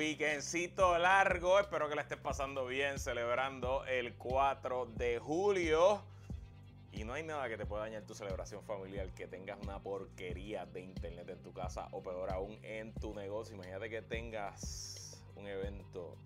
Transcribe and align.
Weekendcito 0.00 0.96
largo, 0.96 1.60
espero 1.60 1.86
que 1.86 1.94
la 1.94 2.00
estés 2.00 2.16
pasando 2.16 2.64
bien 2.64 2.98
celebrando 2.98 3.84
el 3.84 4.14
4 4.14 4.86
de 4.96 5.18
julio. 5.18 6.02
Y 6.90 7.04
no 7.04 7.12
hay 7.12 7.22
nada 7.22 7.50
que 7.50 7.58
te 7.58 7.66
pueda 7.66 7.82
dañar 7.82 8.04
tu 8.04 8.14
celebración 8.14 8.64
familiar, 8.64 9.10
que 9.10 9.26
tengas 9.26 9.60
una 9.62 9.78
porquería 9.78 10.64
de 10.64 10.80
internet 10.80 11.28
en 11.28 11.42
tu 11.42 11.52
casa 11.52 11.86
o 11.90 12.02
peor 12.02 12.32
aún 12.32 12.58
en 12.62 12.94
tu 12.94 13.12
negocio. 13.12 13.54
Imagínate 13.54 13.90
que 13.90 14.00
tengas 14.00 15.22
un 15.36 15.46
evento 15.46 16.16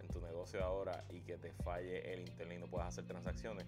en 0.00 0.08
tu 0.08 0.20
negocio 0.20 0.64
ahora 0.64 1.04
y 1.08 1.20
que 1.20 1.38
te 1.38 1.52
falle 1.52 2.12
el 2.12 2.22
internet 2.22 2.58
y 2.58 2.60
no 2.62 2.66
puedas 2.66 2.88
hacer 2.88 3.06
transacciones. 3.06 3.64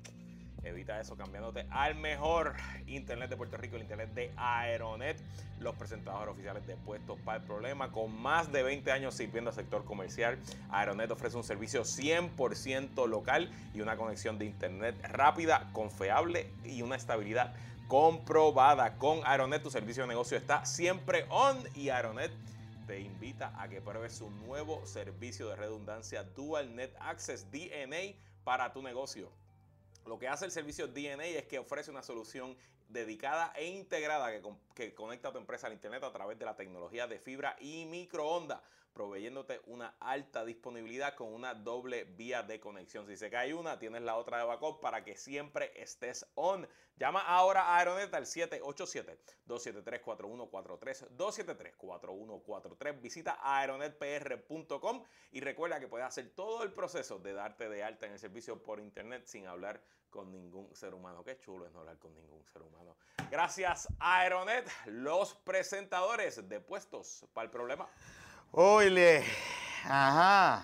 Evita 0.64 1.00
eso 1.00 1.16
cambiándote 1.16 1.66
al 1.70 1.96
mejor 1.96 2.54
internet 2.86 3.28
de 3.30 3.36
Puerto 3.36 3.56
Rico, 3.56 3.76
el 3.76 3.82
internet 3.82 4.10
de 4.14 4.32
Aeronet, 4.36 5.16
los 5.58 5.74
presentadores 5.74 6.32
oficiales 6.32 6.66
de 6.66 6.76
Puestos 6.76 7.18
para 7.20 7.38
el 7.38 7.44
Problema. 7.44 7.90
Con 7.90 8.20
más 8.20 8.52
de 8.52 8.62
20 8.62 8.92
años 8.92 9.14
sirviendo 9.14 9.50
al 9.50 9.56
sector 9.56 9.84
comercial, 9.84 10.38
Aeronet 10.70 11.10
ofrece 11.10 11.36
un 11.36 11.44
servicio 11.44 11.82
100% 11.82 13.08
local 13.08 13.50
y 13.74 13.80
una 13.80 13.96
conexión 13.96 14.38
de 14.38 14.44
internet 14.44 14.94
rápida, 15.08 15.68
confiable 15.72 16.48
y 16.64 16.82
una 16.82 16.96
estabilidad 16.96 17.54
comprobada. 17.88 18.98
Con 18.98 19.20
Aeronet 19.24 19.62
tu 19.62 19.70
servicio 19.70 20.04
de 20.04 20.08
negocio 20.08 20.38
está 20.38 20.64
siempre 20.64 21.26
on 21.28 21.58
y 21.74 21.88
Aeronet 21.88 22.30
te 22.86 23.00
invita 23.00 23.52
a 23.60 23.68
que 23.68 23.80
pruebes 23.80 24.14
su 24.14 24.30
nuevo 24.30 24.84
servicio 24.86 25.48
de 25.48 25.56
redundancia 25.56 26.24
Dual 26.24 26.74
Net 26.74 26.94
Access 27.00 27.50
DNA 27.50 28.14
para 28.44 28.72
tu 28.72 28.82
negocio. 28.82 29.41
Lo 30.06 30.18
que 30.18 30.28
hace 30.28 30.44
el 30.44 30.50
servicio 30.50 30.88
DNA 30.88 31.26
es 31.26 31.46
que 31.46 31.58
ofrece 31.58 31.90
una 31.90 32.02
solución 32.02 32.56
dedicada 32.88 33.52
e 33.56 33.66
integrada 33.66 34.30
que, 34.74 34.94
conecta 34.94 35.28
a 35.28 35.32
tu 35.32 35.38
empresa 35.38 35.66
al 35.66 35.72
Internet 35.72 36.02
a 36.04 36.12
través 36.12 36.38
de 36.38 36.44
la 36.44 36.56
tecnología 36.56 37.06
de 37.06 37.18
fibra 37.18 37.56
y 37.60 37.86
microondas, 37.86 38.60
proveyéndote 38.92 39.60
una 39.66 39.94
alta 40.00 40.44
disponibilidad 40.44 41.14
con 41.14 41.32
una 41.32 41.54
doble 41.54 42.04
vía 42.04 42.42
de 42.42 42.60
conexión. 42.60 43.06
Si 43.06 43.16
se 43.16 43.30
cae 43.30 43.54
una, 43.54 43.78
tienes 43.78 44.02
la 44.02 44.16
otra 44.16 44.38
de 44.38 44.44
backup 44.44 44.80
para 44.80 45.04
que 45.04 45.16
siempre 45.16 45.72
estés 45.74 46.26
on. 46.34 46.68
Llama 46.96 47.20
ahora 47.20 47.62
a 47.62 47.78
Aeronet 47.78 48.12
al 48.14 48.26
787-273-4143, 48.26 51.08
273-4143. 51.16 53.00
Visita 53.00 53.38
aeronetpr.com 53.42 55.02
y 55.32 55.40
recuerda 55.40 55.80
que 55.80 55.88
puedes 55.88 56.06
hacer 56.06 56.30
todo 56.34 56.62
el 56.62 56.72
proceso 56.72 57.18
de 57.18 57.32
darte 57.32 57.68
de 57.68 57.82
alta 57.82 58.06
en 58.06 58.12
el 58.12 58.18
servicio 58.18 58.62
por 58.62 58.78
internet 58.78 59.24
sin 59.26 59.46
hablar 59.46 59.82
con 60.10 60.30
ningún 60.30 60.74
ser 60.76 60.94
humano. 60.94 61.24
Qué 61.24 61.38
chulo 61.38 61.66
es 61.66 61.72
no 61.72 61.80
hablar 61.80 61.98
con 61.98 62.14
ningún 62.14 62.44
ser 62.44 62.62
humano. 62.62 62.96
Gracias 63.30 63.88
Aeronet, 63.98 64.70
los 64.84 65.34
presentadores 65.34 66.48
de 66.48 66.60
puestos 66.60 67.26
para 67.32 67.46
el 67.46 67.50
problema. 67.50 67.88
Oye, 68.54 69.24
ajá. 69.84 70.62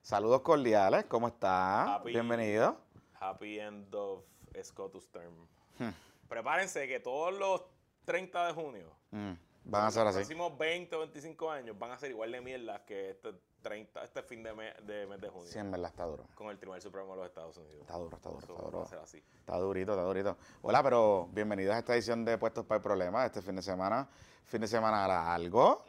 Saludos 0.00 0.40
cordiales, 0.40 1.04
¿cómo 1.04 1.28
está? 1.28 2.00
Bienvenido. 2.02 2.78
Happy 3.20 3.60
end 3.60 3.94
of 3.94 4.24
Scotus 4.62 5.10
term. 5.10 5.34
Hmm. 5.78 5.90
Prepárense 6.26 6.88
que 6.88 7.00
todos 7.00 7.34
los 7.34 7.64
30 8.06 8.46
de 8.46 8.52
junio 8.54 8.92
hmm. 9.10 9.32
van 9.64 9.84
a 9.84 9.90
ser 9.90 10.06
así. 10.06 10.20
Los 10.20 10.26
próximos 10.26 10.56
20 10.56 10.96
o 10.96 10.98
25 11.00 11.50
años 11.50 11.78
van 11.78 11.90
a 11.90 11.98
ser 11.98 12.12
igual 12.12 12.32
de 12.32 12.40
mierda 12.40 12.82
que 12.86 13.10
este 13.10 13.34
30, 13.60 14.04
este 14.04 14.22
fin 14.22 14.42
de 14.42 14.54
mes 14.54 14.74
de, 14.86 15.06
mes 15.06 15.20
de 15.20 15.28
junio. 15.28 15.52
Sí, 15.52 15.58
en 15.58 15.70
verdad 15.70 15.90
está 15.90 16.06
duro. 16.06 16.24
Con 16.34 16.48
el 16.48 16.56
Tribunal 16.56 16.80
Supremo 16.80 17.10
de 17.10 17.16
los 17.18 17.26
Estados 17.26 17.58
Unidos. 17.58 17.82
Está 17.82 17.98
duro, 17.98 18.16
está 18.16 18.30
duro, 18.30 18.40
está 18.40 18.62
duro. 18.62 19.02
así. 19.02 19.22
Está 19.40 19.58
durito, 19.58 19.92
está 19.92 20.04
durito. 20.04 20.38
Hola, 20.62 20.82
pero 20.82 21.28
bienvenidos 21.30 21.74
a 21.74 21.80
esta 21.80 21.92
edición 21.92 22.24
de 22.24 22.38
Puestos 22.38 22.64
para 22.64 22.76
el 22.76 22.82
Problema. 22.82 23.26
Este 23.26 23.42
fin 23.42 23.56
de 23.56 23.62
semana, 23.62 24.08
fin 24.46 24.62
de 24.62 24.66
semana 24.66 25.06
largo, 25.06 25.84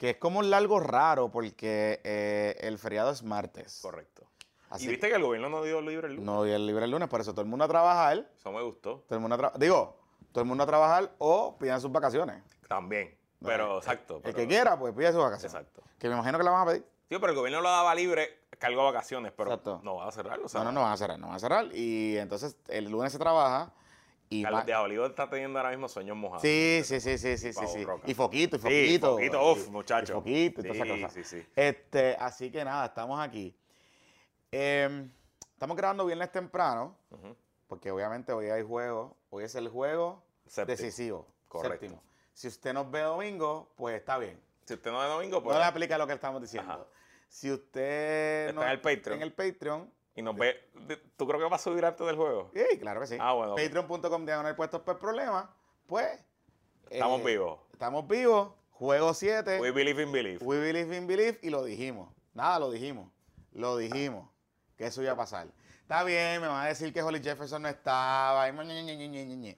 que 0.00 0.10
es 0.10 0.16
como 0.16 0.38
un 0.38 0.48
largo 0.48 0.80
raro 0.80 1.30
porque 1.30 2.00
eh, 2.04 2.56
el 2.62 2.78
feriado 2.78 3.10
es 3.10 3.22
martes. 3.22 3.80
Correcto. 3.82 4.26
¿Y 4.78 4.86
viste 4.88 5.10
que 5.10 5.16
el 5.16 5.22
gobierno 5.22 5.50
no 5.50 5.62
dio 5.62 5.82
libre 5.82 6.06
el 6.06 6.14
lunes? 6.14 6.24
No 6.24 6.42
dio 6.42 6.56
el 6.56 6.66
libre 6.66 6.86
el 6.86 6.90
lunes, 6.90 7.06
por 7.06 7.20
eso 7.20 7.32
todo 7.32 7.42
el 7.42 7.48
mundo 7.48 7.66
a 7.66 7.68
trabajar. 7.68 8.30
Eso 8.34 8.50
me 8.50 8.62
gustó. 8.62 9.04
Todo 9.06 9.16
el 9.16 9.20
mundo 9.20 9.52
a 9.54 9.58
Digo, 9.58 9.98
todo 10.32 10.40
el 10.40 10.48
mundo 10.48 10.64
a 10.64 10.66
trabajar 10.66 11.12
o 11.18 11.58
pidan 11.58 11.82
sus 11.82 11.92
vacaciones. 11.92 12.42
También. 12.66 13.14
Pero, 13.44 13.76
exacto. 13.76 14.22
El, 14.24 14.34
que 14.34 14.46
quiera, 14.46 14.78
pues 14.78 14.94
pide 14.94 15.12
sus 15.12 15.20
vacaciones. 15.20 15.52
Exacto. 15.52 15.82
Que 15.98 16.08
me 16.08 16.14
imagino 16.14 16.38
que 16.38 16.44
la 16.44 16.50
van 16.50 16.62
a 16.62 16.70
pedir. 16.70 16.82
Sí, 17.10 17.16
pero 17.20 17.32
el 17.32 17.36
gobierno 17.36 17.60
lo 17.60 17.68
daba 17.68 17.94
libre, 17.94 18.38
cargo 18.58 18.80
de 18.80 18.92
vacaciones, 18.92 19.32
pero 19.36 19.60
no 19.82 19.96
va 19.96 20.08
a 20.08 20.12
cerrar. 20.12 20.38
O 20.38 20.46
no, 20.54 20.64
no, 20.64 20.72
no 20.72 20.80
van 20.80 20.92
a 20.92 20.96
cerrar, 20.96 21.18
no 21.18 21.26
van 21.26 21.36
a 21.36 21.40
cerrar. 21.40 21.66
Y 21.74 22.16
entonces 22.16 22.56
el 22.68 22.88
lunes 22.90 23.12
se 23.12 23.18
trabaja. 23.18 23.74
Y 24.32 24.44
Carlos 24.44 24.64
de 24.64 24.76
Olivo 24.76 25.06
está 25.06 25.28
teniendo 25.28 25.58
ahora 25.58 25.70
mismo 25.70 25.88
sueños 25.88 26.16
mojados. 26.16 26.42
Sí, 26.42 26.82
sí, 26.84 27.00
sí, 27.00 27.18
sí, 27.18 27.36
sí, 27.36 27.52
sí, 27.52 27.86
Y 28.06 28.14
foquito, 28.14 28.56
y 28.56 28.58
foquito. 28.60 28.68
Sí, 28.68 28.98
foquito, 29.00 29.52
uff, 29.52 29.68
muchachos. 29.70 30.14
foquito 30.14 30.60
y 30.60 30.64
toda 30.68 30.74
esa 30.74 30.86
cosa. 30.86 31.08
Sí, 31.08 31.24
sí. 31.24 31.46
Este, 31.56 32.16
así 32.16 32.48
que 32.52 32.64
nada, 32.64 32.86
estamos 32.86 33.18
aquí. 33.18 33.56
Em, 34.52 35.10
estamos 35.52 35.76
grabando 35.76 36.06
viernes 36.06 36.30
temprano, 36.30 36.96
porque 37.66 37.90
obviamente 37.90 38.32
hoy 38.32 38.46
hay 38.46 38.62
juego. 38.62 39.16
Hoy 39.30 39.42
es 39.44 39.54
el 39.56 39.68
juego 39.68 40.22
decisivo. 40.64 41.26
Correcto. 41.48 42.00
Si 42.32 42.46
usted 42.46 42.72
nos 42.72 42.88
ve 42.88 43.00
domingo, 43.00 43.72
pues 43.74 43.96
está 43.96 44.16
bien. 44.16 44.40
Si 44.64 44.74
usted 44.74 44.92
no 44.92 45.00
ve 45.00 45.06
domingo, 45.06 45.42
pues. 45.42 45.54
No 45.54 45.60
le 45.60 45.66
aplica 45.66 45.98
lo 45.98 46.06
que 46.06 46.12
estamos 46.12 46.40
diciendo. 46.40 46.88
Si 47.28 47.50
usted. 47.50 48.50
Está 48.50 48.64
en 48.64 48.70
el 48.70 48.80
Patreon. 48.80 49.16
En 49.16 49.22
el 49.22 49.32
Patreon. 49.32 49.92
Y 50.14 50.22
nos 50.22 50.36
ve. 50.36 50.70
¿Tú 51.16 51.26
creo 51.26 51.38
que 51.38 51.48
va 51.48 51.56
a 51.56 51.58
subir 51.58 51.84
antes 51.84 52.06
del 52.06 52.16
juego? 52.16 52.50
Sí, 52.54 52.78
claro 52.78 53.00
que 53.00 53.06
sí. 53.06 53.16
Ah, 53.20 53.32
bueno. 53.32 53.54
Patreon.com 53.54 54.26
diagonal 54.26 54.56
puestos 54.56 54.82
por 54.82 54.98
problema. 54.98 55.54
Pues. 55.86 56.22
Estamos 56.90 57.20
eh, 57.20 57.24
vivos. 57.24 57.60
Estamos 57.72 58.08
vivos. 58.08 58.52
Juego 58.72 59.14
7. 59.14 59.60
We 59.60 59.70
believe 59.70 60.02
in 60.02 60.10
belief. 60.10 60.42
We 60.42 60.58
believe 60.58 60.96
in 60.96 61.06
belief. 61.06 61.38
Y 61.42 61.50
lo 61.50 61.64
dijimos. 61.64 62.12
Nada, 62.34 62.58
lo 62.58 62.70
dijimos. 62.70 63.10
Lo 63.52 63.76
dijimos. 63.76 64.28
Que 64.76 64.86
eso 64.86 65.02
iba 65.02 65.12
a 65.12 65.16
pasar. 65.16 65.48
Está 65.82 66.04
bien, 66.04 66.40
me 66.40 66.46
van 66.46 66.64
a 66.64 66.68
decir 66.68 66.92
que 66.92 67.02
Holly 67.02 67.20
Jefferson 67.20 67.62
no 67.62 67.68
estaba. 67.68 68.50
Pues 68.52 69.56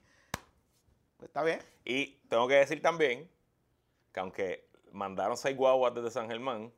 está 1.21 1.43
bien. 1.43 1.59
Y 1.85 2.17
tengo 2.27 2.47
que 2.47 2.55
decir 2.55 2.81
también 2.81 3.29
que 4.11 4.19
aunque 4.19 4.67
mandaron 4.91 5.37
seis 5.37 5.55
guaguas 5.55 5.93
desde 5.93 6.11
San 6.11 6.27
Germán, 6.27 6.73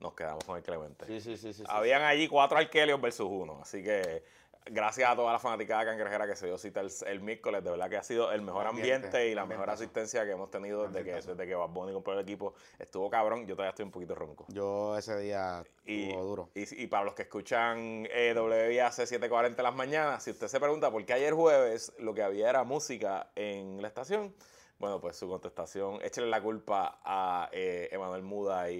nos 0.00 0.14
quedamos 0.14 0.44
con 0.44 0.56
el 0.56 0.62
Clemente. 0.62 1.06
Sí, 1.06 1.20
sí, 1.20 1.36
sí. 1.36 1.52
sí 1.52 1.62
Habían 1.68 2.02
allí 2.02 2.28
cuatro 2.28 2.58
arquelios 2.58 3.00
versus 3.00 3.28
uno. 3.30 3.60
Así 3.62 3.82
que 3.82 4.22
gracias 4.66 5.10
a 5.10 5.16
toda 5.16 5.32
la 5.32 5.38
fanaticada 5.38 5.84
cangrejera 5.84 6.26
que 6.26 6.36
se 6.36 6.46
dio 6.46 6.58
cita 6.58 6.82
el, 7.06 7.20
miércoles. 7.20 7.62
De 7.62 7.70
verdad 7.70 7.88
que 7.88 7.96
ha 7.96 8.02
sido 8.02 8.32
el 8.32 8.42
mejor 8.42 8.66
ambiente, 8.66 9.28
y 9.28 9.34
la 9.34 9.46
mejor 9.46 9.70
asistencia 9.70 10.24
que 10.24 10.32
hemos 10.32 10.50
tenido 10.50 10.88
desde 10.88 11.04
que, 11.04 11.12
desde 11.12 11.46
que 11.46 11.54
Bad 11.54 11.68
Bunny 11.68 11.92
compró 11.92 12.14
el 12.14 12.20
equipo. 12.20 12.54
Estuvo 12.78 13.10
cabrón. 13.10 13.46
Yo 13.46 13.54
todavía 13.54 13.70
estoy 13.70 13.84
un 13.84 13.90
poquito 13.90 14.14
ronco. 14.14 14.46
Yo 14.48 14.96
ese 14.96 15.18
día 15.18 15.62
estuvo 15.84 16.24
duro. 16.24 16.50
Y, 16.54 16.86
para 16.86 17.04
los 17.04 17.14
que 17.14 17.22
escuchan 17.22 18.06
eh, 18.10 18.34
WBAC 18.34 18.92
740 18.92 19.60
en 19.60 19.64
las 19.64 19.74
mañanas, 19.74 20.22
si 20.22 20.30
usted 20.30 20.48
se 20.48 20.60
pregunta 20.60 20.90
por 20.90 21.04
qué 21.04 21.12
ayer 21.14 21.34
jueves 21.34 21.92
lo 21.98 22.14
que 22.14 22.22
había 22.22 22.48
era 22.48 22.64
música 22.64 23.30
en 23.34 23.82
la 23.82 23.88
estación 23.88 24.34
bueno, 24.80 24.98
pues 24.98 25.16
su 25.16 25.28
contestación, 25.28 25.98
échale 26.02 26.26
la 26.26 26.40
culpa 26.40 27.00
a 27.04 27.50
eh, 27.52 27.90
Emanuel 27.92 28.22
Muda 28.22 28.70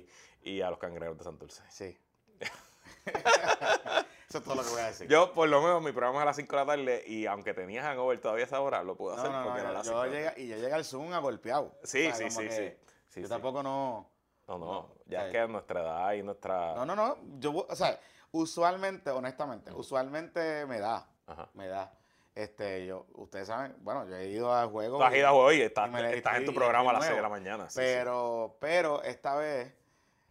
y, 0.43 0.61
a 0.61 0.71
los 0.71 0.79
cangrejeros 0.79 1.19
de 1.19 1.25
Santurce. 1.25 1.63
Sí. 1.69 1.99
Eso 4.29 4.39
es 4.39 4.45
todo 4.45 4.55
lo 4.55 4.63
que 4.63 4.71
voy 4.71 4.81
a 4.81 4.87
decir. 4.87 5.09
Yo, 5.09 5.33
por 5.33 5.49
lo 5.49 5.61
menos, 5.61 5.83
mi 5.83 5.91
programa 5.91 6.19
es 6.19 6.23
a 6.23 6.27
las 6.27 6.37
5 6.37 6.57
de 6.57 6.63
la 6.63 6.67
tarde 6.67 7.05
y 7.07 7.27
aunque 7.27 7.53
tenía 7.53 7.83
hangover 7.83 8.21
todavía 8.21 8.45
a 8.45 8.47
esa 8.47 8.61
hora, 8.61 8.85
lo 8.85 8.97
puedo 8.97 9.17
hacer 9.17 9.31
porque 9.45 9.61
era 9.61 9.73
las 9.73 9.87
5 9.87 10.07
llega, 10.07 10.35
Y 10.37 10.47
ya 10.47 10.57
llega 10.57 10.77
el 10.77 10.85
Zoom 10.85 11.13
a 11.13 11.19
golpeado. 11.19 11.75
Sí, 11.83 12.11
sí, 12.13 12.31
sí, 12.31 12.49
sí, 13.09 13.23
Yo 13.23 13.29
tampoco 13.29 13.63
no... 13.63 14.09
No, 14.47 14.59
no, 14.59 14.95
ya 15.07 15.27
es 15.27 15.33
que 15.33 15.47
nuestra 15.47 15.81
edad 15.81 16.13
y 16.15 16.25
nuestra... 16.25 16.75
No, 16.75 16.85
no, 16.85 16.97
no. 16.97 17.17
Yo, 17.39 17.53
o 17.69 17.77
sea, 17.77 18.01
usualmente, 18.33 19.11
honestamente, 19.11 19.73
usualmente 19.73 20.67
me 20.67 20.81
da. 20.81 21.09
Ajá. 21.27 21.49
Me 21.55 21.69
da. 21.69 21.93
Este, 22.35 22.87
yo, 22.87 23.07
ustedes 23.15 23.49
saben, 23.49 23.77
bueno, 23.81 24.09
yo 24.09 24.17
he 24.17 24.29
ido 24.29 24.55
a 24.55 24.67
juegos. 24.67 24.99
Tú 24.99 25.05
has 25.05 25.15
ido 25.15 25.29
a 25.29 25.31
juegos 25.33 25.55
y 25.55 25.63
estás, 25.63 25.91
en 26.37 26.45
tu 26.45 26.55
programa 26.55 26.91
a 26.91 26.95
las 26.95 27.05
6 27.05 27.17
de 27.17 27.23
la 27.23 27.29
mañana. 27.29 27.69
pero, 27.75 28.57
pero 28.61 29.03
esta 29.03 29.35
vez, 29.35 29.75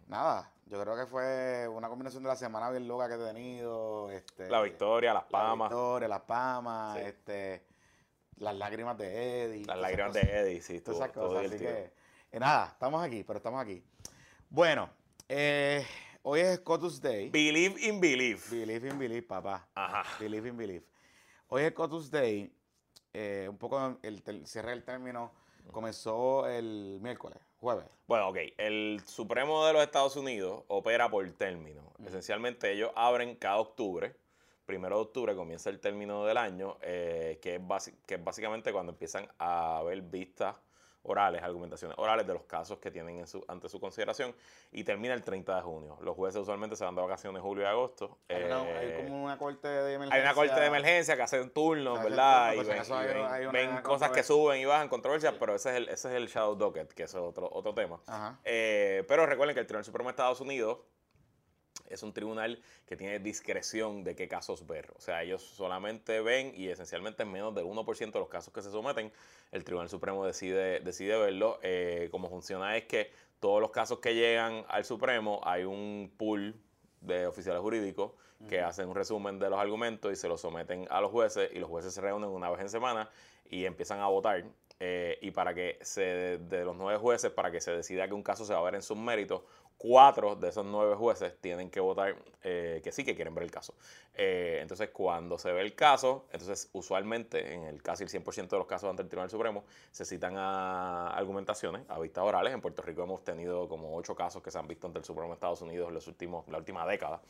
nada, 0.09 0.51
yo 0.65 0.81
creo 0.81 0.95
que 0.95 1.05
fue 1.05 1.67
una 1.67 1.87
combinación 1.87 2.23
de 2.23 2.29
la 2.29 2.35
semana 2.35 2.69
bien 2.69 2.87
loca 2.87 3.07
que 3.07 3.15
he 3.15 3.25
tenido. 3.25 4.11
Este, 4.11 4.49
la 4.49 4.61
victoria, 4.61 5.13
las 5.13 5.23
pamas. 5.23 5.71
La 5.71 5.75
victoria, 5.75 6.07
las 6.07 6.21
pamas, 6.21 6.97
este, 6.97 7.65
las 8.37 8.55
lágrimas 8.55 8.97
de 8.97 9.43
Eddie. 9.43 9.65
Las 9.65 9.77
lágrimas 9.77 10.13
de 10.13 10.21
Eddie, 10.21 10.61
sí, 10.61 10.81
todo, 10.81 10.95
esas 10.95 11.11
cosas. 11.11 11.45
así 11.45 11.57
que, 11.57 11.93
eh, 12.31 12.39
nada, 12.39 12.67
estamos 12.73 13.03
aquí, 13.03 13.23
pero 13.23 13.37
estamos 13.37 13.61
aquí. 13.61 13.83
Bueno, 14.49 14.89
eh, 15.29 15.85
hoy 16.23 16.41
es 16.41 16.57
Scotus 16.57 16.99
Day. 17.01 17.29
Believe 17.29 17.79
in 17.81 18.01
belief. 18.01 18.51
Believe 18.51 18.89
in 18.89 18.99
belief, 18.99 19.27
papá. 19.27 19.67
Ajá. 19.75 20.03
Believe 20.19 20.49
in 20.49 20.57
belief. 20.57 20.83
Hoy 21.47 21.63
es 21.63 21.71
Cotus 21.71 22.11
Day. 22.11 22.53
Eh, 23.11 23.47
un 23.49 23.57
poco 23.57 23.97
el, 24.03 24.45
cierre 24.45 24.69
del 24.69 24.83
término 24.83 25.31
comenzó 25.71 26.47
el 26.47 26.99
miércoles, 27.01 27.39
jueves. 27.59 27.85
Bueno, 28.07 28.29
ok. 28.29 28.37
El 28.57 29.01
Supremo 29.05 29.65
de 29.65 29.73
los 29.73 29.83
Estados 29.83 30.15
Unidos 30.15 30.63
opera 30.67 31.09
por 31.09 31.29
término. 31.31 31.93
Esencialmente 32.05 32.71
ellos 32.71 32.91
abren 32.95 33.35
cada 33.35 33.57
octubre. 33.57 34.15
Primero 34.65 34.97
de 34.97 35.01
octubre 35.01 35.35
comienza 35.35 35.69
el 35.69 35.79
término 35.79 36.25
del 36.25 36.37
año, 36.37 36.77
eh, 36.81 37.39
que, 37.41 37.55
es 37.55 37.93
que 38.05 38.15
es 38.15 38.23
básicamente 38.23 38.71
cuando 38.71 38.91
empiezan 38.91 39.27
a 39.39 39.77
haber 39.79 40.01
vistas 40.01 40.55
orales, 41.03 41.41
argumentaciones 41.41 41.97
orales 41.97 42.27
de 42.27 42.33
los 42.33 42.43
casos 42.43 42.79
que 42.79 42.91
tienen 42.91 43.23
ante 43.47 43.69
su 43.69 43.79
consideración 43.79 44.35
y 44.71 44.83
termina 44.83 45.13
el 45.13 45.23
30 45.23 45.55
de 45.55 45.61
junio. 45.61 45.97
Los 46.01 46.15
jueces 46.15 46.41
usualmente 46.41 46.75
se 46.75 46.83
van 46.83 46.95
de 46.95 47.01
vacaciones 47.01 47.41
julio 47.41 47.63
y 47.63 47.67
agosto. 47.67 48.17
Hay, 48.27 48.37
eh, 48.37 49.03
como 49.05 49.23
una 49.23 49.37
corte 49.37 49.67
de 49.67 49.93
emergencia. 49.93 50.15
Hay 50.15 50.21
una 50.21 50.33
corte 50.33 50.59
de 50.59 50.65
emergencia 50.67 51.15
que 51.15 51.21
hacen 51.21 51.49
turnos, 51.51 52.03
¿verdad? 52.03 52.53
y 52.53 53.45
ven, 53.51 53.81
cosas 53.81 54.11
que 54.11 54.23
suben 54.23 54.59
y 54.61 54.65
bajan, 54.65 54.89
controversias, 54.89 55.33
pero 55.39 55.55
ese 55.55 55.69
es, 55.69 55.75
el, 55.77 55.89
ese 55.89 56.09
es 56.09 56.15
el 56.15 56.27
shadow 56.27 56.55
docket, 56.55 56.93
que 56.93 57.03
es 57.03 57.15
otro, 57.15 57.49
otro 57.51 57.73
tema. 57.73 57.99
Eh, 58.43 59.03
pero 59.07 59.25
recuerden 59.25 59.53
que 59.55 59.61
el 59.61 59.67
Tribunal 59.67 59.85
Supremo 59.85 60.09
de 60.09 60.11
Estados 60.11 60.41
Unidos 60.41 60.79
es 61.89 62.03
un 62.03 62.13
tribunal 62.13 62.61
que 62.85 62.95
tiene 62.95 63.19
discreción 63.19 64.03
de 64.03 64.15
qué 64.15 64.27
casos 64.27 64.65
ver. 64.67 64.91
O 64.95 65.01
sea, 65.01 65.23
ellos 65.23 65.41
solamente 65.41 66.21
ven 66.21 66.53
y 66.55 66.67
esencialmente 66.67 67.23
en 67.23 67.31
menos 67.31 67.53
del 67.55 67.65
1% 67.65 68.11
de 68.11 68.19
los 68.19 68.29
casos 68.29 68.53
que 68.53 68.61
se 68.61 68.71
someten, 68.71 69.11
el 69.51 69.63
Tribunal 69.63 69.89
Supremo 69.89 70.25
decide, 70.25 70.79
decide 70.79 71.17
verlo. 71.17 71.59
Eh, 71.63 72.09
como 72.11 72.29
funciona 72.29 72.77
es 72.77 72.85
que 72.85 73.11
todos 73.39 73.61
los 73.61 73.71
casos 73.71 73.99
que 73.99 74.15
llegan 74.15 74.65
al 74.67 74.85
Supremo 74.85 75.41
hay 75.43 75.63
un 75.63 76.11
pool 76.17 76.55
de 77.01 77.27
oficiales 77.27 77.61
jurídicos 77.61 78.11
que 78.47 78.61
hacen 78.61 78.87
un 78.87 78.95
resumen 78.95 79.37
de 79.37 79.49
los 79.49 79.59
argumentos 79.59 80.13
y 80.13 80.15
se 80.15 80.29
los 80.29 80.39
someten 80.39 80.87
a 80.89 81.01
los 81.01 81.11
jueces 81.11 81.49
y 81.53 81.59
los 81.59 81.69
jueces 81.69 81.93
se 81.93 81.99
reúnen 81.99 82.29
una 82.29 82.49
vez 82.49 82.61
en 82.61 82.69
semana 82.69 83.09
y 83.49 83.65
empiezan 83.65 83.99
a 83.99 84.07
votar. 84.07 84.45
Eh, 84.81 85.17
y 85.21 85.31
para 85.31 85.53
que 85.53 85.77
se, 85.81 86.37
de 86.37 86.63
los 86.63 86.73
nueve 86.73 86.97
jueces, 86.97 87.31
para 87.31 87.51
que 87.51 87.59
se 87.59 87.71
decida 87.71 88.07
que 88.07 88.13
un 88.13 88.23
caso 88.23 88.45
se 88.45 88.53
va 88.53 88.59
a 88.59 88.63
ver 88.63 88.75
en 88.75 88.81
sus 88.81 88.97
méritos, 88.97 89.41
cuatro 89.79 90.35
de 90.35 90.49
esos 90.49 90.65
nueve 90.65 90.93
jueces 90.95 91.39
tienen 91.39 91.71
que 91.71 91.79
votar 91.79 92.13
eh, 92.43 92.81
que 92.83 92.91
sí, 92.91 93.03
que 93.03 93.15
quieren 93.15 93.33
ver 93.33 93.45
el 93.45 93.51
caso. 93.51 93.73
Eh, 94.13 94.59
entonces, 94.61 94.89
cuando 94.89 95.37
se 95.37 95.51
ve 95.51 95.61
el 95.61 95.73
caso, 95.73 96.25
entonces 96.31 96.69
usualmente 96.73 97.53
en 97.53 97.63
el 97.63 97.81
casi 97.81 98.03
el 98.03 98.09
100% 98.09 98.49
de 98.49 98.57
los 98.57 98.67
casos 98.67 98.89
ante 98.89 99.01
el 99.01 99.07
Tribunal 99.07 99.29
Supremo 99.29 99.63
se 99.91 100.03
citan 100.03 100.35
a 100.37 101.09
argumentaciones, 101.11 101.83
a 101.89 101.97
vistas 101.99 102.23
orales. 102.23 102.53
En 102.53 102.59
Puerto 102.59 102.81
Rico 102.81 103.03
hemos 103.03 103.23
tenido 103.23 103.69
como 103.69 103.95
ocho 103.95 104.15
casos 104.15 104.43
que 104.43 104.51
se 104.51 104.59
han 104.59 104.67
visto 104.67 104.87
ante 104.87 104.99
el 104.99 105.05
Supremo 105.05 105.29
de 105.29 105.35
Estados 105.35 105.61
Unidos 105.61 105.87
en 105.87 105.93
los 105.93 106.07
últimos, 106.07 106.45
la 106.49 106.57
última 106.57 106.85
década, 106.85 107.21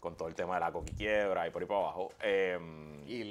con 0.00 0.16
todo 0.16 0.28
el 0.28 0.34
tema 0.34 0.54
de 0.54 0.60
la 0.60 0.72
coquiquiebra 0.72 1.46
y 1.46 1.50
por 1.50 1.62
ahí 1.62 1.68
para 1.68 1.80
abajo. 1.80 2.12
Em, 2.20 3.06
y, 3.06 3.24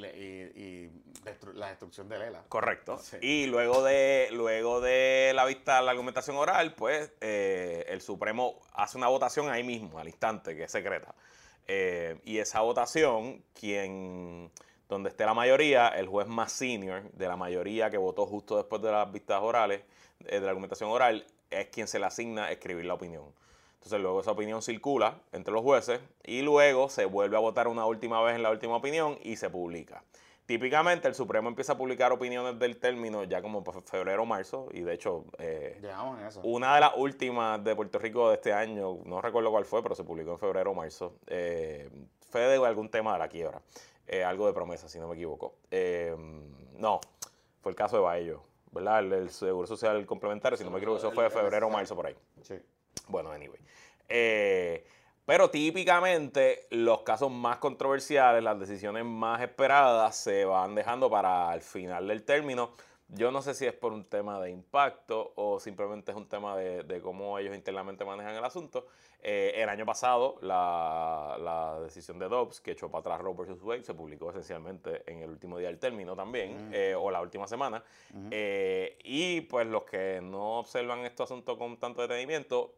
la 1.53 1.69
destrucción 1.69 2.07
de 2.07 2.19
Lela. 2.19 2.43
Correcto. 2.47 2.99
Y 3.21 3.47
luego 3.47 3.83
de, 3.83 4.29
luego 4.31 4.79
de 4.79 5.31
la 5.35 5.45
vista, 5.45 5.81
la 5.81 5.91
argumentación 5.91 6.35
oral, 6.35 6.73
pues 6.75 7.11
eh, 7.21 7.85
el 7.89 8.01
Supremo 8.01 8.59
hace 8.77 8.97
una 8.97 9.07
votación 9.07 9.49
ahí 9.49 9.63
mismo, 9.63 9.99
al 9.99 10.07
instante, 10.07 10.55
que 10.55 10.63
es 10.63 10.71
secreta. 10.71 11.13
Eh, 11.67 12.19
y 12.23 12.37
esa 12.37 12.61
votación, 12.61 13.43
quien, 13.59 14.49
donde 14.87 15.09
esté 15.09 15.25
la 15.25 15.33
mayoría, 15.33 15.89
el 15.89 16.07
juez 16.07 16.27
más 16.27 16.51
senior 16.53 17.11
de 17.11 17.27
la 17.27 17.35
mayoría 17.35 17.89
que 17.89 17.97
votó 17.97 18.25
justo 18.25 18.55
después 18.55 18.81
de 18.81 18.91
las 18.91 19.11
vistas 19.11 19.41
orales, 19.41 19.81
eh, 20.25 20.39
de 20.39 20.41
la 20.41 20.49
argumentación 20.49 20.89
oral, 20.89 21.25
es 21.49 21.67
quien 21.67 21.87
se 21.87 21.99
le 21.99 22.05
asigna 22.05 22.51
escribir 22.51 22.85
la 22.85 22.93
opinión. 22.93 23.25
Entonces 23.75 23.99
luego 23.99 24.21
esa 24.21 24.31
opinión 24.31 24.61
circula 24.61 25.19
entre 25.31 25.53
los 25.53 25.63
jueces 25.63 25.99
y 26.23 26.41
luego 26.41 26.89
se 26.89 27.05
vuelve 27.05 27.37
a 27.37 27.39
votar 27.39 27.67
una 27.67 27.85
última 27.85 28.21
vez 28.21 28.35
en 28.35 28.43
la 28.43 28.51
última 28.51 28.75
opinión 28.75 29.17
y 29.23 29.37
se 29.37 29.49
publica. 29.49 30.03
Típicamente 30.47 31.09
el 31.09 31.13
Supremo 31.13 31.49
empieza 31.49 31.73
a 31.73 31.77
publicar 31.77 32.13
opiniones 32.13 32.57
del 32.57 32.77
término 32.77 33.25
ya 33.25 33.41
como 33.41 33.65
febrero 33.83 34.23
o 34.23 34.25
marzo 34.25 34.69
y 34.71 34.79
de 34.79 34.93
hecho 34.93 35.25
eh, 35.39 35.77
una 36.41 36.75
de 36.75 36.79
las 36.79 36.93
últimas 36.95 37.61
de 37.65 37.75
Puerto 37.75 37.99
Rico 37.99 38.29
de 38.29 38.35
este 38.35 38.53
año, 38.53 38.99
no 39.03 39.19
recuerdo 39.19 39.51
cuál 39.51 39.65
fue, 39.65 39.83
pero 39.83 39.93
se 39.93 40.05
publicó 40.05 40.31
en 40.31 40.39
febrero 40.39 40.71
o 40.71 40.73
marzo, 40.73 41.17
eh, 41.27 41.89
fue 42.29 42.43
de 42.43 42.65
algún 42.65 42.87
tema 42.87 43.11
de 43.11 43.19
la 43.19 43.27
quiebra, 43.27 43.61
eh, 44.07 44.23
algo 44.23 44.47
de 44.47 44.53
promesa 44.53 44.87
si 44.87 44.99
no 44.99 45.09
me 45.09 45.15
equivoco. 45.15 45.55
Eh, 45.69 46.15
no, 46.77 47.01
fue 47.61 47.73
el 47.73 47.75
caso 47.75 47.97
de 47.97 48.03
Baello, 48.03 48.41
¿verdad? 48.71 48.99
El, 48.99 49.29
Seguro 49.29 49.67
Social 49.67 50.05
Complementario, 50.05 50.57
si 50.57 50.63
no 50.63 50.71
me 50.71 50.77
equivoco, 50.77 50.99
eso 50.99 51.11
fue 51.11 51.25
de 51.25 51.29
febrero 51.29 51.67
o 51.67 51.69
marzo 51.69 51.93
por 51.93 52.07
ahí. 52.07 52.15
Sí. 52.41 52.55
Bueno, 53.09 53.31
anyway. 53.31 53.59
Pero 55.27 55.49
típicamente 55.49 56.67
los 56.69 57.01
casos 57.01 57.29
más 57.29 57.57
controversiales, 57.57 58.41
las 58.41 58.57
decisiones 58.57 59.03
más 59.03 59.41
esperadas 59.41 60.15
se 60.15 60.45
van 60.45 60.73
dejando 60.73 61.09
para 61.09 61.53
el 61.53 61.59
final 61.59 62.07
del 62.07 62.23
término. 62.23 62.71
Yo 63.09 63.29
no 63.29 63.41
sé 63.41 63.53
si 63.53 63.65
es 63.65 63.73
por 63.73 63.91
un 63.91 64.05
tema 64.05 64.39
de 64.39 64.51
impacto 64.51 65.33
o 65.35 65.59
simplemente 65.59 66.11
es 66.11 66.17
un 66.17 66.29
tema 66.29 66.55
de, 66.55 67.01
cómo 67.01 67.37
ellos 67.39 67.53
internamente 67.57 68.05
manejan 68.05 68.35
el 68.35 68.45
asunto. 68.45 68.87
Eh, 69.21 69.51
el 69.57 69.67
año 69.67 69.85
pasado, 69.85 70.37
la, 70.39 71.77
decisión 71.83 72.19
de 72.19 72.29
Dobbs, 72.29 72.61
que 72.61 72.71
echó 72.71 72.89
para 72.89 73.01
atrás 73.01 73.19
Roe 73.19 73.33
vs. 73.33 73.61
Wade, 73.61 73.83
se 73.83 73.93
publicó 73.93 74.29
esencialmente 74.29 75.03
en 75.11 75.23
el 75.23 75.29
último 75.29 75.57
día 75.57 75.67
del 75.67 75.77
término 75.77 76.15
también, 76.15 76.69
eh, 76.71 76.95
o 76.97 77.11
la 77.11 77.19
última 77.19 77.49
semana. 77.49 77.83
Eh, 78.31 78.97
y 79.03 79.41
pues 79.41 79.67
los 79.67 79.83
que 79.83 80.21
no 80.23 80.59
observan 80.59 80.99
este 80.99 81.23
asunto 81.23 81.57
con 81.57 81.75
tanto 81.75 82.01
detenimiento, 82.01 82.75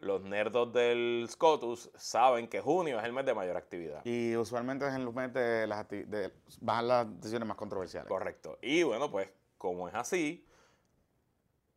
los 0.00 0.22
nerdos 0.22 0.72
del 0.72 1.26
SCOTUS 1.28 1.90
saben 1.96 2.48
que 2.48 2.60
junio 2.60 2.98
es 2.98 3.04
el 3.04 3.12
mes 3.12 3.26
de 3.26 3.34
mayor 3.34 3.56
actividad. 3.56 4.04
Y 4.04 4.36
usualmente 4.36 4.86
es 4.86 4.94
el 4.94 5.12
mes 5.12 5.32
de 5.32 5.66
las, 5.66 5.88
de, 5.88 6.32
bajan 6.60 6.88
las 6.88 7.16
decisiones 7.16 7.48
más 7.48 7.56
controversiales. 7.56 8.08
Correcto. 8.08 8.58
Y 8.62 8.82
bueno, 8.82 9.10
pues 9.10 9.28
como 9.56 9.88
es 9.88 9.94
así, 9.94 10.46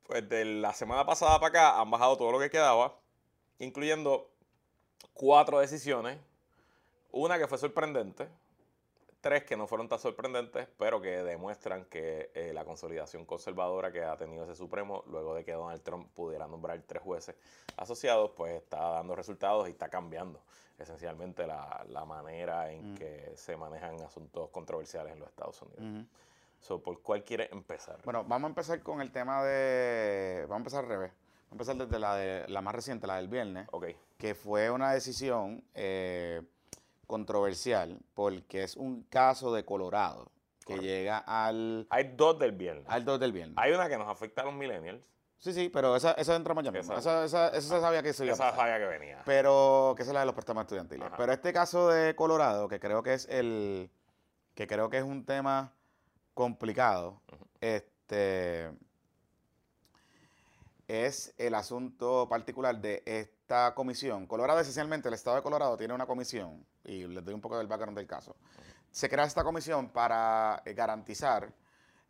pues 0.03 0.27
de 0.27 0.45
la 0.45 0.73
semana 0.73 1.05
pasada 1.05 1.39
para 1.39 1.49
acá 1.49 1.81
han 1.81 1.89
bajado 1.89 2.17
todo 2.17 2.31
lo 2.31 2.39
que 2.39 2.49
quedaba, 2.49 2.95
incluyendo 3.59 4.29
cuatro 5.13 5.59
decisiones. 5.59 6.19
Una 7.13 7.37
que 7.37 7.47
fue 7.47 7.57
sorprendente, 7.57 8.29
tres 9.21 9.43
que 9.43 9.55
no 9.55 9.67
fueron 9.67 9.87
tan 9.87 9.99
sorprendentes, 9.99 10.67
pero 10.77 10.99
que 10.99 11.23
demuestran 11.23 11.85
que 11.85 12.31
eh, 12.33 12.51
la 12.53 12.65
consolidación 12.65 13.25
conservadora 13.25 13.91
que 13.91 14.03
ha 14.03 14.17
tenido 14.17 14.43
ese 14.43 14.55
Supremo, 14.55 15.03
luego 15.07 15.35
de 15.35 15.45
que 15.45 15.53
Donald 15.53 15.81
Trump 15.83 16.11
pudiera 16.13 16.47
nombrar 16.47 16.81
tres 16.85 17.01
jueces 17.03 17.35
asociados, 17.77 18.31
pues 18.35 18.55
está 18.55 18.79
dando 18.89 19.15
resultados 19.15 19.67
y 19.67 19.71
está 19.71 19.89
cambiando 19.89 20.41
esencialmente 20.77 21.45
la, 21.45 22.05
manera 22.07 22.71
en 22.71 22.93
mm. 22.93 22.97
que 22.97 23.31
se 23.35 23.55
manejan 23.55 24.01
asuntos 24.01 24.49
controversiales 24.49 25.13
en 25.13 25.19
los 25.19 25.29
Estados 25.29 25.61
Unidos. 25.61 26.07
¿Por 26.83 27.01
cuál 27.01 27.23
quiere 27.23 27.49
empezar? 27.51 27.99
Bueno, 28.03 28.23
vamos 28.23 28.45
a 28.45 28.49
empezar 28.49 28.81
con 28.81 29.01
el 29.01 29.11
tema 29.11 29.43
de... 29.43 30.45
Vamos 30.47 30.55
a 30.55 30.57
empezar 30.57 30.83
al 30.83 30.89
revés. 30.89 31.11
Vamos 31.49 31.67
a 31.67 31.71
empezar 31.71 31.87
desde 31.87 31.99
la, 31.99 32.15
de, 32.15 32.47
la 32.47 32.61
más 32.61 32.73
reciente, 32.73 33.07
la 33.07 33.17
del 33.17 33.27
viernes, 33.27 33.67
okay. 33.71 33.95
que 34.17 34.33
fue 34.35 34.71
una 34.71 34.91
decisión... 34.91 35.63
Eh, 35.75 36.41
controversial 37.11 37.99
porque 38.13 38.63
es 38.63 38.77
un 38.77 39.03
caso 39.03 39.53
de 39.53 39.65
Colorado 39.65 40.31
que 40.65 40.77
llega 40.77 41.17
al... 41.17 41.85
Hay 41.89 42.13
dos 42.15 42.39
del 42.39 42.53
viernes. 42.53 42.85
Al 42.87 43.03
dos 43.03 43.19
del 43.19 43.33
viernes. 43.33 43.57
Hay 43.57 43.73
una 43.73 43.89
que 43.89 43.97
nos 43.97 44.07
afecta 44.07 44.43
a 44.43 44.45
los 44.45 44.53
millennials. 44.53 45.03
Sí, 45.37 45.51
sí, 45.51 45.67
pero 45.67 45.97
esa, 45.97 46.13
esa 46.13 46.35
entra 46.37 46.53
mañana 46.53 46.79
Esa, 46.79 46.97
esa, 46.97 47.25
esa, 47.25 47.51
se 47.51 47.81
sabía 47.81 48.01
que 48.01 48.13
se 48.13 48.23
iba 48.23 48.33
Esa 48.33 48.55
sabía 48.55 48.77
que 48.77 48.85
venía. 48.85 49.21
Pero, 49.25 49.93
que 49.97 50.03
es 50.03 50.07
la 50.13 50.21
de 50.21 50.25
los 50.25 50.35
préstamos 50.35 50.61
estudiantiles. 50.61 51.09
Pero 51.17 51.33
este 51.33 51.51
caso 51.51 51.89
de 51.89 52.15
Colorado, 52.15 52.69
que 52.69 52.79
creo 52.79 53.03
que 53.03 53.15
es 53.15 53.27
el... 53.27 53.89
Que 54.53 54.65
creo 54.65 54.89
que 54.89 54.99
es 54.99 55.03
un 55.03 55.25
tema 55.25 55.73
complicado, 56.33 57.21
este... 57.59 58.71
Es 60.91 61.33
el 61.37 61.55
asunto 61.55 62.27
particular 62.27 62.77
de 62.81 63.01
esta 63.05 63.73
comisión. 63.73 64.27
Colorado, 64.27 64.59
esencialmente, 64.59 65.07
el 65.07 65.13
estado 65.13 65.37
de 65.37 65.41
Colorado 65.41 65.77
tiene 65.77 65.93
una 65.93 66.05
comisión 66.05 66.65
y 66.83 67.07
les 67.07 67.23
doy 67.23 67.33
un 67.33 67.39
poco 67.39 67.57
del 67.57 67.67
background 67.67 67.97
del 67.97 68.05
caso. 68.05 68.35
Se 68.91 69.07
crea 69.07 69.23
esta 69.23 69.41
comisión 69.41 69.87
para 69.87 70.61
eh, 70.65 70.73
garantizar 70.73 71.49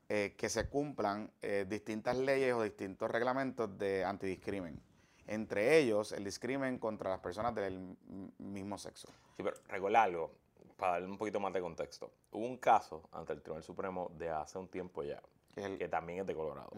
eh, 0.10 0.34
que 0.36 0.50
se 0.50 0.68
cumplan 0.68 1.32
eh, 1.44 1.68
distintas 1.70 2.18
leyes 2.18 2.56
o 2.56 2.64
distintos 2.64 3.12
reglamentos 3.12 3.78
de 3.78 4.04
antidiscrimen. 4.04 4.82
Entre 5.28 5.78
ellos, 5.78 6.12
el 6.12 6.24
discrimen 6.24 6.80
contra 6.80 7.12
las 7.12 7.20
personas 7.20 7.54
del 7.54 7.96
mismo 8.40 8.80
sexo. 8.80 9.10
Sí, 9.38 9.44
pero 9.44 9.58
recuerda 9.68 10.02
algo, 10.02 10.32
para 10.76 10.94
darle 10.94 11.08
un 11.08 11.20
poquito 11.20 11.40
más 11.40 11.54
de 11.54 11.62
contexto. 11.62 12.12
Hubo 12.32 12.48
un 12.48 12.58
caso 12.58 13.08
ante 13.12 13.34
el 13.34 13.44
Tribunal 13.44 13.64
Supremo 13.64 14.10
de 14.18 14.32
hace 14.32 14.58
un 14.58 14.70
tiempo 14.70 15.04
ya, 15.04 15.22
que 15.54 15.88
también 15.88 16.22
es 16.22 16.26
de 16.26 16.34
Colorado 16.34 16.72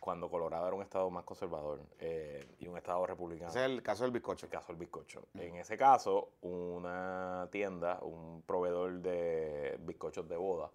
cuando 0.00 0.30
Colorado 0.30 0.66
era 0.66 0.76
un 0.76 0.82
estado 0.82 1.10
más 1.10 1.24
conservador 1.24 1.80
eh, 1.98 2.56
y 2.58 2.68
un 2.68 2.76
estado 2.76 3.06
republicano. 3.06 3.50
Ese 3.50 3.60
es 3.60 3.66
el 3.66 3.82
caso 3.82 4.04
del 4.04 4.12
bizcocho. 4.12 4.46
El 4.46 4.52
caso 4.52 4.66
del 4.68 4.76
bizcocho. 4.76 5.22
En 5.34 5.56
ese 5.56 5.76
caso, 5.76 6.30
una 6.42 7.48
tienda, 7.50 7.98
un 8.02 8.42
proveedor 8.42 9.00
de 9.00 9.76
bizcochos 9.80 10.28
de 10.28 10.36
boda, 10.36 10.70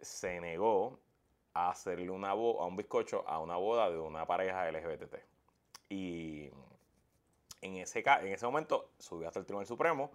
se 0.00 0.40
negó 0.40 0.98
a 1.54 1.70
hacerle 1.70 2.10
una 2.10 2.30
a 2.30 2.34
un 2.34 2.76
bizcocho 2.76 3.24
a 3.26 3.38
una 3.40 3.56
boda 3.56 3.90
de 3.90 3.98
una 3.98 4.26
pareja 4.26 4.70
LGBT. 4.70 5.14
Y 5.88 6.50
en 7.60 7.76
ese, 7.76 8.02
en 8.04 8.28
ese 8.28 8.46
momento 8.46 8.90
subió 8.98 9.28
hasta 9.28 9.40
el 9.40 9.46
Tribunal 9.46 9.66
Supremo 9.66 10.10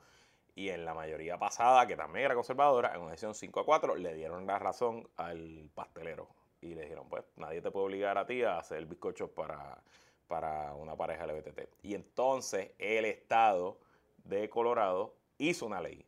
y 0.55 0.69
en 0.69 0.85
la 0.85 0.95
mayoría 0.95 1.37
pasada, 1.37 1.85
que 1.85 1.95
también 1.95 2.25
era 2.25 2.35
conservadora, 2.35 2.93
en 2.95 3.01
una 3.01 3.11
decisión 3.11 3.35
5 3.35 3.59
a 3.59 3.65
4, 3.65 3.95
le 3.95 4.15
dieron 4.15 4.47
la 4.47 4.57
razón 4.57 5.07
al 5.15 5.69
pastelero 5.75 6.27
y 6.61 6.73
le 6.73 6.83
dijeron, 6.83 7.07
pues 7.09 7.23
nadie 7.35 7.61
te 7.61 7.71
puede 7.71 7.85
obligar 7.85 8.17
a 8.17 8.25
ti 8.25 8.43
a 8.43 8.57
hacer 8.57 8.85
bizcochos 8.85 9.29
para, 9.29 9.81
para 10.27 10.73
una 10.75 10.95
pareja 10.95 11.25
LGBTT. 11.25 11.83
Y 11.83 11.95
entonces 11.95 12.71
el 12.77 13.05
estado 13.05 13.79
de 14.23 14.49
Colorado 14.49 15.15
hizo 15.37 15.65
una 15.65 15.81
ley 15.81 16.05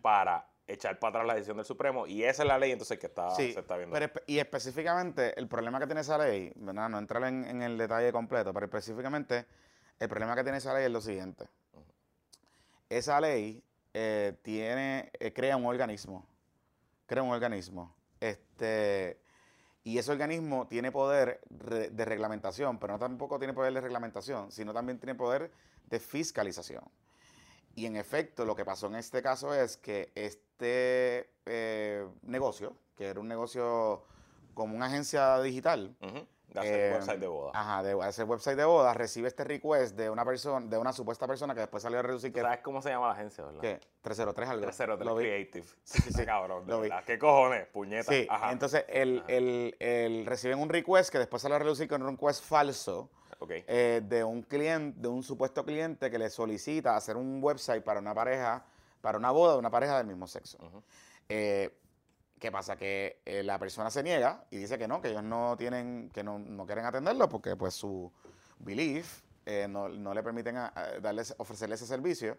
para 0.00 0.48
echar 0.66 0.98
para 0.98 1.10
atrás 1.10 1.26
la 1.26 1.34
decisión 1.34 1.56
del 1.56 1.66
Supremo 1.66 2.06
y 2.06 2.24
esa 2.24 2.42
es 2.42 2.48
la 2.48 2.58
ley 2.58 2.72
entonces 2.72 2.98
que 2.98 3.06
está, 3.06 3.30
se 3.30 3.50
está 3.50 3.76
viendo. 3.76 3.96
y 4.26 4.38
específicamente 4.38 5.38
el 5.38 5.48
problema 5.48 5.78
que 5.78 5.86
tiene 5.86 6.00
esa 6.00 6.18
ley, 6.18 6.52
no 6.56 6.98
entrar 6.98 7.24
en, 7.24 7.62
el 7.62 7.78
detalle 7.78 8.12
completo, 8.12 8.52
pero 8.52 8.66
específicamente 8.66 9.46
el 9.98 10.08
problema 10.08 10.34
que 10.34 10.42
tiene 10.42 10.58
esa 10.58 10.74
ley 10.74 10.84
es 10.84 10.90
lo 10.90 11.00
siguiente. 11.00 11.46
Esa 12.88 13.20
ley 13.20 13.62
eh, 13.94 14.36
tiene, 14.42 15.10
eh, 15.18 15.32
crea 15.32 15.56
un 15.56 15.66
organismo, 15.66 16.26
crea 17.06 17.22
un 17.22 17.30
organismo, 17.30 17.94
este, 18.20 19.18
y 19.86 19.98
ese 19.98 20.10
organismo 20.10 20.66
tiene 20.66 20.90
poder 20.90 21.40
de 21.48 22.04
reglamentación, 22.04 22.76
pero 22.80 22.94
no 22.94 22.98
tampoco 22.98 23.38
tiene 23.38 23.54
poder 23.54 23.72
de 23.72 23.80
reglamentación, 23.80 24.50
sino 24.50 24.74
también 24.74 24.98
tiene 24.98 25.14
poder 25.14 25.52
de 25.88 26.00
fiscalización. 26.00 26.82
Y 27.76 27.86
en 27.86 27.94
efecto, 27.94 28.44
lo 28.44 28.56
que 28.56 28.64
pasó 28.64 28.88
en 28.88 28.96
este 28.96 29.22
caso 29.22 29.54
es 29.54 29.76
que 29.76 30.10
este 30.16 31.30
eh, 31.46 32.04
negocio, 32.22 32.74
que 32.96 33.04
era 33.06 33.20
un 33.20 33.28
negocio 33.28 34.02
como 34.54 34.74
una 34.74 34.86
agencia 34.86 35.40
digital, 35.40 35.94
de 36.60 36.68
hacer 36.68 36.80
eh, 36.80 36.94
website 36.94 37.20
de 37.20 37.26
boda. 37.26 37.50
Ajá, 37.54 37.82
de 37.82 38.02
hacer 38.02 38.24
website 38.24 38.56
de 38.56 38.64
boda, 38.64 38.94
recibe 38.94 39.28
este 39.28 39.44
request 39.44 39.96
de 39.96 40.10
una 40.10 40.24
persona, 40.24 40.66
de 40.66 40.78
una 40.78 40.92
supuesta 40.92 41.26
persona 41.26 41.54
que 41.54 41.60
después 41.60 41.82
salió 41.82 41.98
a 41.98 42.02
reducir 42.02 42.32
que. 42.32 42.40
¿Sabes 42.40 42.60
cómo 42.60 42.82
se 42.82 42.90
llama 42.90 43.08
la 43.08 43.12
agencia, 43.12 43.44
verdad? 43.44 43.60
¿Qué? 43.60 43.80
303 44.02 44.48
algo. 44.48 44.62
303 44.62 45.14
Creative. 45.14 45.66
Sí, 45.84 46.02
sí, 46.02 46.12
sí. 46.12 46.26
cabrón, 46.26 46.66
de 46.66 46.76
verdad. 46.76 47.04
¿Qué 47.04 47.18
cojones? 47.18 47.66
Puñeta. 47.68 48.12
Sí, 48.12 48.26
Ajá. 48.30 48.52
entonces 48.52 48.84
el, 48.88 49.22
el, 49.28 49.76
el, 49.78 50.26
reciben 50.26 50.58
un 50.58 50.68
request 50.68 51.10
que 51.10 51.18
después 51.18 51.42
sale 51.42 51.54
a 51.54 51.58
reducir 51.58 51.88
con 51.88 52.02
un 52.02 52.12
request 52.12 52.44
falso 52.44 53.10
eh, 53.48 54.02
de 54.04 54.24
un 54.24 54.42
cliente, 54.42 54.98
de 55.00 55.08
un 55.08 55.22
supuesto 55.22 55.64
cliente 55.64 56.10
que 56.10 56.18
le 56.18 56.30
solicita 56.30 56.96
hacer 56.96 57.16
un 57.16 57.42
website 57.42 57.84
para 57.84 58.00
una 58.00 58.14
pareja, 58.14 58.64
para 59.00 59.18
una 59.18 59.30
boda 59.30 59.52
de 59.54 59.58
una 59.58 59.70
pareja 59.70 59.98
del 59.98 60.06
mismo 60.06 60.26
sexo. 60.26 60.58
Eh, 61.28 61.70
¿Qué 62.38 62.52
pasa? 62.52 62.76
Que 62.76 63.22
eh, 63.24 63.42
la 63.42 63.58
persona 63.58 63.90
se 63.90 64.02
niega 64.02 64.44
y 64.50 64.58
dice 64.58 64.78
que 64.78 64.86
no, 64.86 65.00
que 65.00 65.08
ellos 65.08 65.22
no 65.22 65.56
tienen, 65.56 66.10
que 66.12 66.22
no, 66.22 66.66
quieren 66.66 66.84
atenderlo 66.84 67.28
porque 67.28 67.56
pues 67.56 67.74
su 67.74 68.12
belief 68.58 69.22
no, 69.68 69.88
le 69.88 70.22
permiten 70.22 70.56
darles, 71.00 71.34
ofrecerle 71.38 71.76
ese 71.76 71.86
servicio. 71.86 72.36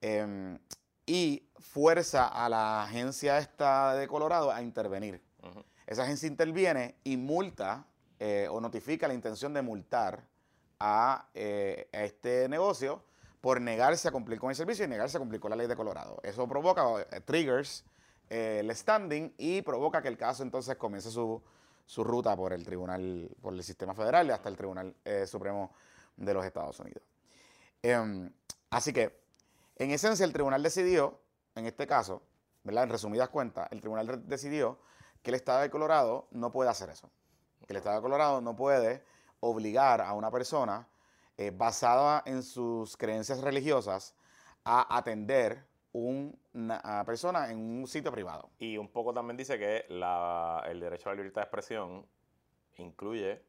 Em, 0.00 0.58
y 1.06 1.48
fuerza 1.58 2.28
a 2.28 2.48
la 2.48 2.82
agencia 2.82 3.38
esta 3.38 3.94
de 3.94 4.08
Colorado 4.08 4.50
a 4.50 4.62
intervenir. 4.62 5.22
Esa 5.86 6.02
agencia 6.02 6.26
interviene 6.26 6.96
y 7.04 7.16
multa 7.16 7.86
eh, 8.18 8.48
o 8.50 8.60
notifica 8.60 9.06
la 9.06 9.14
intención 9.14 9.52
de 9.52 9.60
multar 9.62 10.24
eh, 11.34 11.88
a, 11.92 12.02
este 12.04 12.48
negocio 12.48 13.04
por 13.40 13.60
negarse 13.60 14.08
a 14.08 14.12
cumplir 14.12 14.38
con 14.38 14.50
el 14.50 14.56
servicio 14.56 14.84
y 14.84 14.88
negarse 14.88 15.18
a 15.18 15.20
cumplir 15.20 15.40
con 15.40 15.50
la 15.50 15.56
ley 15.56 15.66
de 15.66 15.76
Colorado. 15.76 16.20
Eso 16.22 16.48
provoca 16.48 16.84
eh, 18.30 18.58
el 18.60 18.74
standing 18.74 19.34
y 19.38 19.62
provoca 19.62 20.02
que 20.02 20.08
el 20.08 20.16
caso 20.16 20.42
entonces 20.42 20.76
comience 20.76 21.10
su, 21.10 21.42
ruta 21.98 22.36
por 22.36 22.52
el 22.52 22.64
tribunal, 22.64 23.30
por 23.40 23.54
el 23.54 23.62
sistema 23.62 23.94
federal 23.94 24.26
y 24.26 24.30
hasta 24.30 24.48
el 24.48 24.56
Tribunal 24.56 24.94
Supremo 25.26 25.72
de 26.16 26.34
los 26.34 26.44
Estados 26.44 26.80
Unidos. 26.80 27.02
Em, 27.82 28.30
así 28.70 28.92
que, 28.92 29.20
en 29.76 29.90
esencia, 29.90 30.24
el 30.24 30.32
tribunal 30.32 30.62
decidió, 30.62 31.20
en 31.54 31.66
este 31.66 31.86
caso. 31.86 32.22
En 32.64 32.88
resumidas 32.88 33.28
cuentas, 33.28 33.68
el 33.72 33.80
tribunal 33.80 34.26
decidió 34.26 34.78
que 35.22 35.30
el 35.30 35.34
Estado 35.34 35.60
de 35.60 35.70
Colorado 35.70 36.28
no 36.30 36.50
puede 36.50 36.70
hacer 36.70 36.88
eso 36.88 37.10
que 37.66 37.72
el 37.72 37.78
Estado 37.78 37.96
de 37.96 38.02
Colorado 38.02 38.40
no 38.40 38.54
puede 38.54 39.04
obligar 39.40 40.00
a 40.00 40.12
una 40.12 40.30
persona 40.30 40.86
eh, 41.36 41.50
basada 41.54 42.22
en 42.26 42.42
sus 42.42 42.96
creencias 42.96 43.40
religiosas 43.40 44.14
a 44.64 44.96
atender 44.96 45.66
una 46.54 47.04
persona 47.04 47.50
en 47.50 47.58
un 47.58 47.86
sitio 47.86 48.12
privado. 48.12 48.50
Y 48.58 48.76
un 48.78 48.88
poco 48.88 49.12
también 49.12 49.36
dice 49.36 49.58
que 49.58 49.84
el 49.88 50.80
derecho 50.80 51.08
a 51.08 51.12
la 51.12 51.16
libertad 51.16 51.42
de 51.42 51.44
expresión 51.44 52.06
incluye 52.78 53.42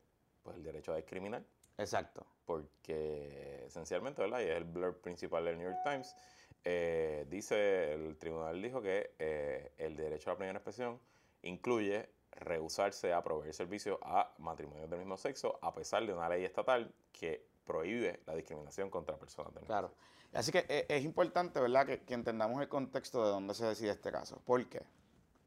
pues, 0.44 0.58
el 0.58 0.64
derecho 0.64 0.94
a 0.94 0.98
discriminar. 0.98 1.44
Exacto. 1.78 2.26
Porque 2.46 3.64
esencialmente, 3.66 4.22
¿verdad? 4.22 4.40
Y 4.40 4.44
es 4.44 4.58
el 4.58 4.64
blur 4.64 5.00
principal 5.02 5.46
del 5.46 5.58
New 5.58 5.70
York 5.70 5.82
Times. 5.84 6.16
Eh, 6.64 7.26
dice, 7.30 7.94
el 7.94 8.18
tribunal 8.18 8.62
dijo 8.62 8.82
que 8.82 9.14
eh, 9.20 9.72
el 9.78 9.96
derecho 9.96 10.30
a 10.30 10.34
la 10.34 10.38
primera 10.38 10.58
expresión 10.58 11.00
incluye 11.44 12.10
rehusarse 12.32 13.14
a 13.14 13.24
proveer 13.24 13.54
servicio 13.54 14.00
a 14.02 14.34
matrimonios 14.40 14.90
del 14.90 15.00
mismo 15.00 15.16
sexo, 15.16 15.60
a 15.62 15.74
pesar 15.74 16.06
de 16.06 16.14
una 16.14 16.28
ley 16.28 16.44
estatal 16.44 16.94
que 17.12 17.46
prohíbe 17.66 18.22
la 18.26 18.36
discriminación 18.36 18.90
contra 18.90 19.18
personas 19.18 19.54
mismo 19.54 19.68
Claro. 19.68 19.92
Así 20.34 20.52
que 20.52 20.66
eh, 20.68 20.86
es, 20.90 21.04
importante, 21.04 21.60
¿verdad?, 21.60 21.86
que, 21.86 22.14
entendamos 22.14 22.62
el 22.62 22.68
contexto 22.68 23.24
de 23.24 23.32
dónde 23.32 23.54
se 23.54 23.66
decide 23.66 23.92
este 23.92 24.12
caso. 24.12 24.42
Porque 24.46 24.82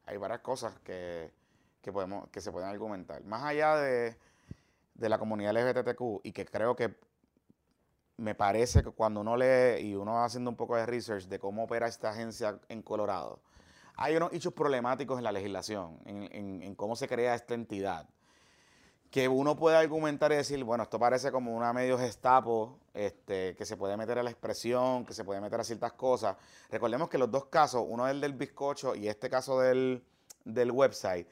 hay 0.05 0.17
varias 0.17 0.39
cosas 0.39 0.79
que, 0.79 1.31
podemos, 1.93 2.27
que 2.29 2.41
se 2.41 2.51
pueden 2.51 2.69
argumentar. 2.69 3.23
Más 3.23 3.43
allá 3.43 3.75
de, 3.75 4.17
de 4.95 5.09
la 5.09 5.19
comunidad 5.19 5.53
LGBTQ, 5.53 6.21
y 6.23 6.31
que 6.31 6.45
creo 6.45 6.75
que 6.75 6.95
me 8.19 8.35
parece 8.35 8.83
que 8.83 8.91
cuando 8.91 9.21
uno 9.21 9.37
lee 9.37 9.79
y 9.81 9.95
uno 9.95 10.13
va 10.13 10.25
haciendo 10.25 10.49
un 10.49 10.57
poco 10.57 10.75
de 10.75 10.85
research 10.85 11.25
de 11.25 11.39
cómo 11.39 11.63
opera 11.63 11.87
esta 11.87 12.09
agencia 12.09 12.59
en 12.67 12.81
Colorado, 12.81 13.39
hay 13.95 14.15
unos 14.15 14.31
hechos 14.33 14.53
problemáticos 14.53 15.17
en 15.17 15.23
la 15.23 15.31
legislación, 15.31 15.99
en, 16.05 16.75
cómo 16.75 16.95
se 16.95 17.07
crea 17.07 17.35
esta 17.35 17.53
entidad, 17.53 18.07
que 19.11 19.27
uno 19.27 19.55
puede 19.55 19.75
argumentar 19.75 20.31
y 20.31 20.35
decir, 20.35 20.63
bueno, 20.63 20.83
esto 20.83 20.99
parece 20.99 21.31
como 21.31 21.55
una 21.55 21.73
medio 21.73 21.97
gestapo, 21.97 22.77
este, 22.93 23.55
que 23.55 23.65
se 23.65 23.75
puede 23.75 23.97
meter 23.97 24.19
a 24.19 24.23
la 24.23 24.29
expresión, 24.29 25.05
que 25.05 25.13
se 25.13 25.23
puede 25.23 25.41
meter 25.41 25.59
a 25.59 25.63
ciertas 25.63 25.93
cosas. 25.93 26.37
Recordemos 26.69 27.09
que 27.09 27.17
los 27.17 27.31
dos 27.31 27.45
casos, 27.45 27.83
uno 27.87 28.07
es 28.07 28.11
el 28.11 28.21
del 28.21 28.33
bizcocho 28.33 28.95
y 28.95 29.07
este 29.07 29.29
caso 29.29 29.59
del, 29.59 30.03
website, 30.45 31.27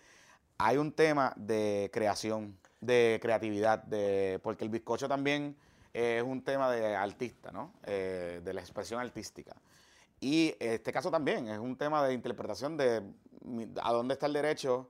hay 0.57 0.77
un 0.77 0.91
tema 0.91 1.33
de 1.35 1.91
creación, 1.93 2.57
de 2.81 3.19
creatividad, 3.21 3.83
de, 3.83 4.39
porque 4.41 4.63
el 4.63 4.71
bizcocho 4.71 5.07
también 5.07 5.55
es 5.93 6.23
un 6.23 6.43
tema 6.43 6.71
de 6.71 6.95
artista, 6.95 7.51
¿no? 7.51 7.73
Eh, 7.83 8.41
de 8.43 8.53
la 8.53 8.61
expresión 8.61 8.99
artística. 8.99 9.55
Y 10.19 10.55
este 10.59 10.91
caso 10.91 11.11
también 11.11 11.47
es 11.47 11.59
un 11.59 11.77
tema 11.77 12.05
de 12.05 12.13
interpretación 12.13 12.75
de 12.75 13.03
a 13.83 13.93
dónde 13.93 14.15
está 14.15 14.25
el 14.25 14.33
derecho. 14.33 14.89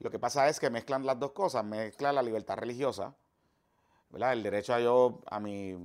Lo 0.00 0.10
que 0.10 0.18
pasa 0.18 0.48
es 0.48 0.58
que 0.58 0.70
mezclan 0.70 1.04
las 1.04 1.18
dos 1.18 1.32
cosas, 1.32 1.62
mezclan 1.62 2.14
la 2.14 2.22
libertad 2.22 2.56
religiosa, 2.56 3.14
¿verdad? 4.08 4.32
el 4.32 4.42
derecho 4.42 4.74
a 4.74 4.80
yo, 4.80 5.20
a 5.26 5.38
mi, 5.38 5.76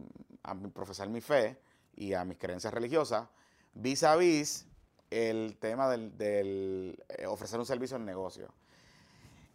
a 0.43 0.55
profesar 0.55 1.09
mi 1.09 1.19
fe 1.19 1.59
y 1.95 2.13
a 2.13 2.23
mis 2.23 2.37
creencias 2.37 2.73
religiosas, 2.73 3.27
vis 3.73 4.03
a 4.03 4.15
vis 4.15 4.67
el 5.09 5.57
tema 5.59 5.89
del, 5.89 7.03
eh, 7.09 7.25
ofrecer 7.25 7.59
un 7.59 7.65
servicio 7.65 7.97
en 7.97 8.05
negocio. 8.05 8.53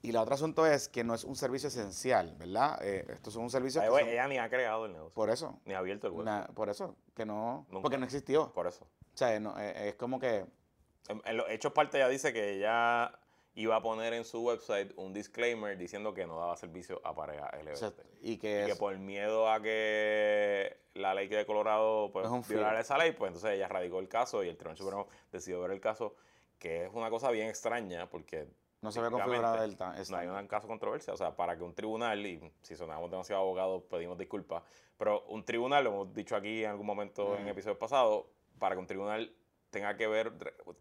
Y 0.02 0.10
el 0.10 0.16
otro 0.16 0.34
asunto 0.34 0.66
es 0.66 0.88
que 0.88 1.04
no 1.04 1.14
es 1.14 1.24
un 1.24 1.36
servicio 1.36 1.68
esencial, 1.68 2.34
¿verdad? 2.38 2.78
Eh, 2.82 3.06
esto 3.08 3.30
es 3.30 3.36
un 3.36 3.50
servicio... 3.50 3.82
que 3.82 4.12
ella 4.12 4.28
ni 4.28 4.38
ha 4.38 4.48
creado 4.48 4.86
el 4.86 4.92
negocio. 4.92 5.14
Por 5.14 5.28
eso. 5.28 5.58
Ni 5.64 5.74
ha 5.74 5.78
abierto 5.78 6.06
el 6.06 6.14
web. 6.14 6.54
por 6.54 6.70
eso, 6.70 6.96
que 7.14 7.26
no... 7.26 7.66
Porque 7.70 7.98
no 7.98 8.04
existió. 8.04 8.52
Por 8.52 8.66
eso. 8.66 8.84
O 8.84 9.16
sea, 9.16 9.34
eh, 9.34 9.88
es 9.88 9.94
como 9.96 10.18
que... 10.18 10.46
En, 11.08 11.36
los 11.36 11.50
hechos 11.50 11.72
parte 11.72 11.98
ya 11.98 12.08
dice 12.08 12.32
que 12.32 12.56
ella 12.56 13.12
iba 13.54 13.76
a 13.76 13.82
poner 13.82 14.12
en 14.12 14.24
su 14.24 14.40
website 14.42 14.92
un 14.96 15.12
disclaimer 15.12 15.76
diciendo 15.76 16.14
que 16.14 16.26
no 16.26 16.38
daba 16.38 16.56
servicio 16.56 17.00
a 17.04 17.14
pareja 17.14 17.50
LGBT. 17.56 18.00
y 18.22 18.36
que, 18.38 18.64
y 18.64 18.70
que 18.70 18.76
por 18.76 18.96
miedo 18.98 19.50
a 19.50 19.60
que 19.60 20.78
la 20.94 21.14
ley 21.14 21.28
de 21.28 21.44
Colorado 21.46 22.10
pues, 22.12 22.28
violara 22.48 22.80
esa 22.80 22.96
ley, 22.96 23.12
pues 23.12 23.28
entonces 23.30 23.52
ella 23.52 23.68
radicó 23.68 23.98
el 23.98 24.08
caso 24.08 24.44
y 24.44 24.48
el 24.48 24.56
Tribunal 24.56 24.78
Supremo 24.78 25.08
decidió 25.32 25.60
ver 25.60 25.72
el 25.72 25.80
caso, 25.80 26.14
que 26.58 26.86
es 26.86 26.90
una 26.92 27.10
cosa 27.10 27.30
bien 27.30 27.48
extraña 27.48 28.08
porque 28.08 28.48
no 28.82 28.92
se 28.92 29.00
ve 29.00 29.10
configurado 29.10 29.62
el 29.62 29.76
No 29.78 30.16
hay 30.16 30.26
un 30.28 30.46
caso 30.46 30.66
de 30.66 30.70
controversia. 30.70 31.12
O 31.12 31.16
sea, 31.16 31.36
para 31.36 31.56
que 31.56 31.62
un 31.62 31.74
tribunal, 31.74 32.24
y 32.24 32.40
si 32.62 32.76
sonamos 32.76 33.10
demasiado 33.10 33.42
abogados, 33.42 33.82
pedimos 33.90 34.16
disculpas, 34.16 34.62
pero 34.96 35.22
un 35.28 35.44
tribunal, 35.44 35.84
lo 35.84 35.90
hemos 35.90 36.14
dicho 36.14 36.34
aquí 36.34 36.64
en 36.64 36.70
algún 36.70 36.86
momento 36.86 37.36
en 37.36 37.46
episodios 37.48 37.78
pasados, 37.78 38.24
para 38.58 38.74
que 38.74 38.80
un 38.80 38.86
tribunal 38.86 39.34
tenga 39.70 39.96
que 39.96 40.06
ver, 40.06 40.32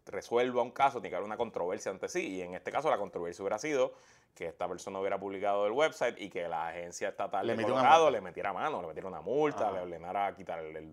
resuelva 0.06 0.62
un 0.62 0.72
caso, 0.72 1.00
tiene 1.00 1.10
que 1.10 1.16
haber 1.16 1.26
una 1.26 1.36
controversia 1.36 1.90
ante 1.90 2.08
sí. 2.08 2.36
Y 2.36 2.42
en 2.42 2.54
este 2.54 2.70
caso 2.70 2.90
la 2.90 2.98
controversia 2.98 3.42
hubiera 3.42 3.58
sido 3.58 3.94
que 4.34 4.46
esta 4.46 4.68
persona 4.68 4.98
hubiera 4.98 5.18
publicado 5.18 5.66
el 5.66 5.72
website 5.72 6.20
y 6.20 6.28
que 6.28 6.48
la 6.48 6.68
agencia 6.68 7.08
estatal 7.08 7.46
le 7.46 7.56
de 7.56 7.62
Colorado 7.62 8.10
le 8.10 8.20
metiera 8.20 8.52
mano, 8.52 8.80
le 8.82 8.88
metiera 8.88 9.08
una 9.08 9.20
multa, 9.20 9.70
le 9.72 9.80
ordenara 9.80 10.34
quitar 10.34 10.58
el, 10.60 10.76
el, 10.76 10.90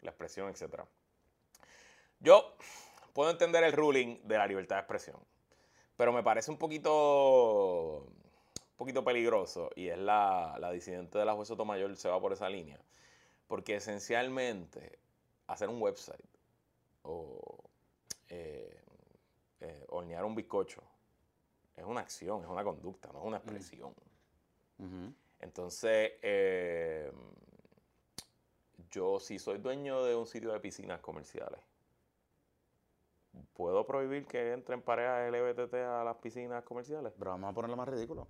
la 0.00 0.10
expresión, 0.10 0.48
etc. 0.48 0.82
Yo 2.20 2.56
puedo 3.12 3.30
entender 3.30 3.64
el 3.64 3.72
ruling 3.72 4.18
de 4.24 4.38
la 4.38 4.46
libertad 4.46 4.76
de 4.76 4.80
expresión. 4.80 5.16
Pero 5.96 6.12
me 6.12 6.22
parece 6.22 6.50
un 6.50 6.56
poquito, 6.56 8.06
un 8.06 8.76
poquito 8.76 9.04
peligroso 9.04 9.70
y 9.76 9.88
es 9.88 9.98
la, 9.98 10.56
la 10.58 10.70
disidente 10.72 11.18
de 11.18 11.24
la 11.24 11.34
juez 11.34 11.48
Sotomayor 11.48 11.94
se 11.96 12.08
va 12.08 12.20
por 12.20 12.32
esa 12.32 12.48
línea. 12.48 12.80
Porque 13.46 13.76
esencialmente 13.76 14.98
hacer 15.46 15.68
un 15.68 15.80
website 15.80 16.24
o 17.02 17.64
eh, 18.28 18.82
eh, 19.60 19.86
hornear 19.88 20.24
un 20.24 20.34
bizcocho 20.34 20.82
es 21.76 21.84
una 21.84 22.00
acción, 22.00 22.42
es 22.42 22.48
una 22.48 22.64
conducta, 22.64 23.10
no 23.12 23.20
es 23.20 23.24
una 23.24 23.36
expresión. 23.38 23.94
Entonces, 25.38 26.12
eh, 26.22 27.12
yo 28.90 29.20
si 29.20 29.38
soy 29.38 29.58
dueño 29.58 30.02
de 30.04 30.16
un 30.16 30.26
sitio 30.26 30.52
de 30.52 30.60
piscinas 30.60 31.00
comerciales, 31.00 31.60
¿puedo 33.54 33.86
prohibir 33.86 34.26
que 34.26 34.52
entren 34.52 34.82
parejas 34.82 35.30
LBTT 35.30 35.74
a 35.74 36.04
las 36.04 36.16
piscinas 36.16 36.64
comerciales? 36.64 37.12
Pero 37.16 37.30
vamos 37.30 37.50
a 37.50 37.54
ponerlo 37.54 37.76
más 37.76 37.88
ridículo. 37.88 38.26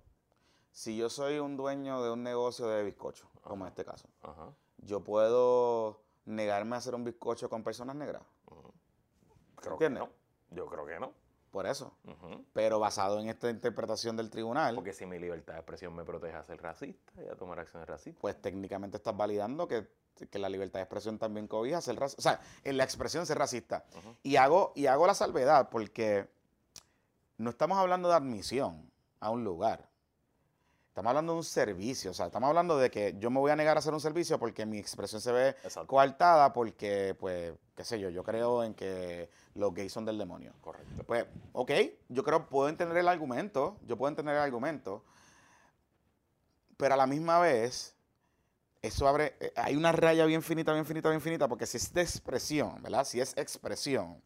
Si 0.71 0.95
yo 0.95 1.09
soy 1.09 1.39
un 1.39 1.57
dueño 1.57 2.03
de 2.03 2.11
un 2.11 2.23
negocio 2.23 2.67
de 2.67 2.83
bizcocho, 2.83 3.29
como 3.41 3.65
en 3.65 3.69
este 3.69 3.85
caso, 3.85 4.07
yo 4.77 5.03
puedo 5.03 6.02
negarme 6.25 6.75
a 6.75 6.79
hacer 6.79 6.95
un 6.95 7.03
bizcocho 7.03 7.49
con 7.49 7.63
personas 7.63 7.95
negras. 7.95 8.23
Creo 9.55 9.77
que 9.77 9.89
no. 9.89 10.09
Yo 10.51 10.67
creo 10.67 10.85
que 10.85 10.99
no. 10.99 11.13
Por 11.51 11.67
eso. 11.67 11.95
Pero 12.51 12.79
basado 12.79 13.19
en 13.19 13.29
esta 13.29 13.49
interpretación 13.49 14.17
del 14.17 14.31
tribunal. 14.31 14.73
Porque 14.73 14.91
si 14.91 15.05
mi 15.05 15.19
libertad 15.19 15.53
de 15.53 15.59
expresión 15.59 15.95
me 15.95 16.03
protege 16.03 16.35
a 16.35 16.43
ser 16.43 16.59
racista 16.59 17.13
y 17.23 17.27
a 17.27 17.35
tomar 17.35 17.59
acciones 17.59 17.87
racistas. 17.87 18.19
Pues 18.19 18.41
técnicamente 18.41 18.97
estás 18.97 19.15
validando 19.15 19.67
que, 19.67 19.87
la 20.31 20.49
libertad 20.49 20.79
de 20.79 20.83
expresión 20.83 21.19
también 21.19 21.47
cobija 21.47 21.79
ser 21.79 21.95
racista. 21.99 22.19
O 22.19 22.23
sea, 22.23 22.41
en 22.63 22.77
la 22.77 22.83
expresión 22.83 23.27
ser 23.27 23.37
racista. 23.37 23.85
y, 24.23 24.35
hago, 24.37 24.73
y 24.75 24.87
hago 24.87 25.05
la 25.05 25.13
salvedad 25.13 25.69
porque 25.69 26.27
no 27.37 27.51
estamos 27.51 27.77
hablando 27.77 28.09
de 28.09 28.15
admisión 28.15 28.91
a 29.19 29.29
un 29.29 29.43
lugar. 29.43 29.92
Estamos 30.93 31.09
hablando 31.09 31.33
de 31.33 31.37
un 31.39 31.43
servicio, 31.43 32.11
o 32.11 32.13
sea, 32.13 32.27
estamos 32.27 32.49
hablando 32.49 32.77
de 32.77 32.91
que 32.91 33.15
yo 33.17 33.31
me 33.31 33.39
voy 33.39 33.49
a 33.49 33.55
negar 33.55 33.75
a 33.75 33.79
hacer 33.79 33.95
un 33.95 33.99
servicio 33.99 34.37
porque 34.37 34.63
mi 34.63 34.77
expresión 34.77 35.21
se 35.21 35.31
ve 35.31 35.55
coartada, 35.87 36.53
porque, 36.53 37.15
pues, 37.19 37.51
qué 37.75 37.83
sé 37.83 37.99
yo, 37.99 38.11
yo 38.11 38.23
creo 38.23 38.63
en 38.63 38.75
que 38.75 39.27
los 39.55 39.73
gays 39.73 39.91
son 39.91 40.05
del 40.05 40.19
demonio. 40.19 40.53
Correcto. 40.61 41.03
Pues, 41.07 41.25
ok, 41.53 41.71
yo 42.09 42.23
creo, 42.23 42.47
puedo 42.47 42.69
entender 42.69 42.95
el 42.97 43.07
argumento, 43.07 43.77
yo 43.87 43.97
puedo 43.97 44.09
entender 44.09 44.35
el 44.35 44.41
argumento, 44.43 45.03
pero 46.77 46.93
a 46.93 46.97
la 46.97 47.07
misma 47.07 47.39
vez, 47.39 47.95
eso 48.83 49.07
abre, 49.07 49.35
eh, 49.39 49.51
hay 49.55 49.75
una 49.75 49.93
raya 49.93 50.25
bien 50.25 50.43
finita, 50.43 50.73
bien 50.73 50.85
finita, 50.85 51.09
bien 51.09 51.21
finita, 51.21 51.47
porque 51.47 51.65
si 51.65 51.77
es 51.77 51.91
de 51.91 52.03
expresión, 52.03 52.83
¿verdad? 52.83 53.03
Si 53.03 53.19
es 53.19 53.35
expresión, 53.35 54.21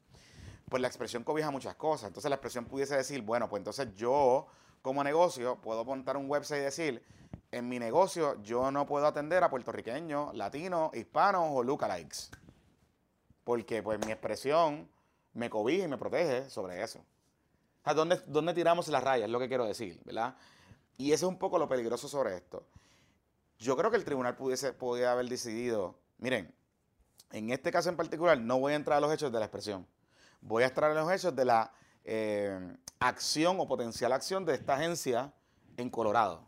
pues 0.68 0.82
la 0.82 0.90
expresión 0.90 1.24
cobija 1.24 1.50
muchas 1.50 1.76
cosas. 1.76 2.10
Entonces 2.10 2.28
la 2.28 2.36
expresión 2.36 2.66
pudiese 2.66 2.98
decir, 2.98 3.22
bueno, 3.22 3.48
pues 3.48 3.62
entonces 3.62 3.88
yo 3.96 4.48
como 4.88 5.03
negocio 5.03 5.58
puedo 5.58 5.84
montar 5.84 6.15
un 6.15 6.29
website 6.29 6.62
y 6.62 6.63
decir, 6.63 7.03
en 7.51 7.67
mi 7.67 7.77
negocio 7.77 8.41
yo 8.41 8.72
no 8.72 8.86
puedo 8.86 9.06
atender 9.06 9.44
a 9.44 9.50
puertorriqueños, 9.50 10.34
latinos, 10.34 10.96
hispanos 10.96 11.50
o 11.51 11.62
lookalikes. 11.62 12.29
Porque 13.44 13.84
pues 13.84 14.00
mi 14.06 14.13
expresión 14.13 14.89
me 15.34 15.50
cobija 15.50 15.84
y 15.84 15.88
me 15.89 15.98
protege 15.98 16.50
sobre 16.50 16.82
eso. 16.82 17.03
O 17.84 17.94
¿dónde, 17.94 18.53
tiramos 18.53 18.88
las 18.88 19.03
rayas? 19.03 19.25
Es 19.25 19.29
lo 19.29 19.39
que 19.39 19.50
quiero 19.50 19.65
decir, 19.65 20.00
¿verdad? 20.06 20.38
Y 20.96 21.12
eso 21.12 21.25
es 21.25 21.34
un 21.34 21.38
poco 21.38 21.60
lo 21.60 21.67
peligroso 21.67 22.08
sobre 22.08 22.38
esto. 22.38 22.65
Yo 23.60 23.75
creo 23.75 23.91
que 23.91 23.98
el 23.98 24.06
tribunal 24.06 24.38
pudiese, 24.38 24.72
podría 24.72 25.12
haber 25.12 25.27
decidido, 25.27 25.96
miren, 26.17 26.56
en 27.32 27.50
este 27.50 27.74
caso 27.74 27.89
en 27.89 27.98
particular 27.98 28.39
no 28.39 28.58
voy 28.58 28.72
a 28.72 28.77
entrar 28.77 29.00
a 29.00 29.01
los 29.01 29.12
hechos 29.12 29.34
de 29.34 29.39
la 29.39 29.46
expresión. 29.48 29.86
Voy 30.39 30.63
a 30.63 30.67
entrar 30.67 30.91
a 30.91 30.94
los 30.94 31.12
hechos 31.12 31.36
de 31.36 31.44
la 31.44 31.74
eh, 32.08 32.78
acción 33.00 33.60
o 33.60 33.68
potencial 33.68 34.14
acción 34.14 34.46
de 34.46 34.56
esta 34.56 34.76
agencia 34.76 35.34
en 35.76 35.90
Colorado. 35.90 36.48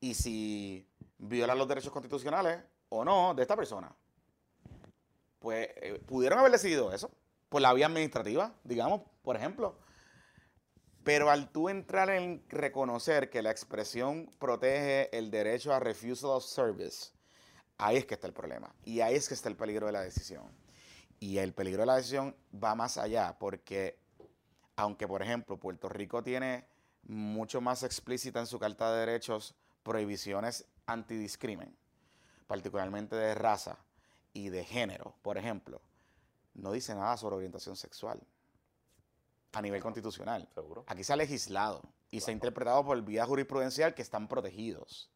Y 0.00 0.14
si 0.14 0.86
viola 1.18 1.54
los 1.54 1.68
derechos 1.68 1.92
constitucionales 1.92 2.62
o 2.88 3.04
no 3.04 3.34
de 3.34 3.42
esta 3.42 3.56
persona. 3.56 3.94
Pues 5.38 5.68
eh, 5.76 6.00
pudieron 6.06 6.38
haber 6.38 6.52
decidido 6.52 6.92
eso 6.92 7.10
por 7.48 7.62
la 7.62 7.72
vía 7.72 7.86
administrativa, 7.86 8.54
digamos, 8.64 9.02
por 9.22 9.36
ejemplo. 9.36 9.76
Pero 11.02 11.30
al 11.30 11.50
tú 11.50 11.68
entrar 11.68 12.10
en 12.10 12.44
reconocer 12.48 13.30
que 13.30 13.42
la 13.42 13.50
expresión 13.50 14.30
protege 14.38 15.16
el 15.16 15.30
derecho 15.30 15.72
a 15.72 15.80
refusal 15.80 16.30
of 16.30 16.44
service, 16.44 17.12
ahí 17.78 17.96
es 17.96 18.06
que 18.06 18.14
está 18.14 18.26
el 18.26 18.34
problema. 18.34 18.74
Y 18.84 19.00
ahí 19.00 19.16
es 19.16 19.26
que 19.26 19.34
está 19.34 19.48
el 19.48 19.56
peligro 19.56 19.86
de 19.86 19.92
la 19.92 20.02
decisión. 20.02 20.44
Y 21.18 21.38
el 21.38 21.52
peligro 21.52 21.82
de 21.82 21.86
la 21.86 21.96
decisión 21.96 22.36
va 22.52 22.74
más 22.74 22.98
allá, 22.98 23.36
porque 23.38 23.98
aunque 24.80 25.06
por 25.06 25.22
ejemplo 25.22 25.58
Puerto 25.58 25.88
Rico 25.88 26.22
tiene 26.22 26.66
mucho 27.02 27.60
más 27.60 27.82
explícita 27.82 28.40
en 28.40 28.46
su 28.46 28.58
Carta 28.58 28.90
de 28.90 29.00
Derechos 29.00 29.54
prohibiciones 29.82 30.66
antidiscrimen, 30.86 31.76
particularmente 32.46 33.14
de 33.14 33.34
raza 33.34 33.78
y 34.32 34.48
de 34.48 34.64
género, 34.64 35.14
por 35.22 35.36
ejemplo, 35.36 35.82
no 36.54 36.72
dice 36.72 36.94
nada 36.94 37.16
sobre 37.16 37.36
orientación 37.36 37.76
sexual 37.76 38.20
a 39.52 39.60
nivel 39.62 39.82
constitucional. 39.82 40.48
Aquí 40.86 41.04
se 41.04 41.12
ha 41.12 41.16
legislado 41.16 41.82
y 42.10 42.20
se 42.20 42.30
ha 42.30 42.34
interpretado 42.34 42.84
por 42.84 43.00
vía 43.02 43.26
jurisprudencial 43.26 43.94
que 43.94 44.02
están 44.02 44.28
protegidos. 44.28 45.10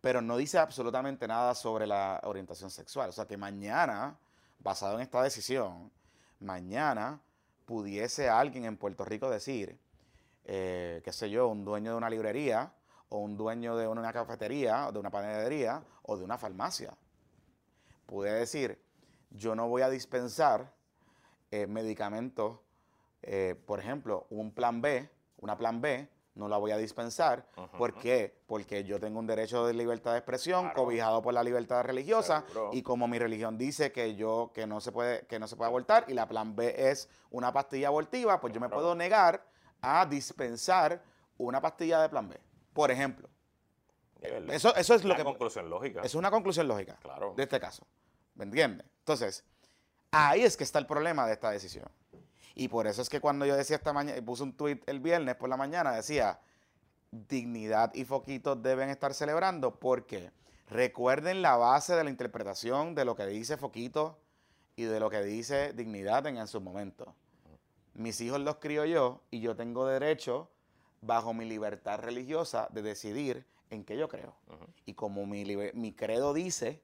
Pero 0.00 0.20
no 0.20 0.36
dice 0.36 0.58
absolutamente 0.58 1.28
nada 1.28 1.54
sobre 1.54 1.86
la 1.86 2.20
orientación 2.24 2.70
sexual. 2.70 3.10
O 3.10 3.12
sea 3.12 3.26
que 3.26 3.36
mañana, 3.36 4.18
basado 4.58 4.96
en 4.96 5.02
esta 5.02 5.22
decisión, 5.22 5.92
mañana 6.40 7.20
pudiese 7.70 8.28
alguien 8.28 8.64
en 8.64 8.76
Puerto 8.76 9.04
Rico 9.04 9.30
decir, 9.30 9.78
eh, 10.44 11.00
qué 11.04 11.12
sé 11.12 11.30
yo, 11.30 11.46
un 11.46 11.64
dueño 11.64 11.92
de 11.92 11.96
una 11.98 12.10
librería 12.10 12.72
o 13.10 13.18
un 13.18 13.36
dueño 13.36 13.76
de 13.76 13.86
una 13.86 14.12
cafetería 14.12 14.88
o 14.88 14.92
de 14.92 14.98
una 14.98 15.08
panadería 15.08 15.80
o 16.02 16.16
de 16.16 16.24
una 16.24 16.36
farmacia, 16.36 16.92
puede 18.06 18.32
decir, 18.32 18.82
yo 19.30 19.54
no 19.54 19.68
voy 19.68 19.82
a 19.82 19.88
dispensar 19.88 20.74
eh, 21.52 21.68
medicamentos, 21.68 22.58
eh, 23.22 23.54
por 23.66 23.78
ejemplo, 23.78 24.26
un 24.30 24.50
plan 24.50 24.82
B, 24.82 25.08
una 25.36 25.56
plan 25.56 25.80
B, 25.80 26.08
no 26.40 26.48
la 26.48 26.56
voy 26.56 26.72
a 26.72 26.78
dispensar. 26.78 27.46
¿Por 27.78 27.94
qué? 27.94 28.34
Porque 28.46 28.82
yo 28.82 28.98
tengo 28.98 29.20
un 29.20 29.26
derecho 29.26 29.66
de 29.66 29.74
libertad 29.74 30.12
de 30.12 30.18
expresión 30.18 30.70
cobijado 30.70 31.22
por 31.22 31.34
la 31.34 31.44
libertad 31.44 31.84
religiosa 31.84 32.44
y 32.72 32.82
como 32.82 33.06
mi 33.06 33.18
religión 33.18 33.58
dice 33.58 33.92
que 33.92 34.16
yo 34.16 34.50
que 34.52 34.66
no 34.66 34.80
se 34.80 34.90
puede 34.90 35.26
que 35.26 35.38
no 35.38 35.46
se 35.46 35.54
puede 35.54 35.68
abortar 35.68 36.06
y 36.08 36.14
la 36.14 36.26
plan 36.26 36.56
B 36.56 36.74
es 36.90 37.08
una 37.30 37.52
pastilla 37.52 37.88
abortiva, 37.88 38.40
pues 38.40 38.52
yo 38.52 38.60
me 38.60 38.70
puedo 38.70 38.94
negar 38.94 39.44
a 39.82 40.06
dispensar 40.06 41.02
una 41.36 41.60
pastilla 41.60 42.00
de 42.00 42.08
plan 42.08 42.28
B, 42.28 42.40
por 42.72 42.90
ejemplo. 42.90 43.28
Eso, 44.50 44.74
eso 44.74 44.94
es 44.94 45.04
lo 45.04 45.14
que 45.14 45.24
conclusión 45.24 45.70
lógica. 45.70 46.02
Es 46.02 46.14
una 46.14 46.30
conclusión 46.30 46.68
lógica 46.68 46.96
claro. 47.00 47.34
de 47.36 47.42
este 47.42 47.60
caso. 47.60 47.86
¿Me 48.34 48.44
entiendes? 48.44 48.86
Entonces, 48.98 49.44
ahí 50.10 50.42
es 50.42 50.56
que 50.56 50.64
está 50.64 50.78
el 50.78 50.86
problema 50.86 51.26
de 51.26 51.34
esta 51.34 51.50
decisión. 51.50 51.88
Y 52.54 52.68
por 52.68 52.86
eso 52.86 53.02
es 53.02 53.08
que 53.08 53.20
cuando 53.20 53.46
yo 53.46 53.56
decía 53.56 53.76
esta 53.76 53.92
mañana, 53.92 54.20
puse 54.22 54.42
un 54.42 54.52
tweet 54.52 54.80
el 54.86 55.00
viernes 55.00 55.36
por 55.36 55.48
la 55.48 55.56
mañana, 55.56 55.92
decía, 55.92 56.40
dignidad 57.10 57.92
y 57.94 58.04
foquitos 58.04 58.62
deben 58.62 58.88
estar 58.88 59.14
celebrando 59.14 59.78
porque 59.78 60.30
recuerden 60.68 61.42
la 61.42 61.56
base 61.56 61.94
de 61.94 62.04
la 62.04 62.10
interpretación 62.10 62.94
de 62.94 63.04
lo 63.04 63.16
que 63.16 63.26
dice 63.26 63.56
Foquito 63.56 64.18
y 64.76 64.84
de 64.84 65.00
lo 65.00 65.10
que 65.10 65.22
dice 65.22 65.72
dignidad 65.72 66.26
en, 66.26 66.46
su 66.46 66.60
momento. 66.60 67.14
Mis 67.94 68.20
hijos 68.20 68.40
los 68.40 68.56
crío 68.56 68.84
yo 68.84 69.20
y 69.30 69.40
yo 69.40 69.56
tengo 69.56 69.86
derecho, 69.86 70.48
bajo 71.02 71.34
mi 71.34 71.44
libertad 71.44 71.98
religiosa, 71.98 72.68
de 72.70 72.82
decidir 72.82 73.46
en 73.70 73.84
qué 73.84 73.96
yo 73.96 74.08
creo. 74.08 74.34
Y 74.86 74.94
como 74.94 75.26
mi, 75.26 75.44
mi 75.74 75.92
credo 75.92 76.32
dice 76.32 76.82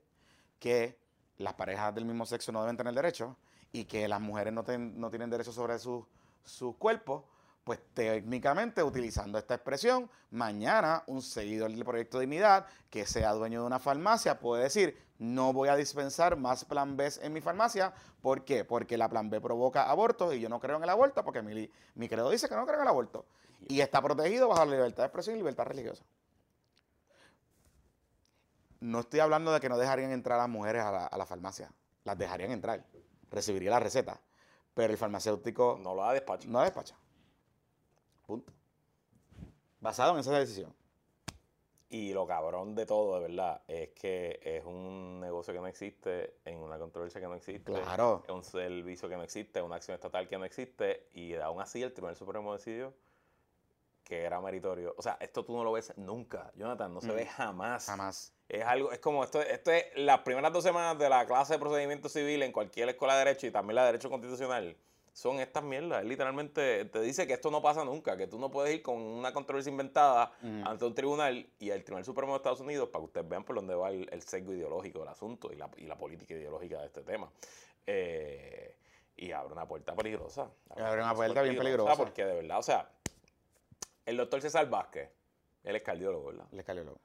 que 0.58 0.98
las 1.38 1.54
parejas 1.54 1.94
del 1.94 2.04
mismo 2.04 2.26
sexo 2.26 2.52
no 2.52 2.62
deben 2.62 2.76
tener 2.76 2.94
derecho, 2.94 3.36
y 3.76 3.84
que 3.84 4.08
las 4.08 4.20
mujeres 4.20 4.54
no, 4.54 4.64
tienen 4.64 5.30
derecho 5.30 5.52
sobre 5.52 5.78
sus 5.78 6.04
su 6.44 6.78
cuerpos, 6.78 7.24
pues 7.64 7.80
técnicamente 7.92 8.82
utilizando 8.82 9.36
esta 9.36 9.54
expresión, 9.54 10.08
mañana 10.30 11.02
un 11.08 11.20
seguidor 11.20 11.70
del 11.72 11.84
proyecto 11.84 12.20
Dignidad 12.20 12.66
que 12.88 13.04
sea 13.04 13.32
dueño 13.32 13.60
de 13.60 13.66
una 13.66 13.78
farmacia 13.78 14.38
puede 14.38 14.62
decir, 14.62 14.96
no 15.18 15.52
voy 15.52 15.68
a 15.68 15.76
dispensar 15.76 16.36
más 16.36 16.64
plan 16.64 16.96
B 16.96 17.10
en 17.20 17.32
mi 17.32 17.40
farmacia. 17.40 17.92
¿Por 18.22 18.44
qué? 18.44 18.64
Porque 18.64 18.96
la 18.96 19.08
plan 19.08 19.28
B 19.28 19.40
provoca 19.40 19.90
abortos 19.90 20.34
y 20.34 20.40
yo 20.40 20.48
no 20.48 20.60
creo 20.60 20.76
en 20.76 20.84
el 20.84 20.88
aborto 20.88 21.22
porque 21.24 21.42
mi, 21.42 21.68
mi 21.96 22.08
credo 22.08 22.30
dice 22.30 22.48
que 22.48 22.54
no 22.54 22.64
creo 22.64 22.76
en 22.76 22.82
el 22.82 22.88
aborto. 22.88 23.26
Y 23.68 23.80
está 23.80 24.00
protegido 24.00 24.48
bajo 24.48 24.64
la 24.64 24.70
libertad 24.70 25.02
de 25.02 25.06
expresión 25.06 25.36
y 25.36 25.38
libertad 25.38 25.64
religiosa. 25.64 26.04
No 28.80 29.00
estoy 29.00 29.20
hablando 29.20 29.52
de 29.52 29.60
que 29.60 29.68
no 29.68 29.76
dejarían 29.76 30.12
entrar 30.12 30.38
a 30.38 30.42
las 30.42 30.50
mujeres 30.50 30.82
a 30.82 30.92
la, 30.92 31.06
a 31.06 31.18
la 31.18 31.26
farmacia. 31.26 31.72
Las 32.04 32.16
dejarían 32.16 32.52
entrar 32.52 32.84
recibiría 33.30 33.70
la 33.70 33.80
receta. 33.80 34.20
Pero 34.74 34.92
el 34.92 34.98
farmacéutico. 34.98 35.78
No 35.82 35.94
la 35.94 36.12
despacha. 36.12 36.48
No 36.48 36.58
la 36.58 36.64
despacha. 36.64 36.96
Punto. 38.26 38.52
Basado 39.80 40.12
en 40.14 40.20
esa 40.20 40.38
decisión. 40.38 40.74
Y 41.88 42.12
lo 42.12 42.26
cabrón 42.26 42.74
de 42.74 42.84
todo, 42.84 43.14
de 43.14 43.28
verdad, 43.28 43.62
es 43.68 43.90
que 43.90 44.40
es 44.42 44.64
un 44.64 45.20
negocio 45.20 45.54
que 45.54 45.60
no 45.60 45.68
existe, 45.68 46.34
en 46.44 46.58
una 46.58 46.78
controversia 46.78 47.20
que 47.20 47.28
no 47.28 47.34
existe. 47.34 47.72
Claro. 47.72 48.24
Es 48.26 48.34
un 48.34 48.42
servicio 48.42 49.08
que 49.08 49.16
no 49.16 49.22
existe, 49.22 49.62
una 49.62 49.76
acción 49.76 49.94
estatal 49.94 50.28
que 50.28 50.36
no 50.36 50.44
existe. 50.44 51.08
Y 51.14 51.34
aún 51.36 51.60
así 51.60 51.82
el 51.82 51.92
Tribunal 51.92 52.16
Supremo 52.16 52.52
decidió 52.52 52.92
que 54.02 54.22
era 54.22 54.40
meritorio. 54.40 54.94
O 54.96 55.02
sea, 55.02 55.16
esto 55.20 55.44
tú 55.44 55.56
no 55.56 55.64
lo 55.64 55.72
ves 55.72 55.92
nunca, 55.96 56.52
Jonathan, 56.54 56.92
no 56.94 57.00
se 57.00 57.12
ve 57.12 57.24
mm. 57.24 57.28
jamás. 57.28 57.86
Jamás. 57.86 58.35
Es 58.48 58.64
algo, 58.64 58.92
es 58.92 59.00
como 59.00 59.24
esto, 59.24 59.40
esto 59.40 59.72
es 59.72 59.86
las 59.96 60.20
primeras 60.20 60.52
dos 60.52 60.62
semanas 60.62 60.98
de 60.98 61.08
la 61.08 61.26
clase 61.26 61.54
de 61.54 61.58
procedimiento 61.58 62.08
civil 62.08 62.42
en 62.42 62.52
cualquier 62.52 62.88
escuela 62.88 63.14
de 63.14 63.24
derecho 63.24 63.46
y 63.46 63.50
también 63.50 63.74
la 63.76 63.82
de 63.82 63.86
derecho 63.88 64.08
constitucional. 64.08 64.76
Son 65.12 65.40
estas 65.40 65.62
mierdas. 65.62 66.04
literalmente 66.04 66.84
te 66.84 67.00
dice 67.00 67.26
que 67.26 67.32
esto 67.32 67.50
no 67.50 67.62
pasa 67.62 67.84
nunca, 67.84 68.16
que 68.18 68.26
tú 68.26 68.38
no 68.38 68.50
puedes 68.50 68.74
ir 68.74 68.82
con 68.82 68.98
una 68.98 69.32
controversia 69.32 69.70
inventada 69.70 70.30
mm. 70.42 70.66
ante 70.66 70.84
un 70.84 70.94
tribunal 70.94 71.48
y 71.58 71.70
el 71.70 71.82
Tribunal 71.82 72.04
Supremo 72.04 72.32
de 72.32 72.36
Estados 72.36 72.60
Unidos 72.60 72.90
para 72.90 73.00
que 73.00 73.06
ustedes 73.06 73.28
vean 73.28 73.42
por 73.42 73.56
dónde 73.56 73.74
va 73.74 73.88
el, 73.88 74.06
el 74.12 74.22
sesgo 74.22 74.52
ideológico 74.52 75.00
del 75.00 75.08
asunto 75.08 75.50
y 75.50 75.56
la, 75.56 75.70
y 75.78 75.86
la 75.86 75.96
política 75.96 76.34
ideológica 76.34 76.80
de 76.80 76.86
este 76.86 77.00
tema. 77.00 77.30
Eh, 77.86 78.76
Y 79.16 79.32
abre 79.32 79.54
una 79.54 79.66
puerta 79.66 79.94
peligrosa. 79.94 80.50
Abre, 80.68 81.02
una 81.02 81.14
puerta 81.14 81.40
bien 81.42 81.56
peligrosa. 81.56 81.96
Porque 81.96 82.24
de 82.24 82.34
verdad, 82.34 82.58
o 82.58 82.62
sea, 82.62 82.90
el 84.04 84.18
doctor 84.18 84.42
César 84.42 84.68
Vázquez, 84.68 85.08
él 85.64 85.76
es 85.76 85.82
cardiólogo, 85.82 86.26
¿verdad? 86.26 86.46
Él 86.52 86.58
es 86.58 86.64
cardiólogo. 86.66 86.98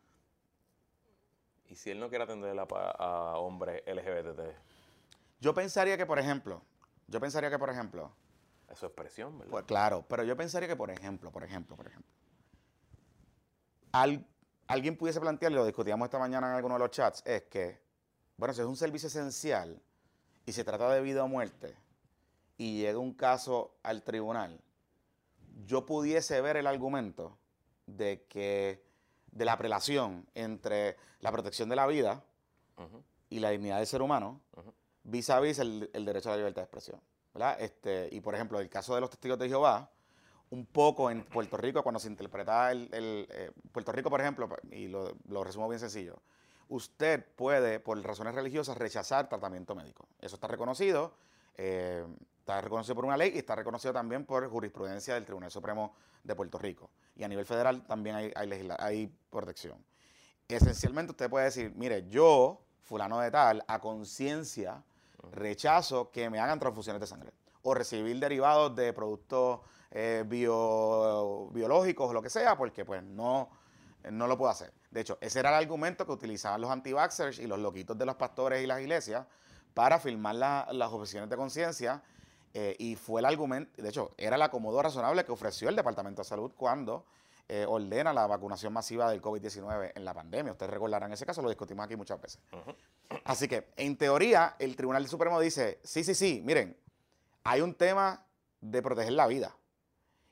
¿Y 1.71 1.75
si 1.75 1.89
él 1.89 2.01
no 2.01 2.10
quiere 2.10 2.25
atender 2.25 2.60
a, 2.60 2.63
a 2.63 3.38
hombres 3.38 3.81
LGBT? 3.88 4.41
Yo 5.39 5.53
pensaría 5.53 5.95
que, 5.95 6.05
por 6.05 6.19
ejemplo, 6.19 6.62
yo 7.07 7.21
pensaría 7.21 7.49
que, 7.49 7.57
por 7.57 7.69
ejemplo... 7.69 8.12
Es 8.69 8.77
su 8.77 8.86
expresión, 8.86 9.39
¿verdad? 9.39 9.51
Pues, 9.51 9.65
claro, 9.65 10.05
pero 10.05 10.23
yo 10.23 10.36
pensaría 10.36 10.67
que, 10.67 10.75
por 10.75 10.91
ejemplo, 10.91 11.31
por 11.31 11.45
ejemplo, 11.45 11.77
por 11.77 11.88
ejemplo, 11.88 12.12
alguien 14.67 14.97
pudiese 14.97 15.21
plantear, 15.21 15.53
y 15.53 15.55
lo 15.55 15.65
discutíamos 15.65 16.05
esta 16.05 16.19
mañana 16.19 16.49
en 16.49 16.55
alguno 16.55 16.75
de 16.75 16.79
los 16.79 16.91
chats, 16.91 17.23
es 17.25 17.43
que, 17.43 17.81
bueno, 18.36 18.53
si 18.53 18.60
es 18.60 18.67
un 18.67 18.75
servicio 18.75 19.07
esencial 19.07 19.81
y 20.45 20.51
se 20.51 20.65
trata 20.65 20.89
de 20.89 20.99
vida 20.99 21.23
o 21.23 21.29
muerte 21.29 21.73
y 22.57 22.81
llega 22.81 22.99
un 22.99 23.13
caso 23.13 23.77
al 23.84 24.03
tribunal, 24.03 24.60
yo 25.65 25.86
pudiese 25.86 26.41
ver 26.41 26.57
el 26.57 26.67
argumento 26.67 27.38
de 27.86 28.25
que 28.27 28.90
de 29.32 29.46
la 29.46 29.58
prelación 29.58 30.28
entre 30.36 30.98
la 31.20 31.32
protección 31.32 31.70
de 31.70 31.76
la 31.76 31.88
vida 31.88 32.24
y 33.30 33.39
la 33.39 33.50
dignidad 33.50 33.78
del 33.78 33.88
ser 33.88 34.02
humano 34.02 34.41
vis 35.04 35.30
a 35.30 35.39
vis 35.39 35.60
el, 35.60 35.89
derecho 35.94 36.30
a 36.30 36.34
la 36.34 36.38
libertad 36.38 36.62
de 36.62 36.65
expresión. 36.65 37.02
Este, 37.60 38.10
y 38.12 38.20
por 38.20 38.36
ejemplo, 38.36 38.60
el 38.60 38.70
caso 38.70 38.94
de 38.96 39.02
los 39.02 39.10
testigos 39.10 39.39
de 39.39 39.48
Jehová, 39.48 39.89
un 40.50 40.65
poco 40.65 41.10
en 41.10 41.24
Puerto 41.24 41.56
Rico, 41.58 41.82
cuando 41.82 42.00
se 42.00 42.10
interpreta 42.10 42.72
el, 42.72 42.89
eh, 42.91 43.52
Puerto 43.72 43.91
Rico, 43.91 44.10
por 44.10 44.20
ejemplo, 44.20 44.50
y 44.72 44.88
lo, 44.88 45.44
resumo 45.44 45.70
bien 45.70 45.80
sencillo, 45.80 46.22
usted 46.67 47.26
puede, 47.36 47.80
por 47.80 48.02
razones 48.04 48.36
religiosas, 48.36 48.78
rechazar 48.78 49.30
tratamiento 49.30 49.76
médico. 49.76 50.08
Eso 50.20 50.36
está 50.36 50.48
reconocido, 50.48 51.13
eh, 51.56 52.06
está 52.41 52.60
reconocido 52.60 52.95
por 52.95 53.06
una 53.06 53.17
ley 53.17 53.32
y 53.34 53.38
está 53.38 53.56
reconocido 53.56 53.93
también 53.93 54.25
por 54.25 54.47
jurisprudencia 54.49 55.13
del 55.13 55.25
Tribunal 55.25 55.51
Supremo 55.51 55.95
de 56.23 56.36
Puerto 56.36 56.58
Rico. 56.58 56.89
Y 57.15 57.23
a 57.23 57.27
nivel 57.27 57.45
federal 57.45 57.86
también 57.86 58.15
hay, 58.15 58.32
hay, 58.36 58.69
hay 58.80 59.15
protección. 59.30 59.84
Esencialmente 60.47 61.12
usted 61.12 61.30
puede 61.30 61.45
decir, 61.45 61.71
mire, 61.75 62.08
yo, 62.10 62.62
fulano 62.84 63.19
de 63.19 63.32
tal, 63.32 63.63
a 63.67 63.80
conciencia, 63.80 64.84
rechazo 65.32 66.12
que 66.12 66.30
me 66.30 66.39
hagan 66.39 66.60
transfusiones 66.60 66.99
de 66.99 67.08
sangre 67.08 67.32
o 67.62 67.73
recibir 67.73 68.19
derivados 68.19 68.75
de 68.75 68.91
productos 68.91 69.62
eh, 69.91 70.23
biológicos 70.27 72.10
o 72.10 72.13
lo 72.13 72.21
que 72.21 72.30
sea, 72.30 72.58
porque 72.58 72.84
pues 72.84 73.04
no, 73.04 73.49
no 74.10 74.27
lo 74.27 74.38
puedo 74.38 74.49
hacer. 74.51 74.73
De 74.89 75.01
hecho, 75.01 75.17
ese 75.21 75.39
era 75.39 75.49
el 75.49 75.56
argumento 75.56 76.06
que 76.06 76.12
utilizaban 76.12 76.60
los 76.60 76.71
anti 76.71 76.89
y 76.89 77.47
los 77.47 77.60
loquitos 77.60 77.97
de 77.97 78.06
los 78.06 78.15
pastores 78.15 78.63
y 78.63 78.67
las 78.67 78.82
iglesias 78.82 79.25
para 79.73 79.99
firmar 79.99 80.36
las 80.36 80.91
objeciones 80.91 81.30
de 81.30 81.38
conciencia. 81.38 82.01
Eh, 82.53 82.75
y 82.79 82.95
fue 82.95 83.21
el 83.21 83.25
argumento, 83.25 83.81
de 83.81 83.89
hecho, 83.89 84.13
era 84.17 84.35
el 84.35 84.41
acomodo 84.41 84.81
razonable 84.81 85.23
que 85.23 85.31
ofreció 85.31 85.69
el 85.69 85.75
Departamento 85.75 86.21
de 86.21 86.27
Salud 86.27 86.51
cuando 86.55 87.05
eh, 87.47 87.65
ordena 87.67 88.13
la 88.13 88.27
vacunación 88.27 88.73
masiva 88.73 89.09
del 89.09 89.21
COVID-19 89.21 89.93
en 89.95 90.05
la 90.05 90.13
pandemia. 90.13 90.51
Ustedes 90.51 90.71
recordarán 90.71 91.11
ese 91.13 91.25
caso, 91.25 91.41
lo 91.41 91.49
discutimos 91.49 91.85
aquí 91.85 91.95
muchas 91.95 92.21
veces. 92.21 92.39
Así 93.23 93.47
que, 93.47 93.71
en 93.77 93.97
teoría, 93.97 94.55
el 94.59 94.75
Tribunal 94.75 95.07
Supremo 95.07 95.39
dice, 95.39 95.79
sí, 95.83 96.03
sí, 96.03 96.13
sí, 96.13 96.41
miren, 96.43 96.77
hay 97.43 97.61
un 97.61 97.73
tema 97.73 98.25
de 98.59 98.81
proteger 98.81 99.13
la 99.13 99.27
vida 99.27 99.55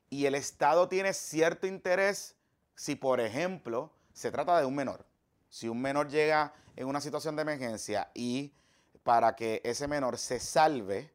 y 0.10 0.26
el 0.26 0.36
Estado 0.36 0.88
tiene 0.88 1.14
cierto 1.14 1.68
interés 1.68 2.36
si, 2.76 2.96
por 2.96 3.20
ejemplo, 3.20 3.92
se 4.14 4.32
trata 4.32 4.60
de 4.60 4.66
un 4.66 4.76
menor. 4.76 5.06
Si 5.50 5.68
un 5.68 5.82
menor 5.82 6.10
llega 6.10 6.54
en 6.76 6.88
una 6.88 7.02
situación 7.02 7.36
de 7.36 7.42
emergencia 7.42 8.12
y 8.14 8.54
para 9.04 9.36
que 9.36 9.62
ese 9.64 9.88
menor 9.88 10.18
se 10.18 10.40
salve, 10.40 11.12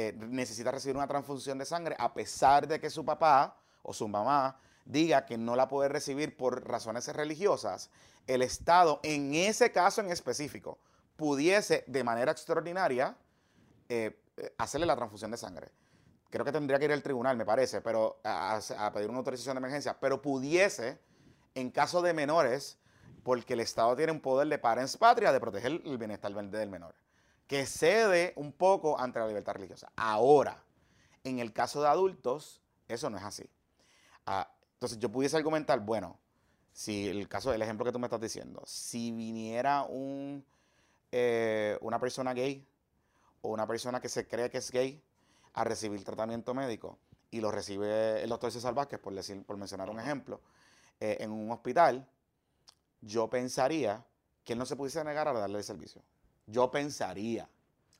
eh, 0.00 0.14
necesita 0.16 0.70
recibir 0.70 0.94
una 0.94 1.08
transfusión 1.08 1.58
de 1.58 1.64
sangre, 1.64 1.96
a 1.98 2.14
pesar 2.14 2.68
de 2.68 2.78
que 2.78 2.88
su 2.88 3.04
papá 3.04 3.56
o 3.82 3.92
su 3.92 4.06
mamá 4.06 4.60
diga 4.84 5.26
que 5.26 5.36
no 5.36 5.56
la 5.56 5.66
puede 5.66 5.88
recibir 5.88 6.36
por 6.36 6.64
razones 6.68 7.08
religiosas, 7.08 7.90
el 8.28 8.42
Estado, 8.42 9.00
en 9.02 9.34
ese 9.34 9.72
caso 9.72 10.00
en 10.00 10.12
específico, 10.12 10.78
pudiese 11.16 11.82
de 11.88 12.04
manera 12.04 12.30
extraordinaria 12.30 13.16
eh, 13.88 14.22
eh, 14.36 14.54
hacerle 14.58 14.86
la 14.86 14.94
transfusión 14.94 15.32
de 15.32 15.36
sangre. 15.36 15.72
Creo 16.30 16.44
que 16.44 16.52
tendría 16.52 16.78
que 16.78 16.84
ir 16.84 16.92
al 16.92 17.02
tribunal, 17.02 17.36
me 17.36 17.44
parece, 17.44 17.80
pero 17.80 18.20
a, 18.22 18.60
pedir 18.94 19.10
una 19.10 19.18
autorización 19.18 19.56
de 19.56 19.58
emergencia, 19.58 19.98
pero 19.98 20.22
pudiese, 20.22 21.00
en 21.56 21.72
caso 21.72 22.02
de 22.02 22.14
menores, 22.14 22.78
porque 23.24 23.54
el 23.54 23.60
Estado 23.60 23.96
tiene 23.96 24.12
un 24.12 24.20
poder 24.20 24.46
de 24.46 24.58
parens 24.58 24.96
patria 24.96 25.32
de 25.32 25.40
proteger 25.40 25.82
el 25.84 25.98
bienestar 25.98 26.32
del 26.32 26.70
menor, 26.70 26.94
que 27.48 27.66
cede 27.66 28.34
un 28.36 28.52
poco 28.52 29.00
ante 29.00 29.18
la 29.18 29.26
libertad 29.26 29.54
religiosa. 29.54 29.90
Ahora, 29.96 30.62
en 31.24 31.40
el 31.40 31.52
caso 31.52 31.80
de 31.82 31.88
adultos, 31.88 32.62
eso 32.86 33.10
no 33.10 33.16
es 33.16 33.24
así. 33.24 33.48
Ah, 34.26 34.48
entonces 34.74 34.98
yo 34.98 35.10
pudiese 35.10 35.36
argumentar, 35.36 35.80
bueno, 35.80 36.20
si 36.72 37.08
el 37.08 37.26
caso, 37.26 37.52
el 37.52 37.62
ejemplo 37.62 37.84
que 37.84 37.90
tú 37.90 37.98
me 37.98 38.06
estás 38.06 38.20
diciendo, 38.20 38.62
si 38.66 39.10
viniera 39.10 39.82
un, 39.82 40.44
eh, 41.10 41.78
una 41.80 41.98
persona 41.98 42.34
gay 42.34 42.68
o 43.40 43.48
una 43.48 43.66
persona 43.66 43.98
que 43.98 44.10
se 44.10 44.28
cree 44.28 44.50
que 44.50 44.58
es 44.58 44.70
gay, 44.70 45.02
a 45.54 45.64
recibir 45.64 46.04
tratamiento 46.04 46.54
médico 46.54 46.98
y 47.30 47.40
lo 47.40 47.50
recibe 47.50 48.22
el 48.22 48.28
doctor 48.28 48.52
César 48.52 48.74
Vázquez, 48.74 49.00
por, 49.00 49.14
decir, 49.14 49.42
por 49.44 49.56
mencionar 49.56 49.90
un 49.90 49.98
ejemplo, 49.98 50.40
eh, 51.00 51.16
en 51.20 51.32
un 51.32 51.50
hospital, 51.50 52.08
yo 53.00 53.28
pensaría 53.28 54.06
que 54.44 54.52
él 54.52 54.58
no 54.58 54.66
se 54.66 54.76
pudiese 54.76 55.02
negar 55.02 55.26
a 55.26 55.32
darle 55.32 55.58
el 55.58 55.64
servicio. 55.64 56.02
Yo 56.48 56.70
pensaría. 56.70 57.48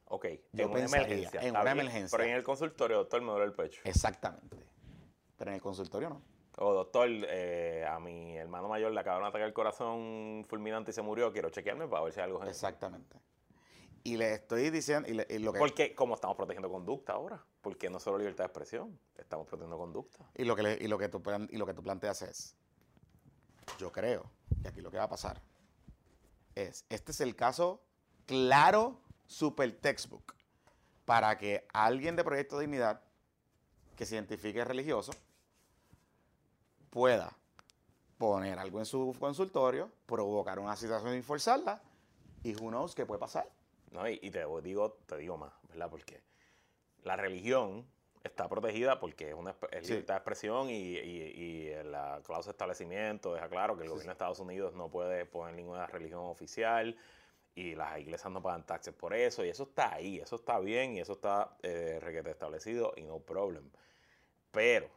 Ok, 0.06 0.26
yo 0.52 0.64
en 0.64 0.70
una 0.70 0.84
emergencia. 0.84 1.40
En 1.42 1.54
una 1.54 1.70
emergencia. 1.70 2.16
Pero 2.16 2.30
en 2.30 2.36
el 2.36 2.42
consultorio, 2.42 2.96
doctor, 2.96 3.20
me 3.20 3.30
duele 3.30 3.44
el 3.44 3.52
pecho. 3.52 3.82
Exactamente. 3.84 4.56
Pero 5.36 5.50
en 5.50 5.56
el 5.56 5.60
consultorio 5.60 6.08
no. 6.08 6.22
O 6.60 6.72
doctor, 6.72 7.08
eh, 7.10 7.86
a 7.88 8.00
mi 8.00 8.36
hermano 8.36 8.68
mayor 8.68 8.90
le 8.90 8.98
acabaron 8.98 9.26
de 9.26 9.28
atacar 9.28 9.46
el 9.46 9.54
corazón 9.54 10.44
fulminante 10.48 10.90
y 10.90 10.94
se 10.94 11.02
murió. 11.02 11.30
Quiero 11.30 11.50
chequearme 11.50 11.86
para 11.86 12.02
ver 12.02 12.12
si 12.12 12.20
hay 12.20 12.24
algo. 12.24 12.42
Exactamente. 12.42 13.16
Y 14.02 14.16
le 14.16 14.32
estoy 14.32 14.70
diciendo. 14.70 15.08
Y, 15.08 15.38
lo 15.38 15.52
que, 15.52 15.58
porque, 15.58 15.94
como 15.94 16.14
estamos 16.14 16.36
protegiendo 16.36 16.70
conducta 16.70 17.12
ahora, 17.12 17.44
porque 17.60 17.90
no 17.90 18.00
solo 18.00 18.16
libertad 18.16 18.44
de 18.44 18.46
expresión, 18.46 18.98
estamos 19.18 19.46
protegiendo 19.46 19.76
conducta. 19.76 20.28
Y 20.34 20.44
lo 20.44 20.56
que, 20.56 20.78
y 20.80 20.88
lo 20.88 20.96
que, 20.96 21.08
tú, 21.08 21.22
y 21.50 21.56
lo 21.58 21.66
que 21.66 21.74
tú 21.74 21.82
planteas 21.82 22.22
es: 22.22 22.56
yo 23.78 23.92
creo 23.92 24.30
que 24.62 24.68
aquí 24.68 24.80
lo 24.80 24.90
que 24.90 24.96
va 24.96 25.04
a 25.04 25.08
pasar 25.08 25.42
es: 26.54 26.86
este 26.88 27.12
es 27.12 27.20
el 27.20 27.36
caso 27.36 27.82
claro, 28.28 29.00
super 29.26 29.72
textbook, 29.72 30.34
para 31.06 31.38
que 31.38 31.66
alguien 31.72 32.14
de 32.14 32.22
Proyecto 32.22 32.56
de 32.58 32.66
Dignidad 32.66 33.00
que 33.96 34.04
se 34.04 34.14
identifique 34.14 34.62
religioso 34.64 35.12
pueda 36.90 37.34
poner 38.18 38.58
algo 38.58 38.80
en 38.80 38.84
su 38.84 39.16
consultorio, 39.18 39.90
provocar 40.04 40.58
una 40.58 40.76
situación 40.76 41.16
y 41.16 41.22
forzarla, 41.22 41.80
y 42.44 42.54
who 42.54 42.68
knows 42.68 42.94
qué 42.94 43.06
puede 43.06 43.18
pasar. 43.18 43.48
¿no? 43.92 44.06
Y, 44.06 44.18
te 44.18 44.44
digo, 44.62 44.92
te 45.06 45.16
digo 45.16 45.38
más, 45.38 45.52
¿verdad? 45.70 45.88
Porque 45.88 46.22
la 47.04 47.16
religión 47.16 47.86
está 48.22 48.46
protegida 48.46 49.00
porque 49.00 49.30
es 49.30 49.34
una 49.34 49.56
libertad 49.80 50.14
de 50.14 50.18
expresión 50.18 50.68
y, 50.68 51.70
la 51.84 52.20
cláusula 52.24 52.52
de 52.52 52.56
establecimiento 52.56 53.32
deja 53.32 53.48
claro 53.48 53.74
que 53.78 53.84
el 53.84 53.88
gobierno 53.88 54.10
de 54.10 54.12
Estados 54.12 54.40
Unidos 54.40 54.74
no 54.74 54.90
puede 54.90 55.24
poner 55.24 55.54
ninguna 55.54 55.86
religión 55.86 56.26
oficial 56.26 56.94
y 57.58 57.74
las 57.74 57.98
iglesias 57.98 58.32
no 58.32 58.40
pagan 58.40 58.64
taxes 58.64 58.94
por 58.94 59.12
eso 59.12 59.44
y 59.44 59.48
eso 59.48 59.64
está 59.64 59.94
ahí, 59.94 60.20
eso 60.20 60.36
está 60.36 60.60
bien 60.60 60.94
y 60.94 61.00
eso 61.00 61.14
está 61.14 61.56
eh, 61.64 61.98
requete 62.00 62.30
establecido 62.30 62.92
y 62.96 63.02
no 63.02 63.18
problem. 63.18 63.68
Pero 64.52 64.88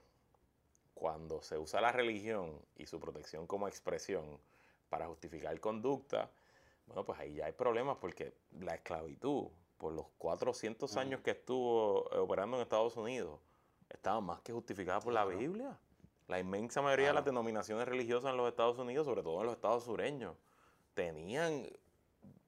cuando 0.94 1.42
se 1.42 1.58
usa 1.58 1.82
la 1.82 1.92
religión 1.92 2.62
y 2.76 2.86
su 2.86 3.00
protección 3.00 3.48
como 3.48 3.68
expresión 3.68 4.40
para 4.90 5.08
justificar 5.08 5.60
conducta, 5.60 6.30
bueno, 6.86 7.04
pues 7.04 7.20
ahí 7.20 7.34
ya 7.34 7.48
hay 7.48 7.54
problemas 7.54 7.98
porque 8.00 8.36
la 8.60 8.76
esclavitud, 8.76 9.48
por 9.80 9.94
los 9.94 10.06
400 10.20 10.96
años 10.98 11.22
que 11.22 11.32
estuvo 11.32 12.12
eh, 12.12 12.20
operando 12.20 12.58
en 12.58 12.62
Estados 12.62 12.96
Unidos, 12.96 13.40
estaba 13.90 14.22
más 14.22 14.40
que 14.42 14.54
justificada 14.54 15.00
por 15.00 15.14
la 15.14 15.26
Biblia. 15.26 15.80
La 16.28 16.40
inmensa 16.40 16.84
mayoría 16.84 17.08
de 17.08 17.14
las 17.14 17.26
denominaciones 17.26 17.88
religiosas 17.88 18.30
en 18.30 18.38
los 18.38 18.48
Estados 18.48 18.78
Unidos, 18.78 19.08
sobre 19.08 19.24
todo 19.24 19.40
en 19.40 19.48
los 19.48 19.56
estados 19.56 19.84
sureños, 19.84 20.36
tenían 20.94 21.66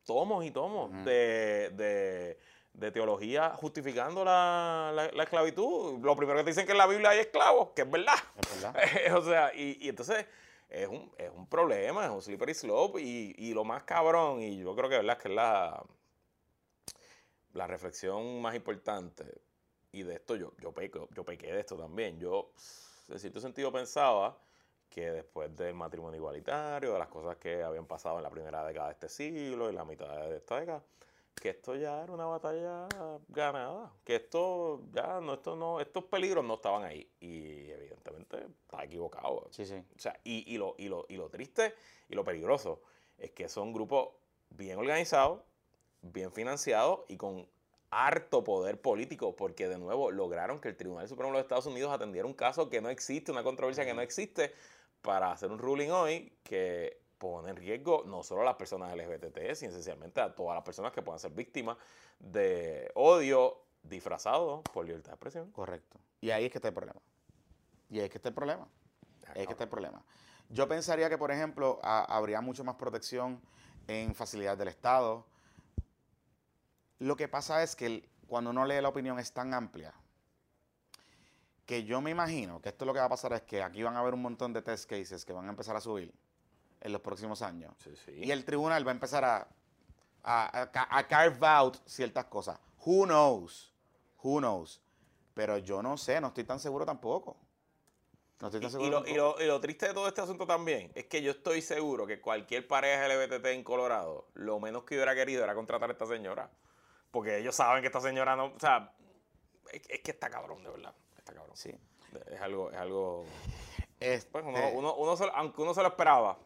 tomos 0.06 0.46
y 0.46 0.52
tomos 0.52 0.92
de, 1.06 2.38
teología 2.94 3.52
justificando 3.52 4.24
la, 4.26 5.12
esclavitud. 5.22 6.00
Lo 6.02 6.16
primero 6.16 6.40
que 6.40 6.44
te 6.44 6.50
dicen 6.52 6.66
que 6.66 6.72
en 6.72 6.78
la 6.78 6.88
Biblia 6.88 7.10
hay 7.10 7.20
esclavos, 7.20 7.70
que 7.76 7.84
es 7.84 7.92
verdad. 7.92 8.16
Es 8.40 8.62
verdad. 8.62 9.16
o 9.18 9.24
sea, 9.24 9.54
y, 9.54 9.78
y 9.82 9.90
entonces 9.90 10.26
es 10.74 10.88
un, 10.88 11.12
es 11.18 11.30
un 11.30 11.48
problema, 11.48 12.06
es 12.06 12.12
un 12.12 12.22
slippery 12.22 12.54
slope 12.54 13.00
y, 13.00 13.54
lo 13.54 13.64
más 13.64 13.84
cabrón, 13.84 14.42
y 14.42 14.60
yo 14.60 14.76
creo 14.76 14.90
que, 14.90 14.98
¿verdad? 14.98 15.18
que 15.20 15.30
es 15.30 15.36
la, 15.36 15.84
la 17.54 17.68
reflexión 17.68 18.42
más 18.42 18.56
importante, 18.56 19.24
y 19.92 20.02
de 20.02 20.16
esto 20.16 20.36
yo, 20.36 20.52
yo, 20.60 20.74
yo 21.12 21.24
pequé 21.24 21.54
de 21.54 21.60
esto 21.60 21.78
también, 21.78 22.20
yo 22.20 22.52
en 23.08 23.20
cierto 23.20 23.40
sentido 23.40 23.72
pensaba 23.72 24.36
que 24.94 25.10
después 25.12 25.56
del 25.56 25.74
matrimonio 25.74 26.18
igualitario, 26.18 26.94
de 26.94 27.00
las 27.00 27.08
cosas 27.08 27.38
que 27.38 27.64
habían 27.64 27.88
pasado 27.88 28.18
en 28.18 28.24
la 28.24 28.30
primera 28.30 28.64
década 28.64 28.88
de 28.88 28.94
este 28.94 29.10
siglo 29.10 29.72
y 29.72 29.74
la 29.74 29.84
mitad 29.86 30.08
de 30.30 30.38
esta 30.38 30.60
década, 30.60 30.84
que 31.34 31.50
esto 31.50 31.76
ya 31.76 32.04
era 32.04 32.14
una 32.14 32.28
batalla 32.28 32.88
ganada, 33.28 33.92
que 34.04 34.18
esto 34.18 34.84
ya 34.92 35.20
no, 35.20 35.34
esto 35.34 35.56
no, 35.56 35.82
estos 35.82 36.04
peligros 36.04 36.46
no 36.46 36.56
estaban 36.56 36.84
ahí. 36.84 37.10
Y 37.20 37.72
evidentemente 37.72 38.46
está 38.66 38.84
equivocado. 38.84 39.48
Sí, 39.50 39.66
sí. 39.66 39.84
O 39.96 40.00
sea, 40.00 40.20
y, 40.24 40.58
lo, 40.60 40.76
y, 40.78 40.90
lo, 40.90 41.08
y 41.10 41.18
lo 41.18 41.28
triste 41.28 41.74
y 42.08 42.14
lo 42.14 42.24
peligroso 42.24 42.84
es 43.18 43.32
que 43.32 43.50
son 43.50 43.74
grupos 43.74 44.10
bien 44.52 44.78
organizados, 44.78 45.42
bien 46.04 46.32
financiados 46.32 47.00
y 47.08 47.18
con 47.18 47.48
harto 47.90 48.44
poder 48.44 48.80
político, 48.80 49.36
porque 49.36 49.68
de 49.68 49.80
nuevo 49.80 50.12
lograron 50.12 50.60
que 50.62 50.70
el 50.70 50.78
Tribunal 50.78 51.08
Supremo 51.08 51.32
de 51.32 51.40
los 51.40 51.46
Estados 51.46 51.66
Unidos 51.66 51.92
atendiera 51.92 52.28
un 52.28 52.34
caso 52.34 52.70
que 52.70 52.80
no 52.80 52.90
existe, 52.90 53.32
una 53.32 53.44
controversia 53.44 53.86
que 53.86 53.94
no 53.94 54.02
existe, 54.02 54.54
para 55.04 55.32
hacer 55.32 55.52
un 55.52 55.60
ruling 55.60 55.90
hoy 55.92 56.34
que 56.44 57.04
pone 57.20 57.52
en 57.52 57.58
riesgo 57.58 58.04
no 58.08 58.24
solo 58.24 58.42
a 58.42 58.46
las 58.46 58.56
personas 58.56 58.96
LGBT, 58.96 59.54
sino 59.54 59.72
esencialmente 59.72 60.22
a 60.22 60.34
todas 60.34 60.56
las 60.56 60.64
personas 60.64 60.92
que 60.92 61.02
puedan 61.02 61.20
ser 61.20 61.32
víctimas 61.32 61.78
de 62.20 62.90
odio 62.96 63.60
disfrazado 63.84 64.64
por 64.74 64.86
libertad 64.86 65.12
de 65.12 65.16
expresión. 65.16 65.52
Correcto. 65.52 66.00
Y 66.22 66.32
ahí 66.32 66.46
es 66.46 66.52
que 66.52 66.58
está 66.58 66.70
el 66.70 66.74
problema. 66.74 67.02
Y 67.90 68.00
ahí 68.00 68.06
es 68.06 68.10
que 68.10 68.18
está 68.18 68.30
el 68.30 68.36
problema. 68.36 68.68
Ahí 69.28 69.42
es 69.42 69.48
que 69.48 69.54
está 69.54 69.66
el 69.66 69.70
problema. 69.70 70.04
Yo 70.50 70.68
pensaría 70.68 71.10
que, 71.10 71.18
por 71.18 71.32
ejemplo, 71.32 71.80
habría 71.84 72.40
mucho 72.42 72.64
más 72.64 72.76
protección 72.76 73.42
en 73.88 74.16
facilidades 74.16 74.60
del 74.60 74.70
Estado. 74.70 75.26
Lo 77.00 77.16
que 77.18 77.28
pasa 77.28 77.62
es 77.62 77.76
que 77.76 78.10
cuando 78.28 78.52
uno 78.52 78.66
lee 78.66 78.82
la 78.82 78.90
opinión 78.90 79.20
es 79.20 79.34
tan 79.34 79.54
amplia 79.54 79.94
que 81.66 81.84
yo 81.84 82.02
me 82.02 82.12
imagino 82.12 82.62
que 82.62 82.70
esto 82.70 82.86
lo 82.86 82.94
que 82.94 83.00
va 83.00 83.06
a 83.06 83.10
pasar 83.10 83.34
es 83.34 83.42
que 83.44 83.62
aquí 83.62 83.84
van 83.84 83.96
a 83.96 84.00
haber 84.00 84.14
un 84.14 84.22
montón 84.22 84.54
de 84.54 84.62
test 84.62 84.90
cases 84.90 85.24
que 85.26 85.34
van 85.34 85.46
a 85.46 85.50
empezar 85.50 85.76
a 85.76 85.82
subir 85.82 86.14
en 86.82 86.92
los 86.92 87.02
próximos 87.02 87.42
años. 87.42 87.74
Y 88.08 88.30
el 88.32 88.44
tribunal 88.44 88.86
va 88.86 88.92
a 88.92 88.94
empezar 88.94 89.24
a, 89.24 89.48
a, 90.24 91.08
carve 91.08 91.48
out 91.48 91.78
ciertas 91.86 92.26
cosas. 92.26 92.60
Who 92.86 93.06
knows? 93.06 93.74
Who 94.24 94.40
knows? 94.40 94.82
Pero 95.34 95.58
yo 95.58 95.82
no 95.82 95.98
sé, 95.98 96.20
no 96.22 96.28
estoy 96.28 96.44
tan 96.44 96.60
seguro 96.60 96.86
tampoco. 96.86 97.38
No 98.40 98.48
estoy 98.48 98.62
tan 98.62 98.72
seguro. 98.72 99.04
Y, 99.08 99.16
lo, 99.16 99.60
triste 99.62 99.88
de 99.88 99.94
todo 99.94 100.08
este 100.08 100.22
asunto 100.22 100.46
también 100.46 100.92
es 100.94 101.06
que 101.06 101.22
yo 101.22 101.32
estoy 101.32 101.62
seguro 101.62 102.06
que 102.06 102.20
cualquier 102.20 102.68
pareja 102.68 103.08
LGBT 103.08 103.46
en 103.48 103.64
Colorado, 103.64 104.28
lo 104.34 104.60
menos 104.60 104.84
que 104.84 104.96
hubiera 104.96 105.16
querido 105.16 105.44
era 105.44 105.56
contratar 105.56 105.90
a 105.90 105.94
esta 105.94 106.06
señora. 106.06 106.50
Porque 107.12 107.38
ellos 107.38 107.56
saben 107.56 107.82
que 107.82 107.88
esta 107.88 108.02
señora 108.02 108.36
no. 108.36 108.48
O 108.48 108.60
sea, 108.60 108.94
es, 109.72 110.02
que 110.02 110.12
está 110.12 110.30
cabrón, 110.30 110.64
de 110.64 110.70
verdad. 110.70 110.94
Está 111.24 111.34
cabrón. 111.34 111.56
Sí. 111.56 111.72
Es 112.30 112.42
algo. 112.42 112.70
Es 112.72 112.78
algo 112.78 113.26
pues, 114.32 114.44
uno, 114.44 114.96
aunque 115.34 115.62
uno 115.62 115.74
se 115.74 115.82
lo 115.82 115.88
esperaba, 115.88 116.38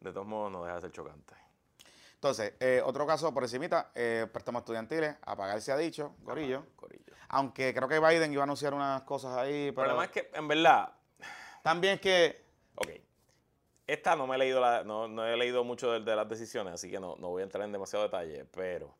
de 0.00 0.12
todos 0.12 0.26
modos 0.26 0.50
no 0.50 0.64
deja 0.64 0.76
de 0.76 0.80
ser 0.80 0.92
chocante. 0.92 1.34
Entonces, 2.14 2.54
eh, 2.60 2.82
otro 2.84 3.06
caso 3.06 3.32
por 3.32 3.44
encimita, 3.44 3.92
eh, 3.94 4.26
préstamos 4.30 4.60
estudiantiles, 4.60 5.16
a 5.22 5.36
pagar 5.36 5.60
se 5.60 5.72
ha 5.72 5.76
dicho, 5.76 6.16
Corillo. 6.24 6.66
Aunque 7.28 7.72
creo 7.72 7.88
que 7.88 8.00
Biden 8.00 8.32
iba 8.32 8.42
a 8.42 8.44
anunciar 8.44 8.74
unas 8.74 9.02
cosas 9.02 9.36
ahí. 9.36 9.70
Pero 9.72 9.88
además 9.88 10.06
es 10.06 10.12
que, 10.12 10.30
en 10.34 10.48
verdad... 10.48 10.92
También 11.62 11.94
es 11.94 12.00
que... 12.00 12.44
Ok. 12.74 12.90
Esta 13.86 14.16
no 14.16 14.26
me 14.26 14.34
he 14.34 14.38
leído, 14.38 14.60
la, 14.60 14.84
no, 14.84 15.08
no 15.08 15.26
he 15.26 15.36
leído 15.36 15.64
mucho 15.64 15.92
de, 15.92 16.00
de, 16.00 16.16
las 16.16 16.28
decisiones, 16.28 16.74
así 16.74 16.90
que 16.90 17.00
no, 17.00 17.16
no 17.16 17.28
voy 17.28 17.42
a 17.42 17.44
entrar 17.44 17.64
en 17.64 17.72
demasiado 17.72 18.04
detalle, 18.04 18.44
pero 18.44 18.94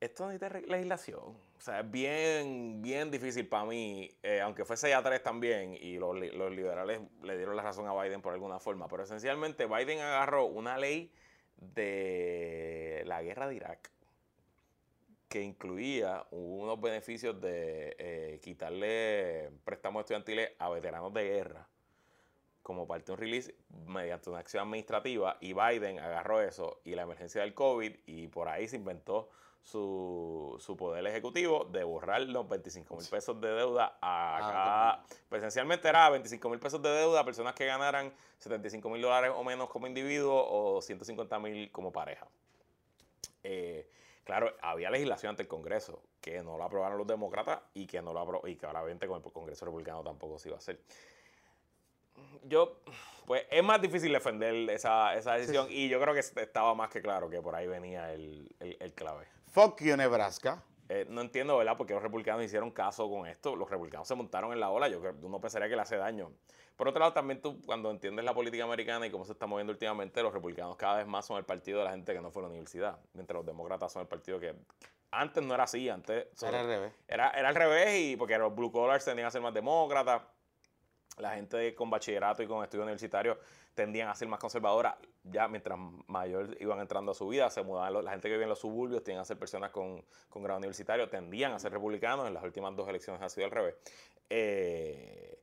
esto 0.00 0.26
necesita 0.26 0.58
legislación. 0.60 1.36
O 1.62 1.64
sea, 1.64 1.78
es 1.78 1.88
bien, 1.92 2.82
bien 2.82 3.08
difícil 3.08 3.46
para 3.46 3.64
mí, 3.66 4.10
eh, 4.24 4.40
aunque 4.40 4.64
fuese 4.64 4.88
ya 4.88 5.00
tres 5.00 5.22
también, 5.22 5.78
y 5.80 5.96
los, 5.96 6.16
liberales 6.16 7.02
le 7.22 7.36
dieron 7.36 7.54
la 7.54 7.62
razón 7.62 7.86
a 7.86 7.94
Biden 8.02 8.20
por 8.20 8.32
alguna 8.32 8.58
forma, 8.58 8.88
pero 8.88 9.04
esencialmente 9.04 9.66
Biden 9.66 10.00
agarró 10.00 10.46
una 10.46 10.76
ley 10.76 11.12
de 11.54 13.04
la 13.06 13.22
guerra 13.22 13.46
de 13.46 13.54
Irak 13.54 13.92
que 15.28 15.40
incluía 15.40 16.26
unos 16.32 16.80
beneficios 16.80 17.40
de 17.40 17.94
eh, 17.96 18.40
quitarle 18.42 19.52
préstamos 19.64 20.00
estudiantiles 20.00 20.50
a 20.58 20.68
veteranos 20.68 21.14
de 21.14 21.22
guerra 21.22 21.68
como 22.64 22.88
parte 22.88 23.06
de 23.06 23.12
un 23.12 23.18
release 23.18 23.54
mediante 23.86 24.30
una 24.30 24.40
acción 24.40 24.66
administrativa 24.66 25.38
y 25.40 25.52
Biden 25.52 26.00
agarró 26.00 26.42
eso 26.42 26.80
y 26.82 26.96
la 26.96 27.02
emergencia 27.02 27.42
del 27.42 27.54
COVID 27.54 27.98
y 28.06 28.26
por 28.26 28.48
ahí 28.48 28.66
se 28.66 28.74
inventó 28.74 29.30
su, 29.62 30.56
su 30.58 30.76
poder 30.76 31.06
ejecutivo 31.06 31.64
de 31.64 31.84
borrar 31.84 32.22
los 32.22 32.48
25 32.48 32.96
mil 32.96 33.06
pesos 33.08 33.40
de 33.40 33.48
deuda 33.48 33.96
a 34.00 34.36
ah, 34.36 34.40
cada. 34.40 35.04
Presencialmente 35.28 35.88
era 35.88 36.10
25 36.10 36.50
mil 36.50 36.58
pesos 36.58 36.82
de 36.82 36.90
deuda 36.90 37.20
a 37.20 37.24
personas 37.24 37.54
que 37.54 37.66
ganaran 37.66 38.12
75 38.38 38.88
mil 38.90 39.00
dólares 39.00 39.32
o 39.34 39.44
menos 39.44 39.68
como 39.68 39.86
individuo 39.86 40.34
o 40.34 40.82
150 40.82 41.38
mil 41.38 41.70
como 41.70 41.92
pareja. 41.92 42.26
Eh, 43.44 43.88
claro, 44.24 44.52
había 44.60 44.90
legislación 44.90 45.30
ante 45.30 45.42
el 45.42 45.48
Congreso 45.48 46.02
que 46.20 46.42
no 46.42 46.58
la 46.58 46.66
aprobaron 46.66 46.98
los 46.98 47.06
demócratas 47.06 47.60
y 47.74 47.86
que 47.86 48.02
no 48.02 48.12
la 48.12 48.22
aprobó, 48.22 48.46
y 48.46 48.56
que 48.56 48.66
obviamente 48.66 49.06
con 49.06 49.22
el 49.24 49.32
Congreso 49.32 49.64
republicano 49.64 50.02
tampoco 50.02 50.38
se 50.38 50.48
iba 50.48 50.56
a 50.56 50.58
hacer. 50.58 50.80
Yo, 52.44 52.80
pues 53.26 53.44
es 53.50 53.62
más 53.62 53.80
difícil 53.80 54.12
defender 54.12 54.70
esa, 54.70 55.16
esa 55.16 55.34
decisión 55.34 55.66
y 55.70 55.88
yo 55.88 56.00
creo 56.00 56.14
que 56.14 56.20
estaba 56.20 56.74
más 56.74 56.90
que 56.90 57.00
claro 57.00 57.30
que 57.30 57.40
por 57.40 57.54
ahí 57.54 57.66
venía 57.66 58.12
el, 58.12 58.48
el, 58.60 58.76
el 58.80 58.92
clave. 58.92 59.26
Fuck 59.52 59.82
you, 59.82 59.94
Nebraska. 59.98 60.62
Eh, 60.88 61.04
no 61.10 61.20
entiendo, 61.20 61.58
¿verdad? 61.58 61.76
Porque 61.76 61.92
los 61.92 62.02
republicanos 62.02 62.42
hicieron 62.42 62.70
caso 62.70 63.10
con 63.10 63.26
esto. 63.26 63.54
Los 63.54 63.68
republicanos 63.68 64.08
se 64.08 64.14
montaron 64.14 64.50
en 64.54 64.60
la 64.60 64.70
ola. 64.70 64.88
Yo 64.88 64.98
creo 64.98 65.14
uno 65.20 65.42
pensaría 65.42 65.68
que 65.68 65.76
le 65.76 65.82
hace 65.82 65.98
daño. 65.98 66.32
Por 66.74 66.88
otro 66.88 67.00
lado, 67.00 67.12
también 67.12 67.42
tú, 67.42 67.60
cuando 67.66 67.90
entiendes 67.90 68.24
la 68.24 68.32
política 68.32 68.64
americana 68.64 69.06
y 69.06 69.10
cómo 69.10 69.26
se 69.26 69.32
está 69.32 69.46
moviendo 69.46 69.70
últimamente, 69.70 70.22
los 70.22 70.32
republicanos 70.32 70.76
cada 70.76 70.96
vez 70.96 71.06
más 71.06 71.26
son 71.26 71.36
el 71.36 71.44
partido 71.44 71.80
de 71.80 71.84
la 71.84 71.90
gente 71.90 72.14
que 72.14 72.20
no 72.22 72.30
fue 72.30 72.40
a 72.40 72.44
la 72.44 72.48
universidad. 72.48 72.98
Mientras 73.12 73.36
los 73.36 73.44
demócratas 73.44 73.92
son 73.92 74.00
el 74.00 74.08
partido 74.08 74.40
que 74.40 74.54
antes 75.10 75.44
no 75.44 75.52
era 75.52 75.64
así. 75.64 75.86
Antes 75.90 76.28
era 76.42 76.60
al 76.60 76.66
revés. 76.66 76.94
Era, 77.06 77.28
era 77.32 77.50
al 77.50 77.54
revés 77.54 78.00
y 78.00 78.16
porque 78.16 78.38
los 78.38 78.54
blue 78.54 78.72
collars 78.72 79.04
tenían 79.04 79.26
a 79.26 79.30
ser 79.30 79.42
más 79.42 79.52
demócratas 79.52 80.22
la 81.18 81.34
gente 81.34 81.74
con 81.74 81.90
bachillerato 81.90 82.42
y 82.42 82.46
con 82.46 82.64
estudios 82.64 82.84
universitarios 82.84 83.36
tendían 83.74 84.08
a 84.08 84.14
ser 84.14 84.28
más 84.28 84.40
conservadora. 84.40 84.98
Ya 85.24 85.48
mientras 85.48 85.78
mayor 86.06 86.56
iban 86.60 86.80
entrando 86.80 87.12
a 87.12 87.14
su 87.14 87.28
vida, 87.28 87.48
se 87.50 87.62
mudaban. 87.62 88.04
La 88.04 88.10
gente 88.10 88.28
que 88.28 88.34
vive 88.34 88.44
en 88.44 88.50
los 88.50 88.58
suburbios 88.58 89.02
tienen 89.02 89.20
a 89.20 89.24
ser 89.24 89.38
personas 89.38 89.70
con, 89.70 90.04
con 90.28 90.42
grado 90.42 90.58
universitario, 90.58 91.08
tendían 91.08 91.52
a 91.52 91.58
ser 91.58 91.72
republicanos. 91.72 92.26
En 92.26 92.34
las 92.34 92.42
últimas 92.42 92.74
dos 92.76 92.88
elecciones 92.88 93.22
ha 93.22 93.28
sido 93.28 93.46
al 93.46 93.50
revés. 93.50 93.74
Eh, 94.28 95.38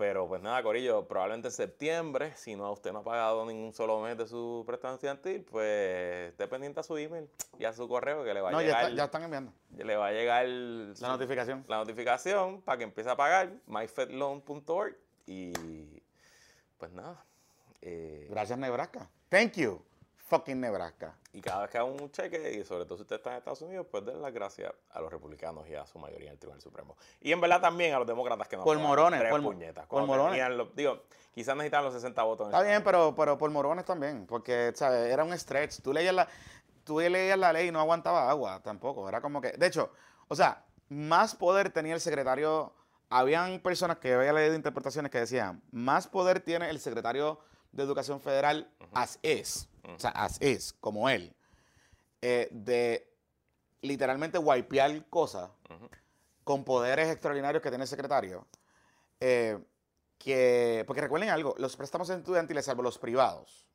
pero 0.00 0.26
pues 0.26 0.40
nada, 0.40 0.62
Corillo, 0.62 1.06
probablemente 1.06 1.48
en 1.48 1.52
septiembre, 1.52 2.32
si 2.34 2.56
no 2.56 2.72
usted 2.72 2.90
no 2.90 3.00
ha 3.00 3.04
pagado 3.04 3.44
ningún 3.44 3.74
solo 3.74 4.00
mes 4.00 4.16
de 4.16 4.26
su 4.26 4.64
préstamo 4.66 4.94
estudiantil, 4.94 5.42
pues 5.42 6.30
esté 6.30 6.48
pendiente 6.48 6.80
a 6.80 6.82
su 6.82 6.96
email 6.96 7.28
y 7.58 7.66
a 7.66 7.74
su 7.74 7.86
correo 7.86 8.24
que 8.24 8.32
le 8.32 8.40
va 8.40 8.48
a 8.48 8.62
llegar. 8.62 8.88
Ya, 8.88 8.96
ya 8.96 9.04
están 9.04 9.24
enviando. 9.24 9.52
Le 9.76 9.96
va 9.96 10.06
a 10.06 10.12
llegar 10.12 10.46
la 10.46 11.08
notificación. 11.08 11.66
La 11.68 11.76
notificación 11.76 12.62
para 12.62 12.78
que 12.78 12.84
empiece 12.84 13.10
a 13.10 13.16
pagar 13.16 13.52
myfedloan.org 13.66 14.96
y 15.26 15.52
pues 16.78 16.92
nada. 16.92 17.22
Eh, 17.82 18.26
Gracias, 18.30 18.58
Nebraska. 18.58 19.08
Thank 19.28 19.54
you, 19.54 19.82
fucking 20.16 20.60
Nebraska. 20.60 21.14
Y 21.32 21.40
cada 21.40 21.62
vez 21.62 21.70
que 21.70 21.78
haga 21.78 21.86
un 21.86 22.10
cheque, 22.10 22.58
y 22.58 22.64
sobre 22.64 22.84
todo 22.84 22.96
si 22.96 23.02
usted 23.02 23.16
está 23.16 23.30
en 23.30 23.36
Estados 23.38 23.62
Unidos, 23.62 23.86
pues 23.90 24.04
den 24.04 24.20
las 24.20 24.32
gracias 24.32 24.72
a 24.90 25.00
los 25.00 25.10
republicanos 25.10 25.68
y 25.68 25.74
a 25.74 25.86
su 25.86 25.98
mayoría 25.98 26.28
en 26.28 26.32
el 26.32 26.38
Tribunal 26.38 26.60
Supremo. 26.60 26.96
Y 27.20 27.32
en 27.32 27.40
verdad 27.40 27.60
también 27.60 27.94
a 27.94 27.98
los 27.98 28.06
demócratas 28.06 28.48
que 28.48 28.56
no 28.56 28.64
Por 28.64 28.78
morones, 28.78 29.22
por, 29.30 29.42
puñetas. 29.42 29.86
Por 29.86 30.04
morones. 30.06 30.42
digo, 30.74 31.04
quizás 31.32 31.56
necesitan 31.56 31.84
los 31.84 31.94
60 31.94 32.22
votos. 32.22 32.46
Está 32.48 32.62
bien, 32.62 32.82
pero, 32.82 33.14
pero 33.14 33.38
por 33.38 33.50
morones 33.50 33.84
también, 33.84 34.26
porque, 34.26 34.72
¿sabes? 34.74 35.12
Era 35.12 35.24
un 35.24 35.36
stretch. 35.38 35.80
Tú 35.80 35.92
leías 35.92 36.14
la, 36.14 36.28
tú 36.84 36.98
leías 37.00 37.38
la 37.38 37.52
ley 37.52 37.68
y 37.68 37.70
no 37.70 37.80
aguantaba 37.80 38.28
agua 38.28 38.60
tampoco. 38.62 39.08
Era 39.08 39.20
como 39.20 39.40
que, 39.40 39.52
de 39.52 39.66
hecho, 39.66 39.92
o 40.28 40.34
sea, 40.34 40.64
más 40.88 41.34
poder 41.36 41.70
tenía 41.70 41.94
el 41.94 42.00
secretario 42.00 42.74
habían 43.10 43.58
personas 43.58 43.98
que 43.98 44.14
había 44.14 44.32
leído 44.32 44.54
interpretaciones 44.54 45.10
que 45.10 45.18
decían, 45.18 45.60
más 45.72 46.06
poder 46.06 46.40
tiene 46.40 46.70
el 46.70 46.78
secretario 46.78 47.40
de 47.72 47.82
Educación 47.82 48.20
Federal 48.20 48.70
as 48.92 49.18
es, 49.22 49.68
o 49.84 49.98
sea, 49.98 50.10
as 50.10 50.36
es, 50.40 50.72
como 50.80 51.08
él, 51.08 51.34
eh, 52.22 52.48
de 52.50 53.08
literalmente 53.82 54.38
wipear 54.38 55.06
cosas 55.08 55.50
con 56.44 56.64
poderes 56.64 57.08
extraordinarios 57.10 57.62
que 57.62 57.68
tiene 57.68 57.84
el 57.84 57.88
secretario. 57.88 58.46
Eh, 59.20 59.58
que, 60.18 60.84
porque 60.86 61.00
recuerden 61.00 61.30
algo, 61.30 61.54
los 61.58 61.76
préstamos 61.76 62.10
estudiantiles, 62.10 62.66
salvo 62.66 62.82
los 62.82 62.98
privados, 62.98 63.66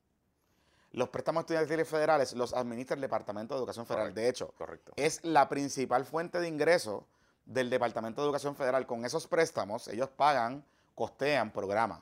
los 0.91 1.10
préstamos 1.10 1.41
estudiantiles 1.41 1.88
federales 1.88 2.34
los 2.34 2.53
administra 2.53 2.95
el 2.95 3.01
Departamento 3.01 3.55
de 3.55 3.60
Educación 3.60 3.86
Federal. 3.86 4.13
de 4.13 4.29
hecho, 4.29 4.53
es 4.95 5.23
la 5.23 5.49
principal 5.49 6.05
fuente 6.05 6.39
de 6.39 6.47
ingreso 6.47 7.08
del 7.45 7.69
Departamento 7.69 8.21
de 8.21 8.27
Educación 8.27 8.55
Federal. 8.55 8.86
Con 8.86 9.05
esos 9.05 9.27
préstamos, 9.27 9.88
ellos 9.88 10.10
pagan, 10.10 10.63
costean 10.93 11.51
programas 11.51 12.01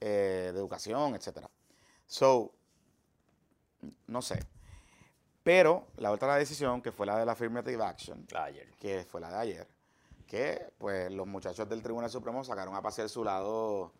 eh, 0.00 0.50
de 0.52 0.58
educación, 0.58 1.14
etc. 1.14 1.46
So, 2.06 2.52
no 4.06 4.22
sé. 4.22 4.40
Pero 5.42 5.86
la 5.96 6.10
otra 6.10 6.36
decisión, 6.36 6.82
que 6.82 6.92
fue 6.92 7.06
la 7.06 7.18
de 7.18 7.24
la 7.24 7.32
Affirmative 7.32 7.82
Action, 7.82 8.26
ayer. 8.34 8.70
que 8.78 9.04
fue 9.04 9.20
la 9.20 9.30
de 9.30 9.36
ayer, 9.36 9.68
que 10.26 10.72
pues 10.78 11.10
los 11.10 11.26
muchachos 11.26 11.68
del 11.68 11.82
Tribunal 11.82 12.10
Supremo 12.10 12.44
sacaron 12.44 12.74
a 12.74 12.82
pasear 12.82 13.08
su 13.08 13.24
lado 13.24 13.92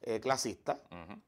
eh, 0.00 0.20
clasista 0.20 0.80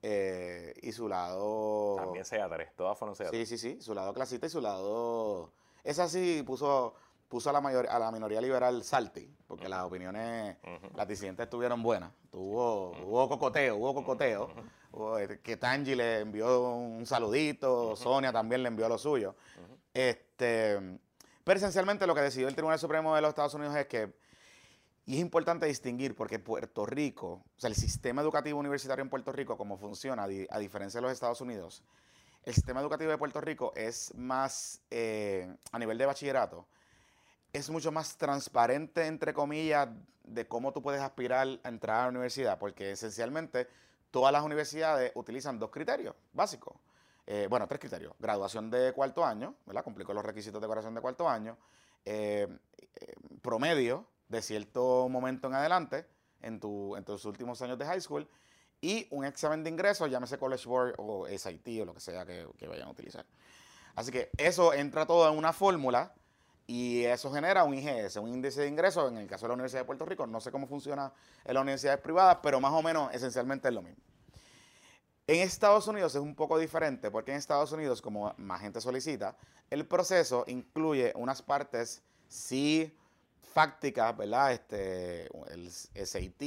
eh, 0.02 0.74
y 0.82 0.92
su 0.92 1.08
lado... 1.08 1.96
También 1.96 2.24
sea 2.24 2.48
tres, 2.48 2.74
todas 2.76 2.96
fueron 2.96 3.16
sea 3.16 3.30
Sí, 3.30 3.44
sí, 3.44 3.58
sí, 3.58 3.80
su 3.80 3.94
lado 3.94 4.14
clasista 4.14 4.46
y 4.46 4.50
su 4.50 4.60
lado... 4.60 5.52
Esa 5.84 6.08
sí 6.08 6.42
puso, 6.46 6.94
puso 7.28 7.50
a, 7.50 7.52
la 7.52 7.60
mayor, 7.60 7.86
a 7.88 7.98
la 7.98 8.10
minoría 8.10 8.40
liberal 8.40 8.82
salty, 8.82 9.34
porque 9.46 9.68
las 9.68 9.84
opiniones, 9.84 10.56
las 10.94 11.06
disidentes 11.06 11.44
estuvieron 11.44 11.82
buenas. 11.82 12.12
Tuvo, 12.30 12.90
hubo 13.04 13.28
cocoteo, 13.28 13.76
hubo 13.76 13.94
cocoteo. 13.94 14.50
Eh, 15.20 15.40
que 15.42 15.56
Tangi 15.56 15.94
le 15.94 16.20
envió 16.20 16.72
un 16.74 17.06
saludito, 17.06 17.94
Sonia 17.94 18.32
también 18.32 18.62
le 18.62 18.68
envió 18.68 18.88
lo 18.88 18.98
suyo. 18.98 19.36
Este, 19.92 20.98
pero 21.44 21.58
esencialmente 21.58 22.06
lo 22.06 22.14
que 22.14 22.22
decidió 22.22 22.48
el 22.48 22.54
Tribunal 22.54 22.78
Supremo 22.78 23.14
de 23.14 23.20
los 23.20 23.28
Estados 23.28 23.54
Unidos 23.54 23.76
es 23.76 23.86
que 23.86 24.12
y 25.08 25.14
es 25.14 25.20
importante 25.20 25.64
distinguir 25.64 26.14
porque 26.14 26.38
Puerto 26.38 26.84
Rico, 26.84 27.42
o 27.56 27.58
sea, 27.60 27.68
el 27.68 27.76
sistema 27.76 28.20
educativo 28.20 28.60
universitario 28.60 29.02
en 29.02 29.08
Puerto 29.08 29.32
Rico, 29.32 29.56
como 29.56 29.78
funciona, 29.78 30.24
a 30.24 30.58
diferencia 30.58 30.98
de 30.98 31.02
los 31.02 31.12
Estados 31.12 31.40
Unidos, 31.40 31.82
el 32.44 32.52
sistema 32.52 32.80
educativo 32.82 33.10
de 33.10 33.16
Puerto 33.16 33.40
Rico 33.40 33.72
es 33.74 34.14
más, 34.14 34.82
eh, 34.90 35.56
a 35.72 35.78
nivel 35.78 35.96
de 35.96 36.04
bachillerato, 36.04 36.66
es 37.52 37.70
mucho 37.70 37.92
más 37.92 38.16
transparente, 38.16 39.06
entre 39.06 39.32
comillas, 39.34 39.88
de 40.24 40.46
cómo 40.46 40.72
tú 40.72 40.82
puedes 40.82 41.00
aspirar 41.00 41.46
a 41.62 41.68
entrar 41.68 42.00
a 42.00 42.02
la 42.04 42.08
universidad, 42.08 42.58
porque 42.58 42.92
esencialmente 42.92 43.68
todas 44.10 44.32
las 44.32 44.42
universidades 44.42 45.12
utilizan 45.14 45.58
dos 45.58 45.70
criterios 45.70 46.14
básicos. 46.32 46.76
Eh, 47.26 47.46
bueno, 47.50 47.66
tres 47.66 47.80
criterios. 47.80 48.14
Graduación 48.18 48.70
de 48.70 48.92
cuarto 48.92 49.24
año, 49.24 49.54
¿verdad? 49.66 49.84
Cumplir 49.84 50.06
con 50.06 50.16
los 50.16 50.24
requisitos 50.24 50.60
de 50.60 50.66
graduación 50.66 50.94
de 50.94 51.00
cuarto 51.00 51.28
año. 51.28 51.58
Eh, 52.04 52.48
promedio, 53.42 54.06
de 54.28 54.42
cierto 54.42 55.08
momento 55.08 55.48
en 55.48 55.54
adelante 55.54 56.06
en, 56.42 56.60
tu, 56.60 56.96
en 56.96 57.04
tus 57.04 57.24
últimos 57.24 57.60
años 57.62 57.78
de 57.78 57.84
high 57.84 58.00
school 58.00 58.28
y 58.80 59.08
un 59.10 59.24
examen 59.24 59.64
de 59.64 59.70
ingreso, 59.70 60.06
llámese 60.06 60.38
College 60.38 60.68
Board 60.68 60.94
o 60.98 61.26
SIT 61.26 61.82
o 61.82 61.84
lo 61.84 61.94
que 61.94 62.00
sea 62.00 62.24
que, 62.24 62.46
vayan 62.68 62.88
a 62.88 62.90
utilizar. 62.90 63.26
Así 63.94 64.12
que 64.12 64.30
eso 64.36 64.72
entra 64.72 65.06
todo 65.06 65.28
en 65.30 65.36
una 65.36 65.52
fórmula 65.52 66.14
y 66.68 67.02
eso 67.04 67.32
genera 67.32 67.64
un 67.64 67.74
IGS, 67.74 68.16
un 68.18 68.28
índice 68.28 68.60
de 68.60 68.68
ingreso. 68.68 69.08
En 69.08 69.16
el 69.16 69.26
caso 69.26 69.46
de 69.46 69.48
la 69.48 69.54
Universidad 69.54 69.80
de 69.80 69.86
Puerto 69.86 70.04
Rico, 70.04 70.26
no 70.26 70.38
sé 70.38 70.52
cómo 70.52 70.68
funciona 70.68 71.10
en 71.44 71.54
las 71.54 71.62
universidades 71.62 71.98
privadas, 72.00 72.38
pero 72.42 72.60
más 72.60 72.72
o 72.72 72.82
menos 72.82 73.12
esencialmente 73.12 73.68
es 73.68 73.74
lo 73.74 73.82
mismo. 73.82 74.02
En 75.26 75.40
Estados 75.40 75.88
Unidos 75.88 76.14
es 76.14 76.20
un 76.20 76.34
poco 76.34 76.58
diferente 76.58 77.10
porque 77.10 77.32
en 77.32 77.38
Estados 77.38 77.72
Unidos, 77.72 78.00
como 78.00 78.34
más 78.36 78.60
gente 78.60 78.80
solicita, 78.80 79.34
el 79.70 79.86
proceso 79.86 80.44
incluye 80.46 81.12
unas 81.16 81.42
partes 81.42 82.02
sí 82.28 82.94
fácticas, 83.52 84.16
¿verdad? 84.16 84.52
Este, 84.52 85.26
el 85.52 85.70
SAT, 85.70 86.42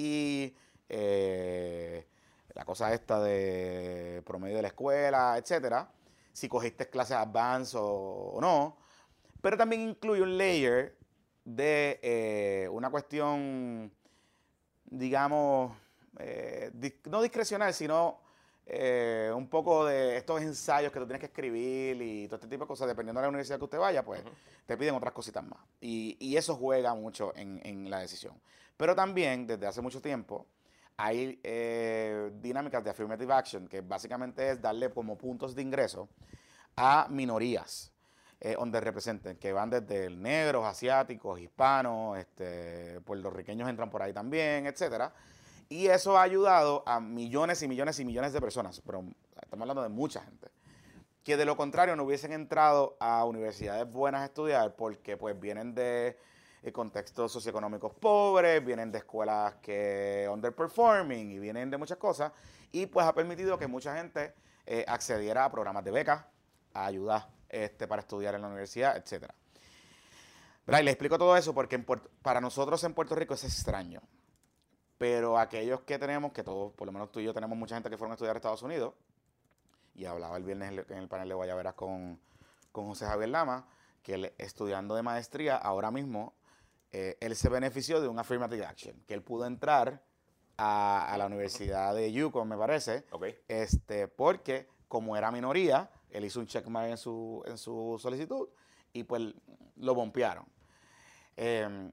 eh, 0.89 2.07
la 2.53 2.63
cosa 2.63 2.93
esta 2.93 3.19
de 3.21 4.21
promedio 4.25 4.57
de 4.57 4.61
la 4.61 4.67
escuela, 4.67 5.35
etcétera. 5.37 5.91
Si 6.31 6.47
cogiste 6.47 6.89
clases 6.89 7.17
advanced 7.17 7.77
o, 7.81 8.37
no. 8.39 8.77
Pero 9.41 9.57
también 9.57 9.81
incluye 9.81 10.21
un 10.21 10.37
layer 10.37 10.97
de 11.43 11.99
eh, 12.01 12.69
una 12.71 12.89
cuestión, 12.89 13.91
digamos, 14.85 15.75
eh, 16.19 16.71
no 17.05 17.21
discrecional, 17.21 17.73
sino 17.73 18.19
eh, 18.65 19.31
un 19.35 19.49
poco 19.49 19.85
de 19.85 20.17
estos 20.17 20.41
ensayos 20.41 20.91
que 20.93 20.99
tú 20.99 21.05
tienes 21.05 21.19
que 21.19 21.25
escribir 21.25 22.01
y 22.01 22.27
todo 22.27 22.35
este 22.35 22.47
tipo 22.47 22.63
de 22.63 22.67
cosas, 22.67 22.87
dependiendo 22.87 23.19
de 23.19 23.25
la 23.25 23.29
universidad 23.29 23.57
que 23.57 23.65
usted 23.65 23.79
vaya, 23.79 24.03
pues 24.05 24.23
te 24.65 24.77
piden 24.77 24.95
otras 24.95 25.13
cositas 25.13 25.43
más. 25.43 25.59
Y, 25.81 26.35
eso 26.37 26.55
juega 26.55 26.93
mucho 26.95 27.33
en, 27.35 27.89
la 27.89 27.99
decisión. 27.99 28.39
Pero 28.77 28.95
también, 28.95 29.45
desde 29.45 29.67
hace 29.67 29.81
mucho 29.81 30.01
tiempo, 30.01 30.47
hay 30.95 31.39
eh, 31.43 32.31
dinámicas 32.41 32.83
de 32.83 32.91
affirmative 32.91 33.33
action, 33.33 33.67
que 33.67 33.81
básicamente 33.81 34.51
es 34.51 34.61
darle 34.61 34.89
como 34.91 35.17
puntos 35.17 35.53
de 35.53 35.61
ingreso 35.63 36.07
a 36.75 37.07
minorías. 37.09 37.90
Eh, 38.43 38.55
donde 38.57 38.81
representen, 38.81 39.37
que 39.37 39.53
van 39.53 39.69
desde 39.69 40.09
negros, 40.09 40.65
asiáticos, 40.65 41.39
hispanos, 41.39 42.17
este, 42.17 42.99
puertorriqueños 43.01 43.69
entran 43.69 43.91
por 43.91 44.01
ahí 44.01 44.13
también, 44.13 44.65
etcétera. 44.65 45.13
Y 45.69 45.85
eso 45.85 46.17
ha 46.17 46.23
ayudado 46.23 46.81
a 46.87 46.99
millones 46.99 47.61
y 47.61 47.67
millones 47.67 47.99
y 47.99 48.05
millones 48.05 48.33
de 48.33 48.41
personas, 48.41 48.81
pero 48.83 49.03
estamos 49.39 49.61
hablando 49.61 49.83
de 49.83 49.89
mucha 49.89 50.21
gente, 50.23 50.47
que 51.23 51.37
de 51.37 51.45
lo 51.45 51.55
contrario 51.55 51.95
no 51.95 52.03
hubiesen 52.03 52.31
entrado 52.31 52.97
a 52.99 53.25
universidades 53.25 53.87
buenas 53.87 54.21
a 54.23 54.25
estudiar 54.25 54.75
porque 54.75 55.17
pues 55.17 55.39
vienen 55.39 55.75
de 55.75 56.17
eh, 56.63 56.71
contextos 56.71 57.31
socioeconómicos 57.31 57.93
pobres, 57.93 58.65
vienen 58.65 58.91
de 58.91 58.97
escuelas 58.97 59.53
que 59.61 60.27
underperforming 60.33 61.29
y 61.29 61.37
vienen 61.37 61.69
de 61.69 61.77
muchas 61.77 61.99
cosas 61.99 62.31
y 62.71 62.87
pues 62.87 63.05
ha 63.05 63.13
permitido 63.13 63.59
que 63.59 63.67
mucha 63.67 63.95
gente 63.95 64.33
eh, 64.65 64.83
accediera 64.87 65.45
a 65.45 65.51
programas 65.51 65.83
de 65.83 65.91
becas, 65.91 66.25
a 66.73 66.87
ayuda 66.87 67.29
este, 67.51 67.87
para 67.87 68.01
estudiar 68.01 68.35
en 68.35 68.41
la 68.41 68.47
universidad, 68.47 68.97
etc. 68.97 69.29
Y 70.67 70.83
le 70.83 70.91
explico 70.91 71.17
todo 71.17 71.35
eso 71.35 71.53
porque 71.53 71.77
para 72.21 72.39
nosotros 72.39 72.83
en 72.83 72.93
Puerto 72.93 73.15
Rico 73.15 73.33
es 73.33 73.43
extraño. 73.43 74.01
Pero 74.97 75.37
aquellos 75.37 75.81
que 75.81 75.97
tenemos, 75.99 76.31
que 76.31 76.43
todos, 76.43 76.73
por 76.73 76.85
lo 76.85 76.91
menos 76.91 77.11
tú 77.11 77.19
y 77.19 77.23
yo 77.23 77.33
tenemos 77.33 77.57
mucha 77.57 77.75
gente 77.75 77.89
que 77.89 77.97
fueron 77.97 78.11
a 78.11 78.15
estudiar 78.15 78.35
a 78.35 78.37
Estados 78.37 78.61
Unidos, 78.61 78.93
y 79.95 80.05
hablaba 80.05 80.37
el 80.37 80.43
viernes 80.43 80.85
en 80.89 80.97
el 80.97 81.07
panel 81.07 81.27
de 81.27 81.35
Guayaberas 81.35 81.73
con, 81.73 82.19
con 82.71 82.85
José 82.85 83.05
Javier 83.05 83.29
Lama, 83.29 83.67
que 84.03 84.13
él, 84.13 84.33
estudiando 84.37 84.95
de 84.95 85.01
maestría, 85.01 85.57
ahora 85.57 85.91
mismo, 85.91 86.35
eh, 86.91 87.17
él 87.19 87.35
se 87.35 87.49
benefició 87.49 87.99
de 87.99 88.07
un 88.07 88.19
affirmative 88.19 88.65
action, 88.65 89.03
que 89.07 89.13
él 89.13 89.23
pudo 89.23 89.45
entrar 89.45 90.03
a, 90.57 91.15
la 91.17 91.25
Universidad 91.25 91.95
de 91.95 92.11
Yukon, 92.11 92.47
me 92.47 92.57
parece, 92.57 93.05
este, 93.47 94.07
porque 94.07 94.67
como 94.87 95.17
era 95.17 95.31
minoría, 95.31 95.89
él 96.11 96.25
hizo 96.25 96.39
un 96.39 96.47
checkmark 96.47 96.89
en 96.89 96.97
su, 96.97 97.43
en 97.45 97.57
su 97.57 97.97
solicitud 98.01 98.49
y 98.93 99.03
pues 99.03 99.21
lo 99.77 99.95
bompearon. 99.95 100.45
Eh, 101.37 101.91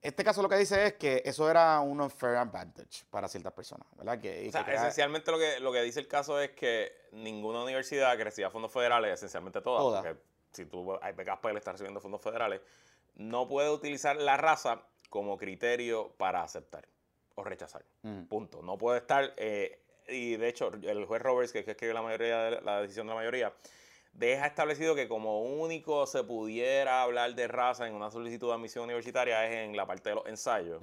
este 0.00 0.22
caso 0.22 0.42
lo 0.42 0.48
que 0.48 0.56
dice 0.56 0.86
es 0.86 0.92
que 0.94 1.22
eso 1.24 1.50
era 1.50 1.80
un 1.80 2.00
unfair 2.00 2.36
advantage 2.36 3.04
para 3.10 3.26
ciertas 3.26 3.52
personas, 3.52 3.86
¿verdad? 3.96 4.20
Que, 4.20 4.48
o 4.48 4.52
sea, 4.52 4.62
esencialmente 4.62 5.30
lo 5.32 5.38
que, 5.38 5.58
lo 5.58 5.72
que 5.72 5.82
dice 5.82 6.00
el 6.00 6.06
caso 6.06 6.40
es 6.40 6.50
que 6.52 7.08
ninguna 7.12 7.62
universidad 7.62 8.16
que 8.16 8.24
reciba 8.24 8.50
fondos 8.50 8.72
federales, 8.72 9.14
esencialmente 9.14 9.60
todas, 9.60 10.02
porque 10.02 10.20
si 10.52 10.66
tú 10.66 10.96
hay 11.02 11.12
becas 11.14 11.38
para 11.38 11.52
él 11.52 11.58
estar 11.58 11.74
recibiendo 11.74 12.00
fondos 12.00 12.22
federales, 12.22 12.60
no 13.16 13.48
puede 13.48 13.70
utilizar 13.70 14.16
la 14.16 14.36
raza 14.36 14.82
como 15.10 15.36
criterio 15.36 16.12
para 16.16 16.42
aceptar 16.42 16.86
o 17.34 17.42
rechazar. 17.42 17.84
Punto. 18.28 18.62
No 18.62 18.78
puede 18.78 18.98
estar, 18.98 19.34
eh, 19.36 19.82
y 20.08 20.36
de 20.36 20.48
hecho, 20.48 20.72
el 20.82 21.04
juez 21.04 21.22
Roberts, 21.22 21.52
que, 21.52 21.64
que 21.64 21.72
escribe 21.72 21.94
la 21.94 22.02
mayoría 22.02 22.38
de 22.44 22.60
la 22.62 22.80
decisión 22.80 23.06
de 23.06 23.10
la 23.10 23.16
mayoría, 23.16 23.52
deja 24.12 24.46
establecido 24.46 24.94
que 24.94 25.08
como 25.08 25.42
único 25.42 26.06
se 26.06 26.24
pudiera 26.24 27.02
hablar 27.02 27.34
de 27.34 27.46
raza 27.46 27.86
en 27.86 27.94
una 27.94 28.10
solicitud 28.10 28.48
de 28.48 28.54
admisión 28.54 28.84
universitaria 28.84 29.46
es 29.46 29.68
en 29.68 29.76
la 29.76 29.86
parte 29.86 30.10
de 30.10 30.14
los 30.16 30.26
ensayos. 30.26 30.82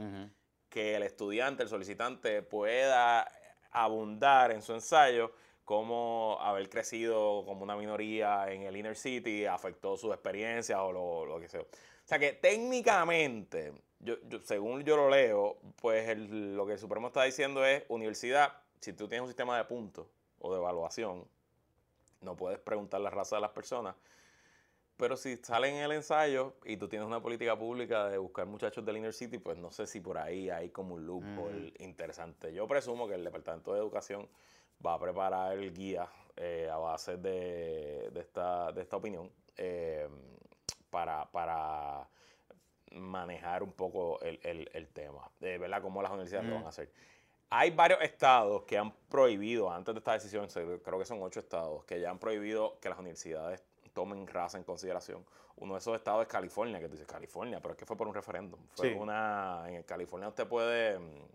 Que 0.70 0.96
el 0.96 1.04
estudiante, 1.04 1.64
el 1.64 1.70
solicitante, 1.70 2.42
pueda 2.42 3.30
abundar 3.72 4.52
en 4.52 4.62
su 4.62 4.74
ensayo 4.74 5.32
cómo 5.66 6.38
haber 6.42 6.70
crecido 6.70 7.44
como 7.46 7.64
una 7.64 7.76
minoría 7.76 8.52
en 8.52 8.62
el 8.64 8.78
inner 8.78 8.96
city 8.96 9.46
afectó 9.46 9.98
su 9.98 10.14
experiencia 10.14 10.82
o 10.84 11.26
lo, 11.26 11.40
que 11.40 11.50
sea. 11.50 11.62
O 11.62 12.08
sea 12.08 12.20
que 12.20 12.34
técnicamente, 12.34 13.74
yo, 14.00 14.16
según 14.44 14.84
yo 14.84 14.96
lo 14.96 15.10
leo, 15.10 15.58
pues 15.82 16.18
lo 16.18 16.66
que 16.66 16.74
el 16.74 16.80
Supremo 16.80 17.08
está 17.08 17.24
diciendo 17.24 17.66
es 17.66 17.84
universidad, 17.90 18.54
si 18.86 18.94
tú 18.94 19.08
tienes 19.08 19.24
un 19.24 19.30
sistema 19.30 19.58
de 19.58 19.64
puntos 19.64 20.06
o 20.38 20.54
de 20.54 20.60
evaluación, 20.60 21.26
no 22.22 22.36
puedes 22.36 22.60
preguntar 22.60 23.02
la 23.02 23.10
raza 23.10 23.38
de 23.38 23.42
las 23.42 23.50
personas. 23.50 23.96
Pero 24.96 25.18
si 25.18 25.38
sale 25.38 25.70
en 25.70 25.84
el 25.84 25.92
ensayo 25.92 26.54
y 26.64 26.78
tú 26.78 26.88
tienes 26.88 27.08
una 27.08 27.20
política 27.20 27.58
pública 27.58 28.08
de 28.10 28.20
buscar 28.20 28.46
muchachos 28.46 28.86
del 28.86 28.98
Inner 28.98 29.12
City, 29.12 29.40
pues 29.40 29.58
no 29.58 29.72
sé 29.72 29.88
si 29.88 30.02
por 30.02 30.20
ahí 30.20 30.52
hay 30.52 30.70
como 30.70 30.94
un 30.94 31.06
loophole 31.08 31.74
interesante. 31.80 32.54
Yo 32.54 32.68
presumo 32.68 33.08
que 33.08 33.16
el 33.16 33.24
Departamento 33.24 33.74
de 33.74 33.80
Educación 33.80 34.30
va 34.86 34.94
a 34.94 35.00
preparar 35.00 35.58
el 35.58 35.74
guía 35.74 36.08
eh, 36.36 36.70
a 36.72 36.78
base 36.78 37.18
de, 37.18 38.12
esta, 38.16 38.72
de 38.72 38.84
esta 38.84 38.98
opinión 38.98 39.32
eh, 39.58 40.08
para, 40.92 41.26
para 41.32 42.08
manejar 42.92 43.64
un 43.64 43.74
poco 43.74 44.20
el, 44.22 44.88
tema, 44.94 45.30
de 45.40 45.58
verdad 45.58 45.82
cómo 45.82 46.04
las 46.04 46.12
universidades 46.12 46.48
lo 46.48 46.56
van 46.56 46.66
a 46.66 46.70
hacer. 46.70 46.92
Hay 47.58 47.72
varios 47.72 48.02
estados 48.02 48.64
que 48.64 48.78
han 48.78 48.92
prohibido, 49.08 49.72
antes 49.72 49.96
de 49.96 50.00
esta 50.00 50.12
decisión, 50.12 50.46
creo 50.50 51.00
que 51.00 51.06
son 51.06 51.22
ocho 51.22 51.40
estados, 51.40 51.86
que 51.86 52.02
ya 52.02 52.10
han 52.10 52.20
prohibido 52.20 52.78
que 52.82 52.90
las 52.90 53.00
universidades 53.00 53.64
tomen 53.94 54.28
raza 54.28 54.58
en 54.58 54.66
consideración. 54.66 55.26
Uno 55.56 55.76
de 55.76 55.80
esos 55.80 55.96
estados 55.96 56.24
es 56.24 56.28
California, 56.28 56.82
que 56.82 56.88
tú 56.88 56.92
dices 56.92 57.08
California, 57.08 57.62
pero 57.62 57.72
es 57.72 57.78
que 57.78 57.86
fue 57.86 57.96
por 57.96 58.10
un 58.10 58.14
referéndum. 58.14 58.60
Fue 58.74 58.94
una. 58.94 59.64
En 59.70 59.84
California 59.84 60.28
usted 60.28 60.46
puede. 60.46 61.00
Mm, 61.00 61.28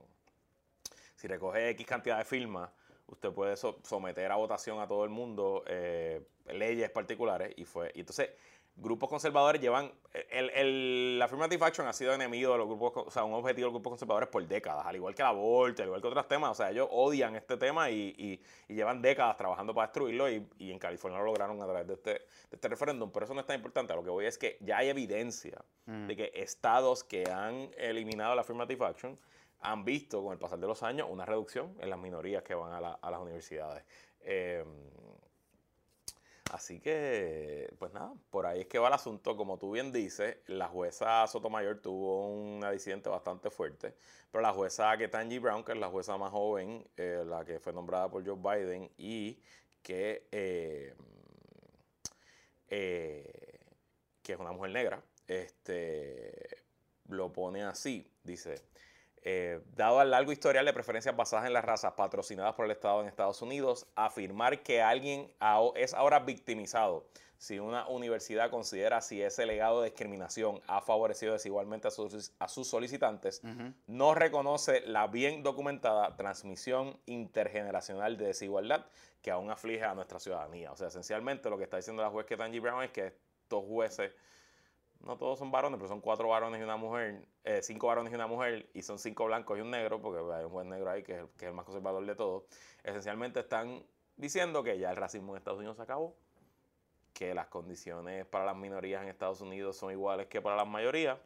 si 1.16 1.26
recoge 1.26 1.70
X 1.70 1.86
cantidad 1.86 2.18
de 2.18 2.26
firmas, 2.26 2.70
usted 3.06 3.32
puede 3.32 3.56
someter 3.56 4.30
a 4.30 4.36
votación 4.36 4.78
a 4.78 4.86
todo 4.86 5.04
el 5.04 5.10
mundo 5.10 5.64
eh, 5.66 6.22
leyes 6.48 6.90
particulares 6.90 7.54
y 7.56 7.64
fue. 7.64 7.92
Y 7.94 8.00
entonces, 8.00 8.28
grupos 8.80 9.08
conservadores 9.08 9.60
llevan. 9.60 9.92
El, 10.30 11.18
la 11.18 11.26
affirmative 11.26 11.64
action 11.64 11.86
ha 11.86 11.92
sido 11.92 12.12
enemigo 12.12 12.52
de 12.52 12.58
los 12.58 12.66
grupos, 12.66 12.92
o 12.96 13.10
sea, 13.10 13.24
un 13.24 13.34
objetivo 13.34 13.66
de 13.66 13.72
los 13.72 13.74
grupos 13.74 13.92
conservadores 13.92 14.28
por 14.28 14.46
décadas, 14.46 14.86
al 14.86 14.96
igual 14.96 15.14
que 15.14 15.22
la 15.22 15.28
aborto, 15.28 15.82
al 15.82 15.88
igual 15.88 16.00
que 16.00 16.08
otros 16.08 16.28
temas. 16.28 16.50
O 16.50 16.54
sea, 16.54 16.70
ellos 16.70 16.88
odian 16.90 17.36
este 17.36 17.56
tema 17.56 17.90
y, 17.90 18.40
llevan 18.68 19.02
décadas 19.02 19.36
trabajando 19.36 19.74
para 19.74 19.88
destruirlo 19.88 20.28
y, 20.30 20.46
en 20.58 20.78
California 20.78 21.18
lo 21.18 21.26
lograron 21.26 21.60
a 21.62 21.64
través 21.64 21.86
de 21.86 21.94
este, 21.94 22.10
de 22.10 22.26
este 22.52 22.68
referéndum. 22.68 23.10
Pero 23.10 23.24
eso 23.24 23.34
no 23.34 23.40
es 23.40 23.46
tan 23.46 23.56
importante. 23.56 23.92
A 23.92 23.96
lo 23.96 24.02
que 24.02 24.10
voy 24.10 24.26
es 24.26 24.38
que 24.38 24.56
ya 24.60 24.78
hay 24.78 24.88
evidencia 24.88 25.62
mm. 25.86 26.06
de 26.06 26.16
que 26.16 26.32
estados 26.34 27.04
que 27.04 27.24
han 27.30 27.70
eliminado 27.76 28.34
la 28.34 28.42
affirmative 28.42 28.84
action 28.86 29.18
han 29.62 29.84
visto 29.84 30.22
con 30.22 30.32
el 30.32 30.38
pasar 30.38 30.58
de 30.58 30.66
los 30.66 30.82
años 30.82 31.06
una 31.10 31.26
reducción 31.26 31.76
en 31.80 31.90
las 31.90 31.98
minorías 31.98 32.42
que 32.42 32.54
van 32.54 32.72
a, 32.72 32.92
a 32.94 33.10
las 33.10 33.20
universidades. 33.20 33.84
Eh, 34.22 34.64
Así 36.50 36.80
que, 36.80 37.72
pues 37.78 37.92
nada, 37.92 38.12
por 38.28 38.44
ahí 38.44 38.62
es 38.62 38.66
que 38.66 38.80
va 38.80 38.88
el 38.88 38.94
asunto. 38.94 39.36
Como 39.36 39.56
tú 39.56 39.70
bien 39.70 39.92
dices, 39.92 40.38
la 40.48 40.66
jueza 40.66 41.24
Sotomayor 41.28 41.80
tuvo 41.80 42.26
un 42.26 42.60
disidente 42.72 43.08
bastante 43.08 43.50
fuerte, 43.50 43.94
pero 44.32 44.42
la 44.42 44.52
jueza 44.52 44.96
Ketanji 44.98 45.38
Brown, 45.38 45.62
que 45.62 45.72
es 45.72 45.78
la 45.78 45.88
jueza 45.88 46.18
más 46.18 46.32
joven, 46.32 46.84
eh, 46.96 47.22
la 47.24 47.44
que 47.44 47.60
fue 47.60 47.72
nombrada 47.72 48.10
por 48.10 48.26
Joe 48.26 48.36
Biden 48.36 48.90
y 48.98 49.38
que, 49.80 50.26
eh, 50.32 50.92
eh, 52.66 53.60
que 54.20 54.32
es 54.32 54.38
una 54.40 54.50
mujer 54.50 54.72
negra, 54.72 55.04
este, 55.28 56.64
lo 57.06 57.32
pone 57.32 57.62
así, 57.62 58.04
dice, 58.24 58.60
eh, 59.22 59.60
dado 59.74 60.00
el 60.00 60.10
largo 60.10 60.32
historial 60.32 60.64
de 60.64 60.72
preferencias 60.72 61.16
basadas 61.16 61.46
en 61.46 61.52
las 61.52 61.64
razas 61.64 61.92
patrocinadas 61.92 62.54
por 62.54 62.64
el 62.64 62.70
Estado 62.70 63.00
en 63.02 63.08
Estados 63.08 63.42
Unidos, 63.42 63.86
afirmar 63.94 64.62
que 64.62 64.82
alguien 64.82 65.30
es 65.76 65.94
ahora 65.94 66.20
victimizado 66.20 67.04
si 67.40 67.58
una 67.58 67.88
universidad 67.88 68.50
considera 68.50 69.00
si 69.00 69.22
ese 69.22 69.46
legado 69.46 69.80
de 69.80 69.88
discriminación 69.88 70.60
ha 70.66 70.82
favorecido 70.82 71.32
desigualmente 71.32 71.88
a 71.88 71.90
sus, 71.90 72.32
a 72.38 72.48
sus 72.48 72.68
solicitantes, 72.68 73.40
no 73.86 74.14
reconoce 74.14 74.82
la 74.82 75.06
bien 75.06 75.42
documentada 75.42 76.14
transmisión 76.16 76.98
intergeneracional 77.06 78.18
de 78.18 78.26
desigualdad 78.26 78.84
que 79.22 79.30
aún 79.30 79.50
aflige 79.50 79.84
a 79.84 79.94
nuestra 79.94 80.20
ciudadanía. 80.20 80.70
O 80.70 80.76
sea, 80.76 80.88
esencialmente 80.88 81.48
lo 81.48 81.56
que 81.56 81.64
está 81.64 81.78
diciendo 81.78 82.02
la 82.02 82.10
juez 82.10 82.26
Ketanji 82.26 82.58
Brown 82.58 82.84
es 82.84 82.90
que 82.90 83.14
estos 83.42 83.64
jueces 83.64 84.12
no 85.00 85.16
todos 85.16 85.38
son 85.38 85.50
varones, 85.50 85.78
pero 85.78 85.88
son 85.88 86.00
cuatro 86.00 86.28
varones 86.28 86.60
y 86.60 86.64
una 86.64 86.76
mujer, 86.76 87.26
eh, 87.44 87.60
cinco 87.62 87.86
varones 87.86 88.12
y 88.12 88.14
una 88.14 88.26
mujer, 88.26 88.68
y 88.74 88.82
son 88.82 88.98
cinco 88.98 89.24
blancos 89.26 89.58
y 89.58 89.62
un 89.62 89.70
negro, 89.70 90.00
porque 90.00 90.20
hay 90.34 90.44
un 90.44 90.50
juez 90.50 90.66
negro 90.66 90.90
ahí 90.90 91.02
que 91.02 91.20
es, 91.20 91.42
el, 91.42 91.52
más 91.52 91.64
conservador 91.64 92.04
de 92.04 92.14
todos, 92.14 92.44
esencialmente 92.84 93.40
están 93.40 93.82
diciendo 94.16 94.62
que 94.62 94.78
ya 94.78 94.90
el 94.90 94.96
racismo 94.96 95.32
en 95.32 95.38
Estados 95.38 95.58
Unidos 95.58 95.76
se 95.76 95.82
acabó, 95.82 96.14
que 97.14 97.34
las 97.34 97.48
condiciones 97.48 98.26
para 98.26 98.44
las 98.44 98.56
minorías 98.56 99.02
en 99.02 99.08
Estados 99.08 99.40
Unidos 99.40 99.76
son 99.76 99.90
iguales 99.90 100.26
que 100.26 100.40
para 100.40 100.56
las 100.56 100.66
mayorías, 100.66 101.18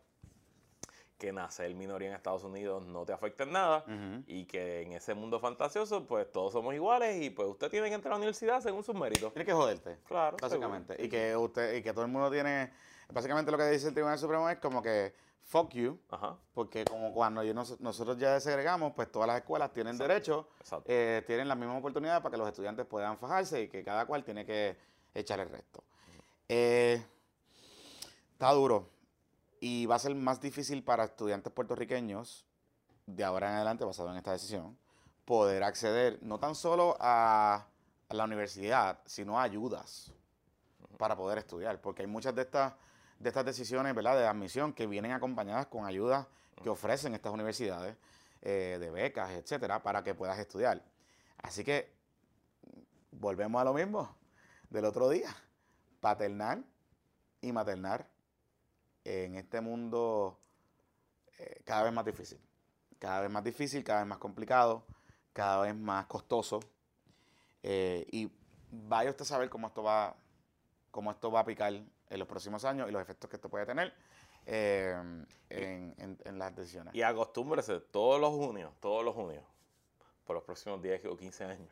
que 1.18 1.32
nacer 1.32 1.72
minoría 1.74 2.08
en 2.08 2.14
Estados 2.14 2.44
Unidos 2.44 2.84
no 2.84 3.04
te 3.04 3.12
afecta 3.12 3.44
en 3.44 3.52
nada 3.52 3.84
y 4.26 4.46
que 4.46 4.82
en 4.82 4.92
ese 4.92 5.14
mundo 5.14 5.38
fantasioso 5.38 6.06
pues 6.06 6.30
todos 6.30 6.52
somos 6.52 6.74
iguales 6.74 7.22
y 7.22 7.30
pues 7.30 7.48
usted 7.48 7.70
tiene 7.70 7.88
que 7.88 7.94
entrar 7.94 8.12
a 8.12 8.14
la 8.16 8.18
universidad 8.18 8.60
según 8.60 8.82
sus 8.82 8.94
méritos. 8.94 9.32
Tiene 9.32 9.46
que 9.46 9.52
joderte. 9.52 9.98
Claro. 10.06 10.36
Básicamente. 10.40 10.96
Y 11.02 11.08
que 11.08 11.36
usted 11.36 11.76
y 11.76 11.82
que 11.82 11.92
todo 11.92 12.04
el 12.04 12.10
mundo 12.10 12.30
tiene 12.30 12.72
Básicamente 13.14 13.52
lo 13.52 13.56
que 13.56 13.70
dice 13.70 13.86
el 13.86 13.94
Tribunal 13.94 14.18
Supremo 14.18 14.50
es 14.50 14.58
como 14.58 14.82
que 14.82 15.14
fuck 15.44 15.70
you, 15.72 15.96
porque 16.52 16.84
como 16.84 17.14
cuando 17.14 17.44
nosotros 17.44 18.18
ya 18.18 18.34
desegregamos, 18.34 18.92
pues 18.92 19.12
todas 19.12 19.28
las 19.28 19.36
escuelas 19.36 19.72
tienen 19.72 19.96
derecho, 19.96 20.48
eh, 20.86 21.22
tienen 21.24 21.46
las 21.46 21.56
mismas 21.56 21.78
oportunidades 21.78 22.20
para 22.22 22.32
que 22.32 22.38
los 22.38 22.48
estudiantes 22.48 22.84
puedan 22.86 23.16
fajarse 23.16 23.62
y 23.62 23.68
que 23.68 23.84
cada 23.84 24.04
cual 24.06 24.24
tiene 24.24 24.44
que 24.44 24.76
echar 25.14 25.38
el 25.38 25.48
resto. 25.48 25.84
Eh, 26.48 27.06
está 28.32 28.50
duro 28.50 28.90
y 29.60 29.86
va 29.86 29.94
a 29.94 30.00
ser 30.00 30.12
más 30.16 30.40
difícil 30.40 30.82
para 30.82 31.04
estudiantes 31.04 31.52
puertorriqueños 31.52 32.44
de 33.06 33.22
ahora 33.22 33.48
en 33.48 33.54
adelante, 33.54 33.84
basado 33.84 34.10
en 34.10 34.16
esta 34.16 34.32
decisión, 34.32 34.76
poder 35.24 35.62
acceder 35.62 36.18
no 36.20 36.40
tan 36.40 36.56
solo 36.56 36.96
a 36.98 37.68
la 38.08 38.24
universidad, 38.24 38.98
sino 39.06 39.38
a 39.38 39.44
ayudas 39.44 40.12
para 40.98 41.14
poder 41.14 41.38
estudiar, 41.38 41.80
porque 41.80 42.02
hay 42.02 42.08
muchas 42.08 42.34
de 42.34 42.42
estas 42.42 42.74
de 43.24 43.30
estas 43.30 43.46
decisiones 43.46 43.94
¿verdad? 43.94 44.18
de 44.18 44.26
admisión 44.26 44.74
que 44.74 44.86
vienen 44.86 45.12
acompañadas 45.12 45.66
con 45.66 45.86
ayudas 45.86 46.26
que 46.62 46.68
ofrecen 46.68 47.14
estas 47.14 47.32
universidades, 47.32 47.96
eh, 48.42 48.76
de 48.78 48.90
becas, 48.90 49.30
etcétera, 49.30 49.82
para 49.82 50.04
que 50.04 50.14
puedas 50.14 50.38
estudiar. 50.38 50.84
Así 51.38 51.64
que 51.64 51.90
volvemos 53.10 53.60
a 53.60 53.64
lo 53.64 53.72
mismo 53.72 54.14
del 54.68 54.84
otro 54.84 55.08
día. 55.08 55.34
Paternar 56.00 56.62
y 57.40 57.50
maternar 57.50 58.06
en 59.04 59.36
este 59.36 59.62
mundo 59.62 60.38
eh, 61.38 61.62
cada 61.64 61.84
vez 61.84 61.92
más 61.94 62.04
difícil. 62.04 62.38
Cada 62.98 63.22
vez 63.22 63.30
más 63.30 63.42
difícil, 63.42 63.82
cada 63.82 64.00
vez 64.00 64.08
más 64.08 64.18
complicado, 64.18 64.84
cada 65.32 65.62
vez 65.62 65.74
más 65.74 66.04
costoso. 66.06 66.60
Eh, 67.62 68.06
y 68.12 68.30
vaya 68.70 69.08
usted 69.08 69.22
a 69.22 69.28
saber 69.28 69.48
cómo 69.48 69.68
esto 69.68 69.82
va, 69.82 70.14
cómo 70.90 71.10
esto 71.10 71.30
va 71.30 71.40
a 71.40 71.44
picar 71.44 71.72
en 72.14 72.20
los 72.20 72.28
próximos 72.28 72.64
años 72.64 72.88
y 72.88 72.92
los 72.92 73.02
efectos 73.02 73.28
que 73.28 73.36
esto 73.36 73.48
puede 73.48 73.66
tener 73.66 73.92
eh, 74.46 74.94
en, 75.50 76.38
las 76.38 76.54
decisiones. 76.54 76.94
Y 76.94 77.02
acostúmbrese, 77.02 77.80
todos 77.80 78.20
los 78.20 78.30
junios, 78.30 78.72
todos 78.80 79.04
los 79.04 79.14
junios, 79.14 79.44
por 80.24 80.34
los 80.34 80.44
próximos 80.44 80.80
10 80.80 81.06
o 81.06 81.16
15 81.16 81.44
años, 81.44 81.68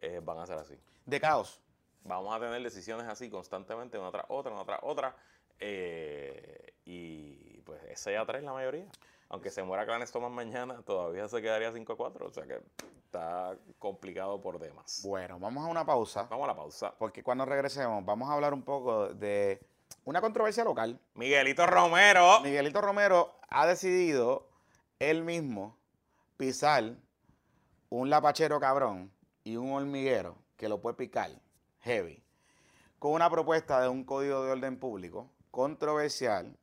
eh, 0.00 0.20
van 0.22 0.38
a 0.38 0.46
ser 0.46 0.58
así. 0.58 0.78
De 1.04 1.20
caos. 1.20 1.60
Vamos 2.04 2.34
a 2.34 2.40
tener 2.40 2.62
decisiones 2.62 3.06
así 3.06 3.30
constantemente, 3.30 3.98
una 3.98 4.10
tras 4.10 4.26
otra, 4.28 4.52
una 4.52 4.64
tras 4.64 4.80
otra. 4.82 5.16
Eh, 5.58 6.74
y 6.84 7.60
pues 7.60 7.82
ese 7.84 8.12
ya 8.12 8.24
trae 8.26 8.42
la 8.42 8.52
mayoría. 8.52 8.86
Aunque 9.28 9.50
se 9.50 9.62
muera 9.62 9.86
Clarence 9.86 10.12
Thomas 10.12 10.30
mañana, 10.30 10.82
todavía 10.82 11.26
se 11.28 11.40
quedaría 11.40 11.72
5 11.72 11.92
a 11.92 11.96
4. 11.96 12.26
O 12.26 12.30
sea 12.30 12.44
que 12.44 12.60
está 13.04 13.56
complicado 13.78 14.40
por 14.40 14.58
demás. 14.58 15.00
Bueno, 15.04 15.38
vamos 15.38 15.64
a 15.64 15.68
una 15.68 15.86
pausa. 15.86 16.24
Vamos 16.24 16.44
a 16.44 16.48
la 16.48 16.56
pausa. 16.56 16.94
Porque 16.98 17.22
cuando 17.22 17.44
regresemos, 17.44 18.04
vamos 18.04 18.28
a 18.28 18.34
hablar 18.34 18.52
un 18.52 18.62
poco 18.62 19.08
de 19.14 19.60
una 20.04 20.20
controversia 20.20 20.64
local. 20.64 21.00
Miguelito 21.14 21.66
Romero. 21.66 22.40
Miguelito 22.40 22.80
Romero 22.80 23.38
ha 23.48 23.66
decidido 23.66 24.48
él 24.98 25.24
mismo 25.24 25.78
pisar 26.36 26.96
un 27.88 28.10
lapachero 28.10 28.58
cabrón 28.60 29.12
y 29.44 29.56
un 29.56 29.72
hormiguero 29.72 30.36
que 30.56 30.68
lo 30.68 30.80
puede 30.80 30.96
picar 30.96 31.30
heavy 31.80 32.22
con 32.98 33.12
una 33.12 33.28
propuesta 33.28 33.80
de 33.80 33.88
un 33.88 34.04
código 34.04 34.44
de 34.44 34.52
orden 34.52 34.78
público 34.78 35.28
controversial 35.50 36.56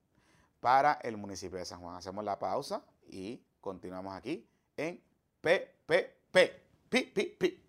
para 0.62 0.94
el 1.04 1.18
municipio 1.18 1.60
de 1.60 1.66
San 1.66 1.82
Juan. 1.82 1.98
Hacemos 1.98 2.24
la 2.24 2.40
pausa 2.40 2.84
y 3.08 3.44
continuamos 3.60 4.14
aquí 4.16 4.48
en 4.78 5.04
PPP. 5.42 6.32
Pi, 6.90 7.04
pi, 7.04 7.26
pi. 7.38 7.69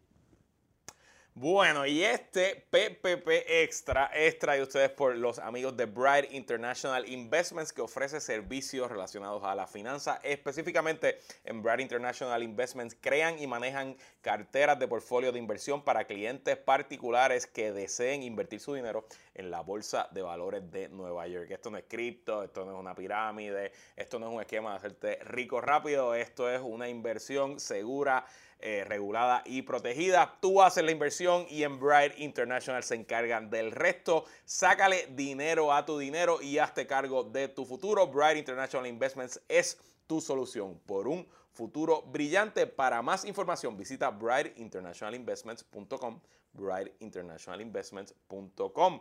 Bueno, 1.41 1.87
y 1.87 2.05
este 2.05 2.67
PPP 2.69 3.27
Extra 3.63 4.11
es 4.15 4.39
traído 4.39 4.65
ustedes 4.65 4.91
por 4.91 5.17
los 5.17 5.39
amigos 5.39 5.75
de 5.75 5.87
Bright 5.87 6.35
International 6.35 7.09
Investments 7.09 7.73
que 7.73 7.81
ofrece 7.81 8.21
servicios 8.21 8.91
relacionados 8.91 9.43
a 9.43 9.55
la 9.55 9.67
finanza. 9.67 10.21
Específicamente 10.23 11.19
en 11.45 11.63
Bright 11.63 11.81
International 11.81 12.43
Investments 12.43 12.95
crean 13.01 13.39
y 13.39 13.47
manejan 13.47 13.97
carteras 14.21 14.79
de 14.79 14.87
portfolio 14.87 15.33
de 15.33 15.39
inversión 15.39 15.83
para 15.83 16.05
clientes 16.05 16.59
particulares 16.59 17.47
que 17.47 17.73
deseen 17.73 18.23
invertir 18.23 18.61
su 18.61 18.75
dinero 18.75 19.07
en 19.35 19.51
la 19.51 19.63
bolsa 19.63 20.09
de 20.11 20.21
valores 20.21 20.71
de 20.71 20.91
Nueva 20.91 21.27
York. 21.27 21.51
Esto 21.53 21.71
no 21.71 21.79
es 21.79 21.85
cripto, 21.89 22.43
esto 22.43 22.67
no 22.67 22.73
es 22.73 22.79
una 22.79 22.95
pirámide, 22.95 23.73
esto 23.97 24.19
no 24.19 24.29
es 24.29 24.35
un 24.35 24.41
esquema 24.43 24.73
de 24.73 24.77
hacerte 24.77 25.19
rico 25.25 25.63
rápido, 25.63 26.15
esto 26.15 26.51
es 26.51 26.61
una 26.61 26.87
inversión 26.87 27.59
segura 27.59 28.27
eh, 28.63 28.85
regulada 28.85 29.43
y 29.45 29.63
protegida. 29.63 30.37
Tú 30.41 30.63
haces 30.63 30.85
la 30.85 30.91
inversión 30.91 31.47
y 31.49 31.63
en 31.63 31.79
Bright 31.81 32.19
International 32.19 32.83
se 32.83 32.95
encargan 32.95 33.49
del 33.51 33.73
resto. 33.73 34.25
Sácale 34.45 35.07
dinero 35.11 35.73
a 35.73 35.87
tu 35.87 35.99
dinero 35.99 36.43
y 36.43 36.59
hazte 36.59 36.87
cargo 36.87 37.25
de 37.25 37.49
tu 37.49 37.65
futuro. 37.65 38.07
Bright 38.07 38.37
International 38.39 38.87
Investments 38.87 39.41
es 39.49 39.79
tu 40.07 40.21
solución 40.21 40.79
por 40.87 41.09
un 41.09 41.27
futuro 41.53 42.03
brillante. 42.03 42.67
Para 42.67 43.01
más 43.03 43.25
información 43.25 43.77
visita 43.77 44.11
brightinternationalinvestments.com 44.11 46.21
brightinternationalinvestments.com 46.53 49.01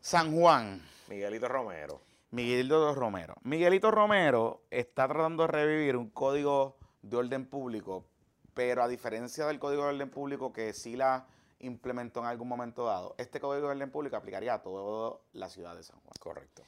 San 0.01 0.35
Juan. 0.35 0.81
Miguelito 1.07 1.47
Romero. 1.47 2.01
Miguelito 2.35 2.93
Romero. 2.93 3.35
Miguelito 3.43 3.91
Romero 3.91 4.65
está 4.69 5.07
tratando 5.07 5.43
de 5.43 5.47
revivir 5.47 5.95
un 5.95 6.09
código 6.09 6.77
de 7.01 7.15
orden 7.15 7.45
público, 7.45 8.05
pero 8.53 8.83
a 8.83 8.89
diferencia 8.89 9.45
del 9.47 9.57
código 9.57 9.83
de 9.83 9.93
orden 9.93 10.09
público 10.09 10.51
que 10.51 10.73
sí 10.73 10.97
la 10.97 11.27
implementó 11.59 12.19
en 12.19 12.25
algún 12.25 12.49
momento 12.49 12.83
dado, 12.83 13.15
este 13.17 13.39
código 13.39 13.67
de 13.67 13.75
orden 13.75 13.89
público 13.89 14.17
aplicaría 14.17 14.55
a 14.55 14.61
toda 14.61 15.17
la 15.31 15.47
ciudad 15.47 15.77
de 15.77 15.83
San 15.83 15.97
Juan. 16.01 16.11
Correcto. 16.19 16.63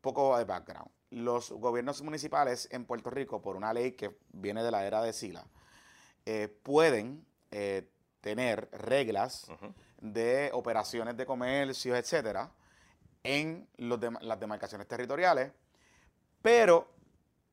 Poco 0.00 0.38
de 0.38 0.44
background. 0.44 0.90
Los 1.10 1.50
gobiernos 1.50 2.00
municipales 2.00 2.66
en 2.72 2.86
Puerto 2.86 3.10
Rico, 3.10 3.42
por 3.42 3.56
una 3.56 3.74
ley 3.74 3.92
que 3.92 4.16
viene 4.32 4.62
de 4.62 4.70
la 4.70 4.86
era 4.86 5.02
de 5.02 5.12
Sila, 5.12 5.44
eh, 6.24 6.48
pueden 6.62 7.26
eh, 7.50 7.90
tener 8.22 8.70
reglas 8.72 9.48
de 10.00 10.48
operaciones 10.54 11.14
de 11.14 11.26
comercio, 11.26 11.94
etcétera, 11.94 12.50
en 13.24 13.66
las 13.78 14.38
demarcaciones 14.38 14.86
territoriales, 14.86 15.50
pero 16.42 16.94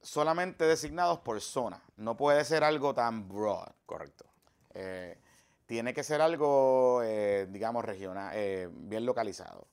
solamente 0.01 0.65
designados 0.65 1.19
por 1.19 1.39
zona. 1.41 1.81
No 1.95 2.17
puede 2.17 2.43
ser 2.43 2.63
algo 2.63 2.93
tan 2.93 3.27
broad. 3.27 3.69
Correcto. 3.85 4.25
Eh, 4.73 5.17
tiene 5.65 5.93
que 5.93 6.03
ser 6.03 6.21
algo, 6.21 7.01
eh, 7.03 7.47
digamos, 7.49 7.85
regional, 7.85 8.31
eh, 8.35 8.67
bien 8.69 9.05
localizado. 9.05 9.67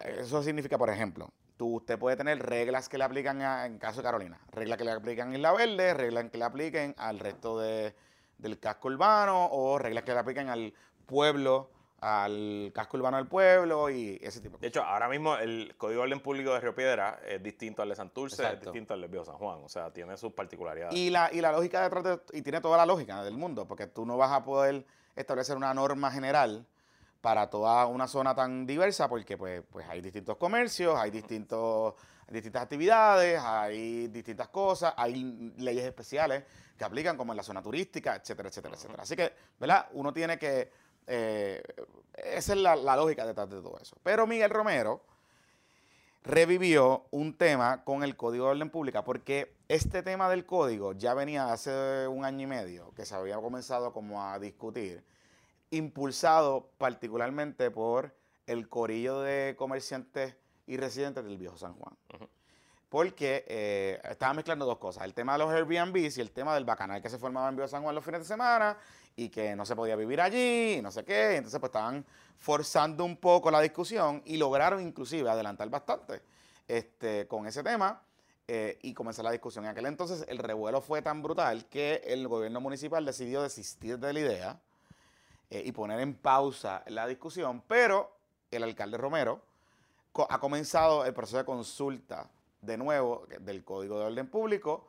Eso 0.00 0.42
significa, 0.42 0.78
por 0.78 0.90
ejemplo, 0.90 1.30
tú, 1.56 1.76
usted 1.76 1.98
puede 1.98 2.16
tener 2.16 2.38
reglas 2.38 2.88
que 2.88 2.98
le 2.98 3.04
aplican 3.04 3.42
en 3.42 3.78
caso 3.78 3.98
de 3.98 4.04
Carolina, 4.04 4.40
reglas 4.50 4.78
que 4.78 4.84
le 4.84 4.92
aplican 4.92 5.34
en 5.34 5.42
la 5.42 5.52
verde, 5.52 5.94
reglas 5.94 6.30
que 6.30 6.38
le 6.38 6.44
apliquen 6.44 6.94
al 6.96 7.18
resto 7.18 7.58
del 7.58 8.58
casco 8.58 8.88
urbano 8.88 9.48
o 9.52 9.78
reglas 9.78 10.04
que 10.04 10.12
le 10.12 10.18
apliquen 10.18 10.48
al 10.48 10.74
pueblo 11.06 11.70
al 12.00 12.70
casco 12.74 12.96
urbano 12.96 13.16
del 13.16 13.26
pueblo 13.26 13.90
y 13.90 14.18
ese 14.22 14.40
tipo 14.40 14.56
de 14.56 14.58
cosas. 14.58 14.60
De 14.60 14.66
hecho, 14.68 14.82
ahora 14.82 15.08
mismo 15.08 15.36
el 15.36 15.74
Código 15.76 16.00
de 16.00 16.06
Orden 16.06 16.20
Público 16.20 16.52
de 16.52 16.60
Río 16.60 16.74
Piedra 16.74 17.20
es 17.26 17.42
distinto 17.42 17.82
al 17.82 17.88
de 17.88 17.96
Santurce, 17.96 18.52
es 18.52 18.60
distinto 18.60 18.94
al 18.94 19.00
de 19.00 19.08
Viejo 19.08 19.24
San 19.24 19.36
Juan, 19.36 19.58
o 19.64 19.68
sea, 19.68 19.92
tiene 19.92 20.16
sus 20.16 20.32
particularidades. 20.32 20.96
Y 20.96 21.10
la, 21.10 21.30
y 21.32 21.40
la 21.40 21.50
lógica 21.50 21.82
detrás 21.82 22.04
de, 22.04 22.20
y 22.32 22.42
tiene 22.42 22.60
toda 22.60 22.76
la 22.76 22.86
lógica 22.86 23.22
del 23.24 23.34
mundo, 23.34 23.66
porque 23.66 23.86
tú 23.88 24.06
no 24.06 24.16
vas 24.16 24.30
a 24.30 24.44
poder 24.44 24.86
establecer 25.16 25.56
una 25.56 25.74
norma 25.74 26.10
general 26.10 26.64
para 27.20 27.50
toda 27.50 27.86
una 27.86 28.06
zona 28.06 28.34
tan 28.34 28.64
diversa, 28.64 29.08
porque 29.08 29.36
pues, 29.36 29.62
pues 29.70 29.88
hay 29.88 30.00
distintos 30.00 30.36
comercios, 30.36 30.96
hay 30.96 31.10
distintos, 31.10 31.94
distintas 32.28 32.62
actividades, 32.62 33.40
hay 33.42 34.06
distintas 34.06 34.48
cosas, 34.48 34.94
hay 34.96 35.52
leyes 35.56 35.84
especiales 35.84 36.44
que 36.78 36.84
aplican 36.84 37.16
como 37.16 37.32
en 37.32 37.38
la 37.38 37.42
zona 37.42 37.60
turística, 37.60 38.14
etcétera, 38.14 38.50
etcétera, 38.50 38.76
etcétera. 38.76 39.02
Así 39.02 39.16
que, 39.16 39.32
¿verdad? 39.58 39.88
Uno 39.94 40.12
tiene 40.12 40.38
que 40.38 40.70
eh, 41.08 41.62
esa 42.14 42.52
es 42.52 42.58
la, 42.58 42.76
lógica 42.76 43.26
detrás 43.26 43.48
de 43.48 43.60
todo 43.60 43.78
eso. 43.80 43.96
Pero 44.02 44.26
Miguel 44.26 44.50
Romero 44.50 45.02
revivió 46.22 47.06
un 47.10 47.36
tema 47.36 47.84
con 47.84 48.02
el 48.02 48.16
Código 48.16 48.44
de 48.46 48.50
Orden 48.52 48.70
Pública, 48.70 49.04
porque 49.04 49.56
este 49.68 50.02
tema 50.02 50.28
del 50.28 50.44
código 50.44 50.92
ya 50.92 51.14
venía 51.14 51.52
hace 51.52 52.06
un 52.06 52.24
año 52.24 52.44
y 52.44 52.46
medio, 52.46 52.92
que 52.94 53.06
se 53.06 53.14
había 53.14 53.36
comenzado 53.36 53.92
como 53.92 54.22
a 54.22 54.38
discutir, 54.38 55.02
impulsado 55.70 56.70
particularmente 56.76 57.70
por 57.70 58.14
el 58.46 58.68
corillo 58.68 59.20
de 59.20 59.54
comerciantes 59.56 60.36
y 60.66 60.76
residentes 60.76 61.24
del 61.24 61.38
Viejo 61.38 61.56
San 61.56 61.74
Juan. 61.74 61.96
Porque 62.88 63.44
eh, 63.48 64.00
estaba 64.04 64.34
mezclando 64.34 64.64
dos 64.64 64.78
cosas, 64.78 65.04
el 65.04 65.14
tema 65.14 65.32
de 65.34 65.38
los 65.38 65.50
Airbnbs 65.50 66.18
y 66.18 66.20
el 66.20 66.30
tema 66.30 66.54
del 66.54 66.64
bacanal 66.64 67.00
que 67.00 67.10
se 67.10 67.18
formaba 67.18 67.48
en 67.48 67.56
Viejo 67.56 67.68
San 67.68 67.82
Juan 67.82 67.94
los 67.94 68.04
fines 68.04 68.20
de 68.20 68.26
semana 68.26 68.76
y 69.18 69.30
que 69.30 69.56
no 69.56 69.66
se 69.66 69.74
podía 69.74 69.96
vivir 69.96 70.20
allí, 70.20 70.74
y 70.74 70.82
no 70.82 70.92
sé 70.92 71.04
qué. 71.04 71.34
Entonces, 71.34 71.58
pues 71.58 71.70
estaban 71.70 72.06
forzando 72.38 73.04
un 73.04 73.16
poco 73.16 73.50
la 73.50 73.60
discusión 73.60 74.22
y 74.24 74.36
lograron 74.36 74.80
inclusive 74.80 75.28
adelantar 75.28 75.68
bastante 75.68 76.22
este, 76.68 77.26
con 77.26 77.44
ese 77.44 77.64
tema 77.64 78.00
eh, 78.46 78.78
y 78.80 78.94
comenzar 78.94 79.24
la 79.24 79.32
discusión. 79.32 79.64
En 79.64 79.72
aquel 79.72 79.86
entonces 79.86 80.24
el 80.28 80.38
revuelo 80.38 80.80
fue 80.80 81.02
tan 81.02 81.20
brutal 81.20 81.66
que 81.66 82.00
el 82.06 82.28
gobierno 82.28 82.60
municipal 82.60 83.04
decidió 83.04 83.42
desistir 83.42 83.98
de 83.98 84.12
la 84.12 84.20
idea 84.20 84.60
eh, 85.50 85.64
y 85.66 85.72
poner 85.72 85.98
en 85.98 86.14
pausa 86.14 86.84
la 86.86 87.08
discusión, 87.08 87.60
pero 87.66 88.12
el 88.52 88.62
alcalde 88.62 88.98
Romero 88.98 89.42
ha 90.28 90.38
comenzado 90.38 91.04
el 91.04 91.12
proceso 91.12 91.38
de 91.38 91.44
consulta 91.44 92.30
de 92.62 92.76
nuevo 92.76 93.26
del 93.40 93.64
Código 93.64 93.98
de 93.98 94.06
Orden 94.06 94.28
Público 94.28 94.86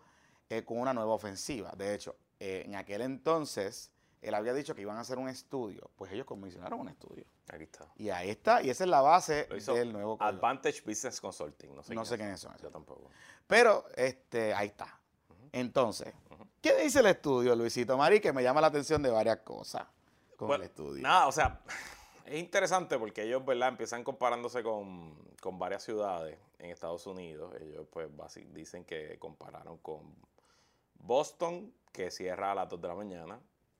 eh, 0.51 0.63
con 0.63 0.77
una 0.77 0.93
nueva 0.93 1.13
ofensiva. 1.13 1.71
De 1.75 1.95
hecho, 1.95 2.15
en 2.39 2.75
aquel 2.75 3.01
entonces 3.01 3.91
él 4.21 4.33
había 4.33 4.53
dicho 4.53 4.75
que 4.75 4.81
iban 4.81 4.97
a 4.97 5.01
hacer 5.01 5.17
un 5.17 5.29
estudio. 5.29 5.89
Pues 5.95 6.11
ellos 6.11 6.25
comisionaron 6.25 6.79
un 6.79 6.89
estudio. 6.89 7.25
Aquí 7.47 7.63
está. 7.63 7.87
Y 7.95 8.09
ahí 8.09 8.29
está, 8.29 8.61
y 8.61 8.69
esa 8.69 8.83
es 8.83 8.89
la 8.89 9.01
base 9.01 9.45
del 9.45 9.93
nuevo 9.93 10.17
código. 10.17 10.37
Advantage 10.37 10.81
Business 10.85 11.21
Consulting. 11.21 11.75
No 11.75 11.83
sé, 11.83 11.95
no 11.95 12.05
sé 12.05 12.17
quiénes 12.17 12.39
son. 12.39 12.55
Yo 12.57 12.69
tampoco. 12.69 13.09
Pero 13.47 13.85
este, 13.95 14.53
ahí 14.53 14.67
está. 14.67 14.99
Entonces, 15.51 16.13
¿qué 16.61 16.75
dice 16.75 16.99
el 16.99 17.07
estudio, 17.07 17.55
Luisito 17.55 17.97
Mari? 17.97 18.19
Que 18.19 18.33
me 18.33 18.43
llama 18.43 18.61
la 18.61 18.67
atención 18.67 19.01
de 19.01 19.09
varias 19.09 19.37
cosas 19.37 19.87
con 20.35 20.51
el 20.51 20.63
estudio. 20.63 21.01
Nada, 21.01 21.27
o 21.27 21.31
sea, 21.31 21.61
es 22.25 22.39
interesante 22.39 22.99
porque 22.99 23.23
ellos, 23.23 23.43
¿verdad? 23.43 23.69
Empiezan 23.69 24.03
comparándose 24.03 24.61
con, 24.61 25.15
con 25.41 25.57
varias 25.57 25.83
ciudades 25.83 26.37
en 26.59 26.69
Estados 26.69 27.07
Unidos. 27.07 27.55
Ellos, 27.59 27.87
pues, 27.89 28.09
dicen 28.53 28.85
que 28.85 29.17
compararon 29.17 29.77
con 29.79 30.13
Boston, 30.95 31.73
que 31.91 32.11
cierra 32.11 32.51
a 32.51 32.55
las 32.55 32.69
2 32.69 32.81
de 32.81 32.87
la 32.87 32.95
mañana, 32.95 33.39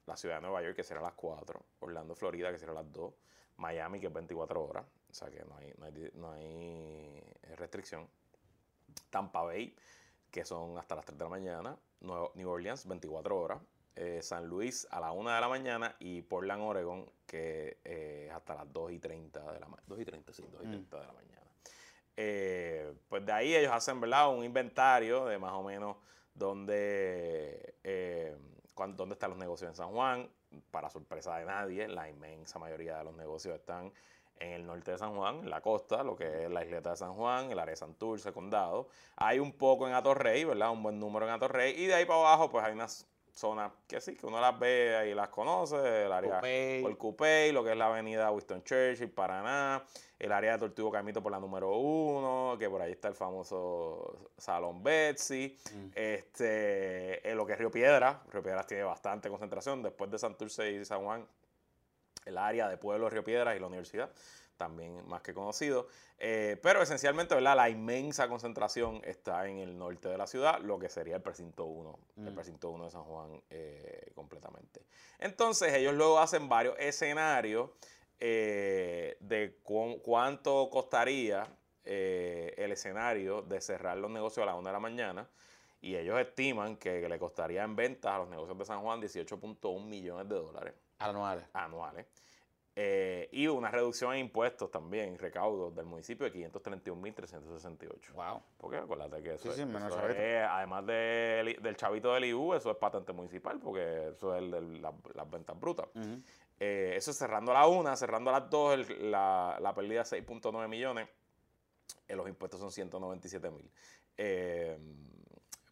la 0.10 0.18
ciudad 0.18 0.36
de 0.36 0.42
Nueva 0.42 0.62
York, 0.62 0.76
que 0.76 0.84
será 0.84 1.00
a 1.00 1.04
las 1.04 1.14
4, 1.14 1.66
Orlando, 1.80 2.16
Florida, 2.16 2.52
que 2.52 2.58
será 2.58 2.72
a 2.74 2.76
las 2.76 2.92
2, 2.92 3.14
Miami, 3.58 4.00
que 4.00 4.08
es 4.08 4.14
24 4.14 4.64
horas, 4.64 4.86
o 5.10 5.14
sea 5.14 5.30
que 5.30 5.44
no 5.46 5.56
hay, 5.56 5.74
no 6.16 6.32
hay, 6.32 7.24
restricción, 7.56 8.10
Tampa 9.10 9.44
Bay, 9.44 9.76
que 10.32 10.44
son 10.46 10.78
hasta 10.78 10.96
las 10.96 11.06
3 11.06 11.18
de 11.18 11.24
la 11.24 11.30
mañana, 11.30 11.78
New 12.02 12.50
Orleans, 12.50 12.88
24 12.88 13.38
horas, 13.38 13.62
eh, 13.96 14.22
San 14.22 14.48
Luis 14.48 14.88
a 14.92 15.00
las 15.00 15.12
1 15.14 15.30
de 15.30 15.42
la 15.42 15.50
mañana 15.50 15.96
y 16.00 16.22
Portland, 16.22 16.62
Oregon, 16.62 17.12
que 17.26 17.80
eh, 17.84 18.28
es 18.30 18.34
hasta 18.34 18.56
las 18.56 18.72
2 18.72 18.94
y 18.94 19.00
30 19.00 19.40
de 19.52 19.60
la 19.60 19.68
mañana. 19.68 19.84
2 19.88 20.00
y 20.00 20.06
30, 20.06 20.34
sí, 20.34 20.44
2 20.50 20.62
y 20.64 20.68
30 20.68 20.96
mm. 20.96 21.00
de 21.00 21.08
la 21.08 21.14
mañana. 21.14 21.48
Eh, 22.16 22.94
pues 23.10 23.26
de 23.26 23.32
ahí 23.32 23.56
ellos 23.56 23.72
hacen, 23.74 24.00
¿verdad? 24.00 24.34
Un 24.34 24.44
inventario 24.44 25.26
de 25.26 25.38
más 25.38 25.54
o 25.54 25.64
menos 25.64 25.98
donde 26.34 27.76
dónde 28.88 29.14
están 29.14 29.32
los 29.32 29.40
negocios 29.40 29.70
en 29.70 29.76
San 29.76 29.90
Juan. 29.92 30.30
Para 30.72 30.90
sorpresa 30.90 31.38
de 31.38 31.46
nadie, 31.46 31.88
la 31.88 32.10
inmensa 32.10 32.60
mayoría 32.60 32.98
de 32.98 33.04
los 33.04 33.16
negocios 33.16 33.56
están 33.56 33.92
en 34.40 34.52
el 34.54 34.66
norte 34.66 34.92
de 34.92 34.98
San 34.98 35.16
Juan, 35.16 35.40
en 35.40 35.50
la 35.50 35.62
costa, 35.62 36.04
lo 36.04 36.16
que 36.16 36.46
es 36.46 36.50
la 36.50 36.64
isleta 36.64 36.92
de 36.92 36.96
San 36.96 37.14
Juan, 37.14 37.52
el 37.52 37.60
área 37.60 37.72
de 37.72 37.76
Santurce, 37.76 38.32
condado. 38.32 38.88
Hay 39.18 39.40
un 39.40 39.52
poco 39.52 39.88
en 39.88 39.94
Atorrey, 39.94 40.46
¿verdad? 40.46 40.72
Un 40.72 40.82
buen 40.82 41.00
número 41.00 41.28
en 41.28 41.34
Atorrey. 41.34 41.74
Y 41.78 41.88
de 41.88 41.96
ahí 41.96 42.06
para 42.06 42.20
abajo, 42.20 42.50
pues 42.50 42.64
hay 42.64 42.74
unas 42.74 43.06
zonas 43.34 43.72
que 43.88 44.02
sí, 44.02 44.16
que 44.16 44.26
uno 44.26 44.40
las 44.40 44.58
ve 44.60 45.10
y 45.12 45.14
las 45.14 45.30
conoce, 45.30 46.06
el 46.06 46.12
área 46.12 46.42
por 46.82 46.98
Cupey, 46.98 47.52
lo 47.52 47.64
que 47.64 47.72
es 47.72 47.78
la 47.78 47.88
avenida 47.88 48.32
Winston 48.32 48.64
Churchill, 48.64 49.10
Paraná, 49.10 49.84
el 50.18 50.32
área 50.32 50.54
de 50.54 50.60
Tortugo 50.60 50.92
Camito 50.92 51.22
por 51.22 51.32
la 51.32 51.40
número 51.40 51.78
uno, 51.78 52.58
que 52.58 52.70
por 52.70 52.82
ahí 52.82 52.92
está 52.92 53.08
el 53.08 53.16
famoso 53.16 54.30
Salón 54.38 54.84
Betsy, 54.84 55.58
mm. 55.74 55.92
este, 55.96 57.22
lo 57.36 57.46
que 57.46 57.54
es 57.54 57.60
Río 57.60 57.72
Piedra, 57.72 58.22
Río 58.32 58.44
Piedras 58.44 58.68
tiene 58.68 58.84
bastante 58.84 59.30
concentración, 59.30 59.82
después 59.84 60.12
de 60.12 60.20
Santurce 60.20 60.72
y 60.72 60.86
San 60.86 61.04
Juan, 61.04 61.26
el 62.26 62.38
área 62.38 62.68
de 62.68 62.78
Pueblo 62.78 63.10
Río 63.10 63.24
Piedras 63.24 63.56
y 63.56 63.60
la 63.60 63.68
universidad 63.68 64.12
también 64.60 65.08
más 65.08 65.22
que 65.22 65.34
conocido. 65.34 65.88
Eh, 66.20 66.60
pero 66.62 66.82
esencialmente, 66.82 67.34
¿verdad? 67.34 67.56
La 67.56 67.70
inmensa 67.70 68.28
concentración 68.28 69.02
está 69.06 69.48
en 69.48 69.58
el 69.58 69.78
norte 69.78 70.10
de 70.10 70.18
la 70.18 70.28
ciudad, 70.28 70.60
lo 70.60 70.78
que 70.78 70.90
sería 70.90 71.16
el 71.16 71.22
precinto 71.22 71.66
1, 71.66 72.00
el 72.18 72.32
mm. 72.32 72.36
precinto 72.36 72.70
1 72.70 72.84
de 72.84 72.92
San 72.92 73.04
Juan 73.06 73.42
eh, 73.50 74.12
completamente. 74.14 74.86
Entonces, 75.18 75.74
ellos 75.74 75.94
luego 75.96 76.20
hacen 76.20 76.50
varios 76.50 76.76
escenarios 76.78 77.70
eh, 78.20 79.16
de 79.22 79.60
cuánto 79.64 80.70
costaría 80.70 81.48
el 81.86 82.72
escenario 82.72 83.42
de 83.42 83.62
cerrar 83.62 83.98
los 83.98 84.12
negocios 84.12 84.44
a 84.44 84.46
la 84.46 84.56
1 84.56 84.68
de 84.68 84.74
la 84.74 84.80
mañana. 84.80 85.30
Y 85.82 85.96
ellos 85.96 86.20
estiman 86.20 86.76
que 86.76 87.08
le 87.08 87.18
costaría 87.18 87.64
en 87.64 87.76
ventas 87.76 88.12
a 88.12 88.18
los 88.20 88.30
negocios 88.30 88.58
de 88.60 88.66
San 88.66 88.82
Juan 88.82 89.02
18.1 89.02 89.86
millones 89.86 90.28
de 90.30 90.36
dólares. 90.36 90.74
Anuales. 91.00 91.46
Anuales. 91.54 92.06
Eh, 92.82 93.28
y 93.34 93.46
una 93.48 93.70
reducción 93.70 94.14
en 94.14 94.20
impuestos 94.20 94.72
también, 94.72 95.18
recaudos 95.18 95.76
del 95.76 95.86
municipio 95.86 96.30
de 96.30 96.50
531.368. 96.50 98.14
Wow. 98.14 98.42
Porque 98.58 98.78
acuérdate 98.78 99.22
que 99.22 99.34
eso, 99.34 99.52
es, 99.52 99.60
además 99.60 100.86
del 100.86 101.76
chavito 101.76 102.14
del 102.14 102.24
IU, 102.24 102.54
eso 102.54 102.72
es 102.72 102.78
patente 102.78 103.12
municipal, 103.12 103.60
porque 103.60 104.12
eso 104.16 104.34
es 104.34 104.42
el, 104.42 104.82
las 104.82 105.30
ventas 105.30 105.60
brutas. 105.60 105.90
Eh, 106.58 106.94
eso 106.96 107.12
es 107.12 107.18
cerrando 107.18 107.52
a 107.52 107.56
la 107.56 107.68
una, 107.68 107.98
cerrando 107.98 108.30
a 108.30 108.40
las 108.40 108.50
dos, 108.50 108.90
la, 109.02 109.58
la 109.60 109.74
pérdida 109.74 110.04
es 110.04 110.14
6.9 110.14 110.70
millones. 110.70 111.10
Eh, 112.08 112.16
los 112.16 112.30
impuestos 112.30 112.62
son 112.62 112.72
197 112.72 113.52
mil. 113.52 113.70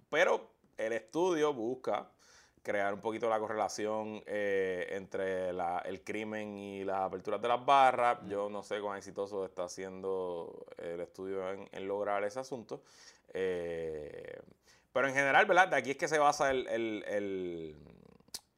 pero 0.09 0.51
el 0.75 0.91
estudio 0.91 1.53
busca 1.53 2.11
crear 2.67 2.93
un 2.93 2.99
poquito 2.99 3.29
la 3.29 3.39
correlación 3.39 4.21
eh, 4.25 4.89
entre 4.91 5.51
el 5.51 6.03
crimen 6.03 6.57
y 6.57 6.83
las 6.83 6.99
aperturas 6.99 7.41
de 7.41 7.47
las 7.47 7.65
barras. 7.65 8.19
Yo 8.27 8.49
no 8.49 8.61
sé 8.61 8.81
cuán 8.81 8.97
exitoso 8.97 9.45
está 9.45 9.63
haciendo 9.63 10.65
el 10.77 10.99
estudio 10.99 11.49
en, 11.49 11.87
lograr 11.87 12.25
ese 12.25 12.41
asunto. 12.41 12.83
Eh, 13.33 14.37
pero 14.91 15.07
en 15.07 15.13
general, 15.13 15.45
¿verdad? 15.45 15.69
De 15.69 15.77
aquí 15.77 15.91
es 15.91 15.97
que 15.97 16.09
se 16.09 16.19
basa 16.19 16.51
el, 16.51 16.67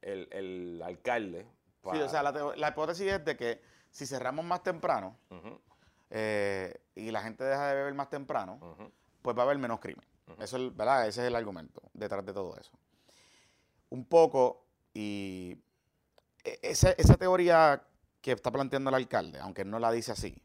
el, 0.02 0.82
alcalde. 0.84 1.46
Sí, 1.92 2.00
o 2.00 2.08
sea, 2.08 2.24
la, 2.24 2.68
hipótesis 2.68 3.12
es 3.12 3.24
de 3.24 3.36
que 3.36 3.62
si 3.92 4.06
cerramos 4.06 4.44
más 4.44 4.64
temprano 4.64 5.16
eh, 6.10 6.80
y 6.96 7.12
la 7.12 7.22
gente 7.22 7.44
deja 7.44 7.68
de 7.68 7.76
beber 7.76 7.94
más 7.94 8.10
temprano, 8.10 8.58
pues 9.22 9.38
va 9.38 9.42
a 9.42 9.44
haber 9.44 9.58
menos 9.58 9.78
crimen. 9.78 10.04
Eso 10.40 10.56
es, 10.56 10.76
¿verdad? 10.76 11.06
Ese 11.06 11.20
es 11.22 11.28
el 11.28 11.36
argumento 11.36 11.80
detrás 11.94 12.26
de 12.26 12.32
todo 12.32 12.56
eso 12.56 12.72
un 13.90 14.04
poco 14.06 14.66
y 14.94 15.58
e, 16.44 16.58
esa, 16.62 16.94
teoría 17.16 17.82
que 18.20 18.32
está 18.32 18.50
planteando 18.50 18.90
el 18.90 18.96
alcalde, 18.96 19.38
aunque 19.38 19.64
no 19.64 19.78
la 19.78 19.92
dice 19.92 20.12
así, 20.12 20.42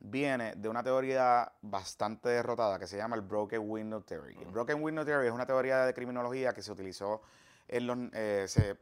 viene 0.00 0.54
de 0.56 0.68
una 0.68 0.82
teoría 0.82 1.52
bastante 1.62 2.28
derrotada 2.28 2.78
que 2.78 2.86
se 2.86 2.96
llama 2.96 3.16
el 3.16 3.22
Broken 3.22 3.68
Window 3.68 4.00
Theory. 4.02 4.36
El 4.40 4.50
Broken 4.50 4.82
Window 4.82 5.04
Theory 5.04 5.26
es 5.26 5.32
una 5.32 5.46
teoría 5.46 5.84
de 5.84 5.94
criminología 5.94 6.52
que 6.52 6.62
se 6.62 6.72
utilizó, 6.72 7.22
en 7.68 7.86
los, 7.86 7.98
eh, 8.12 8.44
se 8.48 8.76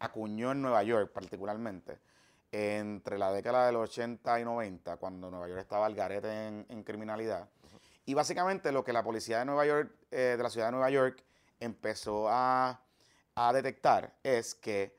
acuñó 0.00 0.52
en 0.52 0.62
Nueva 0.62 0.82
York 0.82 1.12
particularmente 1.12 1.98
entre 2.50 3.18
la 3.18 3.32
década 3.32 3.66
de 3.66 3.72
los 3.72 3.90
80 3.90 4.38
y 4.38 4.44
90, 4.44 4.96
cuando 4.98 5.28
Nueva 5.28 5.48
York 5.48 5.60
estaba 5.60 5.86
al 5.86 5.94
garete 5.94 6.46
en, 6.46 6.84
criminalidad. 6.84 7.48
Y 8.06 8.14
básicamente 8.14 8.70
lo 8.70 8.84
que 8.84 8.92
la 8.92 9.02
policía 9.02 9.40
de 9.40 9.44
Nueva 9.44 9.66
York, 9.66 9.90
eh, 10.12 10.34
de 10.36 10.42
la 10.42 10.50
ciudad 10.50 10.68
de 10.68 10.72
Nueva 10.72 10.90
York, 10.90 11.24
empezó 11.58 12.28
a 12.28 12.83
a 13.34 13.52
detectar 13.52 14.12
es 14.22 14.54
que 14.54 14.96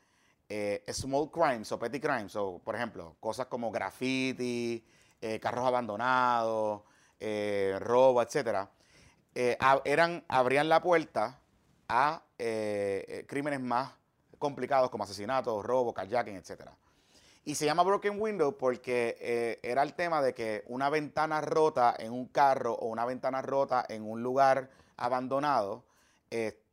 eh, 0.48 0.84
small 0.92 1.32
crimes 1.32 1.72
o 1.72 1.80
petty 1.80 2.00
crimes, 2.00 2.36
o 2.36 2.60
por 2.60 2.76
ejemplo, 2.76 3.16
cosas 3.20 3.48
como 3.48 3.72
graffiti, 3.72 4.86
eh, 5.22 5.40
carros 5.40 5.66
abandonados, 5.66 6.84
eh, 7.20 7.78
robo, 7.80 8.22
etcétera, 8.22 8.70
eran, 9.34 10.24
abrían 10.28 10.70
la 10.70 10.82
puerta 10.82 11.40
a 11.90 12.22
crímenes 13.28 13.60
más 13.60 13.92
complicados 14.40 14.90
como 14.90 15.04
asesinatos, 15.04 15.66
robo, 15.66 15.94
kayaking, 15.94 16.38
etcétera. 16.38 16.74
Y 17.44 17.56
se 17.56 17.66
llama 17.66 17.84
Broken 17.84 18.20
Window 18.20 18.58
porque 18.58 19.60
era 19.62 19.84
el 19.84 19.94
tema 19.94 20.22
de 20.22 20.34
que 20.34 20.64
una 20.68 20.90
ventana 20.90 21.42
rota 21.42 21.96
en 22.00 22.14
un 22.14 22.28
carro 22.28 22.74
o 22.76 22.88
una 22.88 23.06
ventana 23.06 23.42
rota 23.42 23.86
en 23.90 24.10
un 24.10 24.24
lugar 24.24 24.70
abandonado, 24.96 25.84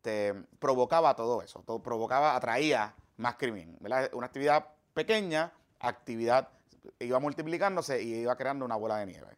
este, 0.03 0.35
provocaba 0.59 1.15
todo 1.15 1.43
eso, 1.43 1.63
todo 1.65 1.81
provocaba, 1.81 2.35
atraía 2.35 2.93
más 3.19 3.37
crimen. 3.37 3.79
Una 4.13 4.27
actividad 4.27 4.67
pequeña, 4.93 5.53
actividad 5.79 6.49
iba 6.99 7.21
multiplicándose 7.21 8.03
y 8.03 8.15
iba 8.15 8.35
creando 8.35 8.65
una 8.65 8.75
bola 8.75 8.97
de 8.97 9.07
nieve. 9.07 9.37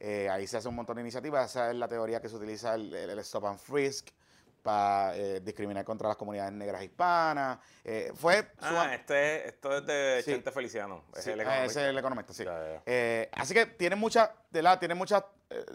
Eh, 0.00 0.28
ahí 0.28 0.48
se 0.48 0.56
hace 0.56 0.66
un 0.66 0.74
montón 0.74 0.96
de 0.96 1.02
iniciativas, 1.02 1.48
esa 1.48 1.70
es 1.70 1.76
la 1.76 1.86
teoría 1.86 2.20
que 2.20 2.28
se 2.28 2.34
utiliza 2.34 2.74
el, 2.74 3.18
Stop 3.20 3.46
and 3.46 3.60
Frisk 3.60 4.08
para 4.64 5.16
eh, 5.16 5.40
discriminar 5.40 5.84
contra 5.84 6.08
las 6.08 6.16
comunidades 6.16 6.54
negras 6.54 6.82
hispanas. 6.82 7.60
Eh, 7.84 8.10
fue 8.12 8.50
ah, 8.62 8.92
este, 8.92 9.46
esto 9.46 9.76
es 9.76 9.86
de 9.86 10.22
Chente 10.24 10.50
Feliciano. 10.50 11.04
Es 11.16 11.24
el 11.28 11.40
economista. 11.40 11.66
Ese 11.66 11.82
es 11.82 11.88
el 11.88 11.98
economista, 11.98 12.32
sí. 12.32 12.44
así 13.32 13.54
que 13.54 13.66
tiene 13.66 13.94
mucha, 13.94 14.34
de 14.50 14.60
la, 14.60 14.76
tiene 14.76 14.96
muchas 14.96 15.22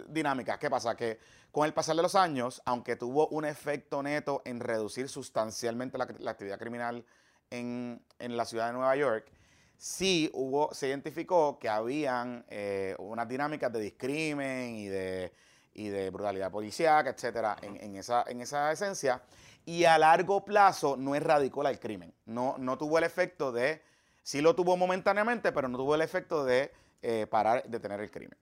dinámicas. 0.08 0.58
¿Qué 0.58 0.70
pasa? 0.70 0.96
Que 0.96 1.20
con 1.52 1.66
el 1.66 1.74
pasar 1.74 1.96
de 1.96 2.02
los 2.02 2.16
años, 2.16 2.62
aunque 2.66 2.96
tuvo 2.96 3.28
un 3.30 3.46
efecto 3.46 4.04
neto 4.04 4.42
en 4.46 4.60
reducir 4.60 5.08
sustancialmente 5.08 5.98
la, 5.98 6.04
actividad 6.30 6.60
criminal 6.60 7.06
en, 7.50 8.02
la 8.20 8.46
ciudad 8.46 8.68
de 8.68 8.74
Nueva 8.74 8.96
York, 8.96 9.32
sí 9.78 10.30
hubo, 10.34 10.74
se 10.74 10.90
identificó 10.90 11.58
que 11.58 11.70
habían 11.70 12.46
eh, 12.50 12.96
unas 13.00 13.28
dinámicas 13.28 13.72
de 13.72 13.80
discrimen 13.80 14.76
y 14.76 14.88
de, 14.88 15.32
de 15.74 16.10
brutalidad 16.10 16.52
policíaca, 16.52 17.12
etcétera, 17.12 17.56
en, 17.62 17.96
esa, 17.96 18.26
en 18.28 18.42
esa 18.42 18.72
esencia. 18.72 19.22
Y 19.66 19.86
a 19.86 19.98
largo 19.98 20.44
plazo 20.44 20.98
no 20.98 21.16
erradicó 21.16 21.66
el 21.68 21.80
crimen. 21.80 22.14
No, 22.26 22.56
no 22.58 22.78
tuvo 22.78 22.98
el 22.98 23.06
efecto 23.06 23.52
de, 23.52 23.82
sí 24.24 24.42
lo 24.42 24.56
tuvo 24.56 24.76
momentáneamente, 24.78 25.52
pero 25.52 25.68
no 25.68 25.78
tuvo 25.78 25.96
el 25.96 26.02
efecto 26.02 26.44
de 26.44 26.72
eh, 27.02 27.28
parar, 27.30 27.64
de 27.64 27.80
tener 27.80 28.02
el 28.02 28.12
crimen. 28.12 28.38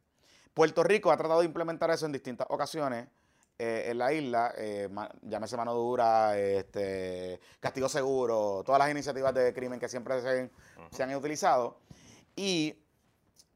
Puerto 0.53 0.83
Rico 0.83 1.11
ha 1.11 1.17
tratado 1.17 1.39
de 1.39 1.45
implementar 1.45 1.89
eso 1.91 2.05
en 2.05 2.11
distintas 2.11 2.47
ocasiones 2.49 3.07
eh, 3.59 3.91
en 3.91 3.97
la 3.99 4.11
isla, 4.11 4.53
eh, 4.57 4.89
llámese 5.21 5.55
mano 5.55 5.73
dura, 5.75 6.37
este, 6.37 7.39
castigo 7.59 7.87
seguro, 7.87 8.63
todas 8.65 8.79
las 8.79 8.89
iniciativas 8.89 9.33
de 9.33 9.53
crimen 9.53 9.79
que 9.79 9.87
siempre 9.87 10.21
se, 10.21 11.03
han 11.03 11.15
utilizado. 11.15 11.77
Y 12.35 12.75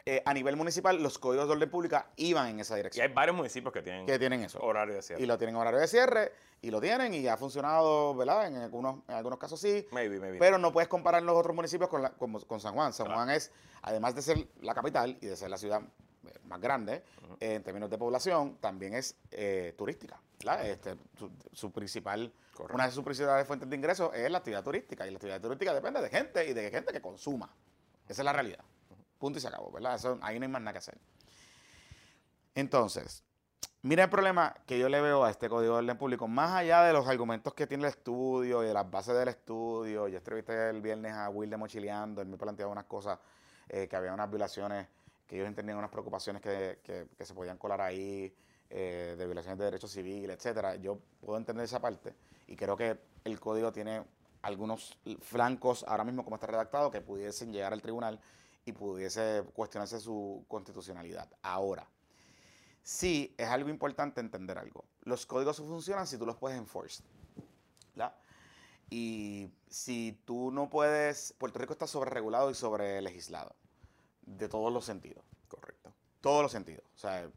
eh, 0.06 0.22
a 0.24 0.36
nivel 0.36 0.56
municipal, 0.56 1.02
los 1.02 1.18
códigos 1.18 1.48
de 1.48 1.54
orden 1.54 1.70
pública 1.70 2.12
iban 2.16 2.48
en 2.48 2.60
esa 2.60 2.76
dirección. 2.76 3.04
Y 3.04 3.10
hay 3.10 3.14
varios 3.14 3.36
municipios 3.36 3.74
que 3.74 3.82
tienen, 3.82 4.06
que 4.06 4.20
tienen 4.20 4.43
eso. 4.43 4.60
horario 4.60 4.95
de 4.95 5.02
cierre. 5.02 5.24
Y 5.24 5.26
lo 5.26 5.38
tienen 5.38 5.56
horario 5.56 5.80
de 5.80 5.88
cierre, 5.88 6.32
y 6.62 6.70
lo 6.70 6.80
tienen, 6.80 7.16
y 7.16 7.28
ha 7.28 7.36
funcionado, 7.36 8.16
¿verdad? 8.16 8.48
En 8.48 8.58
algunos, 8.58 9.00
en 9.08 9.16
algunos 9.16 9.39
casos 9.39 9.60
sí. 9.60 9.88
Maybe, 9.91 10.20
maybe. 10.20 10.38
Pero 10.38 10.60
no 10.60 10.72
puedes 10.72 10.88
comparar 10.88 11.24
los 11.24 11.36
otros 11.36 11.56
municipios 11.56 11.89
con, 11.89 12.08
con, 12.45 12.60
San 12.60 12.76
Juan. 12.76 12.93
San 12.93 13.08
Juan 13.08 13.32
es, 13.32 13.52
además 13.82 14.14
de 14.14 14.22
ser 14.22 14.48
la 14.62 14.76
capital 14.76 15.18
y 15.22 15.26
de 15.26 15.36
ser 15.36 15.50
la 15.50 15.58
ciudad 15.58 15.82
más 16.45 16.59
grande 16.59 17.03
en 17.39 17.63
términos 17.63 17.89
de 17.89 17.97
población, 17.97 18.57
también 18.59 18.93
es 18.93 19.15
eh, 19.32 19.73
turística. 19.78 20.19
Este, 20.63 20.95
su, 21.53 21.71
principal, 21.71 22.32
una 22.71 22.86
de 22.86 22.91
sus 22.91 23.03
principales 23.03 23.47
fuentes 23.47 23.69
de 23.69 23.75
ingresos 23.75 24.13
es 24.13 24.30
la 24.30 24.38
actividad 24.38 24.63
turística. 24.63 25.07
Y 25.07 25.11
la 25.11 25.17
actividad 25.17 25.41
turística 25.41 25.73
depende 25.73 26.01
de 26.01 26.09
gente 26.09 26.47
y 26.47 26.53
de 26.53 26.69
gente 26.69 26.93
que 26.93 27.01
consuma. 27.01 27.49
Esa 28.07 28.21
es 28.21 28.25
la 28.25 28.34
realidad. 28.34 28.63
Punto 29.17 29.39
y 29.39 29.41
se 29.41 29.47
acabó, 29.47 29.71
¿verdad? 29.71 29.95
Eso, 29.95 30.17
ahí 30.21 30.39
no 30.39 30.45
hay 30.45 30.51
más 30.51 30.61
nada 30.61 30.73
que 30.73 30.78
hacer. 30.78 30.97
Entonces, 32.53 33.23
mira 33.82 34.03
el 34.03 34.09
problema 34.09 34.55
que 34.65 34.78
yo 34.78 34.89
le 34.89 35.01
veo 35.01 35.23
a 35.23 35.32
este 35.32 35.49
código 35.49 35.73
de 35.73 35.80
orden 35.80 35.97
público, 35.97 36.28
más 36.28 36.53
allá 36.53 36.84
de 36.84 36.93
los 36.93 37.07
argumentos 37.07 37.53
que 37.53 37.65
tiene 37.65 37.84
el 37.86 37.89
estudio 37.89 38.63
y 38.63 38.67
de 38.67 38.73
las 38.73 38.89
bases 38.89 39.15
del 39.15 39.28
estudio. 39.30 40.07
Yo 40.07 40.17
entrevisté 40.17 40.69
el 40.69 40.82
viernes 40.82 41.13
a 41.13 41.30
Will 41.30 41.49
de 41.49 41.57
Mochileando, 41.57 42.21
él 42.21 42.28
me 42.28 42.38
planteaba 42.38 42.71
unas 42.71 42.86
cosas, 42.86 43.19
eh, 43.69 43.88
que 43.88 43.95
había 43.95 44.13
unas 44.13 44.30
violaciones 44.30 44.88
que 45.28 45.36
ellos 45.36 45.47
entendían 45.47 45.78
unas 45.78 45.91
preocupaciones 45.91 46.41
que, 46.41 47.07
se 47.19 47.34
podían 47.34 47.57
colar 47.57 47.82
ahí, 47.82 48.34
eh, 48.69 49.15
de 49.17 49.25
violaciones 49.25 49.59
de 49.59 49.65
derechos 49.65 49.91
civiles, 49.91 50.36
etcétera. 50.38 50.75
Yo 50.75 50.99
puedo 51.19 51.38
entender 51.38 51.65
esa 51.65 51.80
parte 51.80 52.15
y 52.47 52.55
creo 52.55 52.75
que 52.78 52.97
el 53.23 53.39
código 53.39 53.71
tiene 53.71 54.03
algunos 54.41 54.97
flancos 55.21 55.84
ahora 55.88 56.03
mismo 56.03 56.23
como 56.23 56.38
está 56.38 56.47
redactado 56.47 56.89
que 56.89 57.01
pudiesen 57.01 57.51
llegar 57.51 57.73
al 57.73 57.82
tribunal 57.82 58.19
y 58.65 58.71
pudiese 58.71 59.43
cuestionarse 59.53 59.99
su 59.99 60.45
constitucionalidad. 60.47 61.30
Ahora, 61.41 61.88
sí 62.84 63.34
es 63.38 63.47
algo 63.47 63.69
importante 63.69 64.21
entender 64.21 64.57
algo. 64.57 64.86
Los 65.01 65.25
códigos 65.25 65.57
funcionan 65.57 66.07
si 66.07 66.17
tú 66.17 66.25
los 66.25 66.38
puedes 66.38 66.57
enforce. 66.57 67.03
Y 68.89 69.49
si 69.67 70.17
tú 70.23 70.49
no 70.49 70.69
puedes, 70.69 71.34
Puerto 71.38 71.59
Rico 71.59 71.73
está 71.73 71.88
sobre 71.88 72.09
regulado 72.09 72.49
y 72.49 72.55
sobre 72.55 73.01
legislado 73.01 73.53
de 74.28 74.47
todos 74.47 74.71
los 74.71 74.86
sentidos. 74.86 75.23
Correcto. 75.47 75.91
Todos 76.21 76.43
los 76.43 76.51
sentidos. 76.51 76.84
O 76.93 76.97
sea, 76.97 77.30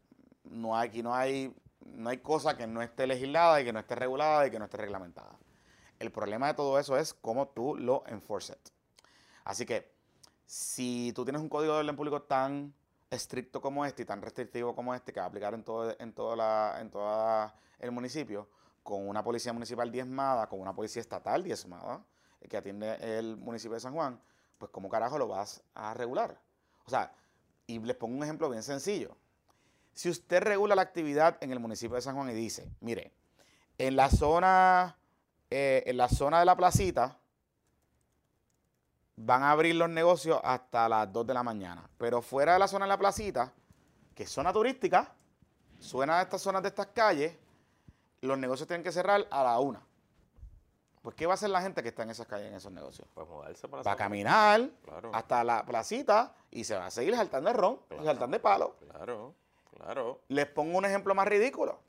no 0.43 0.77
hay, 0.77 0.89
aquí 0.89 1.01
no 1.01 1.15
hay, 1.15 1.55
no 1.85 2.09
hay 2.09 2.17
cosa 2.17 2.57
que 2.57 2.67
no 2.67 2.81
esté 2.81 3.07
legislada 3.07 3.61
y 3.61 3.65
que 3.65 3.73
no 3.73 3.79
esté 3.79 3.95
regulada 3.95 4.45
y 4.45 4.51
que 4.51 4.59
no 4.59 4.65
esté 4.65 4.77
reglamentada. 4.77 5.37
El 5.97 6.11
problema 6.11 6.47
de 6.47 6.53
todo 6.55 6.77
eso 6.77 6.97
es 6.97 7.13
cómo 7.13 7.47
tú 7.47 7.75
lo 7.75 8.03
enforces. 8.07 8.57
Así 9.43 9.65
que, 9.65 9.91
si 10.45 11.13
tú 11.15 11.23
tienes 11.23 11.41
un 11.41 11.49
código 11.49 11.73
de 11.73 11.79
orden 11.79 11.95
público 11.95 12.23
tan 12.23 12.73
estricto 13.09 13.61
como 13.61 13.85
este 13.85 14.03
y 14.03 14.05
tan 14.05 14.21
restrictivo 14.21 14.75
como 14.75 14.93
este 14.93 15.13
que 15.13 15.19
va 15.19 15.25
a 15.25 15.29
aplicar 15.29 15.53
en 15.53 15.63
todo, 15.63 15.95
en 15.97 16.13
toda 16.13 16.35
la, 16.35 16.77
en 16.79 16.89
toda 16.89 17.55
el 17.79 17.91
municipio, 17.91 18.49
con 18.83 19.07
una 19.07 19.23
policía 19.23 19.53
municipal 19.53 19.91
diezmada, 19.91 20.47
con 20.47 20.59
una 20.59 20.73
policía 20.73 21.01
estatal 21.01 21.43
diezmada, 21.43 22.03
que 22.49 22.57
atiende 22.57 22.97
el 23.17 23.37
municipio 23.37 23.75
de 23.75 23.79
San 23.79 23.93
Juan, 23.93 24.19
pues 24.57 24.71
¿cómo 24.71 24.89
carajo 24.89 25.17
lo 25.17 25.27
vas 25.27 25.61
a 25.73 25.93
regular? 25.93 26.39
O 26.85 26.89
sea, 26.89 27.13
y 27.67 27.79
les 27.79 27.95
pongo 27.95 28.17
un 28.17 28.23
ejemplo 28.23 28.49
bien 28.49 28.63
sencillo. 28.63 29.15
Si 29.93 30.09
usted 30.09 30.41
regula 30.41 30.75
la 30.75 30.81
actividad 30.81 31.37
en 31.41 31.51
el 31.51 31.59
municipio 31.59 31.95
de 31.95 32.01
San 32.01 32.15
Juan 32.15 32.29
y 32.29 32.33
dice, 32.33 32.71
mire, 32.79 33.11
en 33.77 33.95
la 33.95 34.09
zona, 34.09 34.97
eh, 35.49 35.83
en 35.85 35.97
la 35.97 36.07
zona 36.07 36.39
de 36.39 36.45
la 36.45 36.55
placita, 36.55 37.17
van 39.15 39.43
a 39.43 39.51
abrir 39.51 39.75
los 39.75 39.89
negocios 39.89 40.39
hasta 40.43 40.89
las 40.89 41.11
2 41.11 41.27
de 41.27 41.33
la 41.33 41.43
mañana. 41.43 41.89
Pero 41.97 42.21
fuera 42.21 42.53
de 42.53 42.59
la 42.59 42.67
zona 42.67 42.85
de 42.85 42.89
la 42.89 42.97
placita, 42.97 43.53
que 44.15 44.23
es 44.23 44.29
zona 44.29 44.51
turística, 44.53 45.13
suena 45.79 46.17
de 46.17 46.23
estas 46.23 46.41
zonas 46.41 46.61
de 46.61 46.69
estas 46.69 46.87
calles, 46.87 47.35
los 48.21 48.37
negocios 48.37 48.67
tienen 48.67 48.83
que 48.83 48.91
cerrar 48.91 49.27
a 49.29 49.43
la 49.43 49.59
1. 49.59 49.90
Pues, 51.01 51.15
¿qué 51.15 51.25
va 51.25 51.33
a 51.33 51.35
hacer 51.35 51.49
la 51.49 51.61
gente 51.61 51.81
que 51.81 51.89
está 51.89 52.03
en 52.03 52.11
esas 52.11 52.27
calles, 52.27 52.47
en 52.47 52.53
esos 52.53 52.71
negocios? 52.71 53.07
Pues 53.13 53.27
mudarse 53.27 53.67
para 53.67 53.81
Va 53.81 53.91
a 53.93 53.95
caminar 53.95 54.69
hasta 55.13 55.43
la 55.43 55.65
placita 55.65 56.35
y 56.51 56.63
se 56.63 56.75
va 56.75 56.85
a 56.85 56.91
seguir 56.91 57.15
saltando 57.15 57.49
de 57.49 57.57
ron 57.57 57.79
y 57.99 58.05
saltando 58.05 58.37
de 58.37 58.39
palo. 58.39 58.75
Claro, 58.77 59.33
claro. 59.75 60.21
Les 60.27 60.45
pongo 60.45 60.77
un 60.77 60.85
ejemplo 60.85 61.15
más 61.15 61.27
ridículo. 61.27 61.79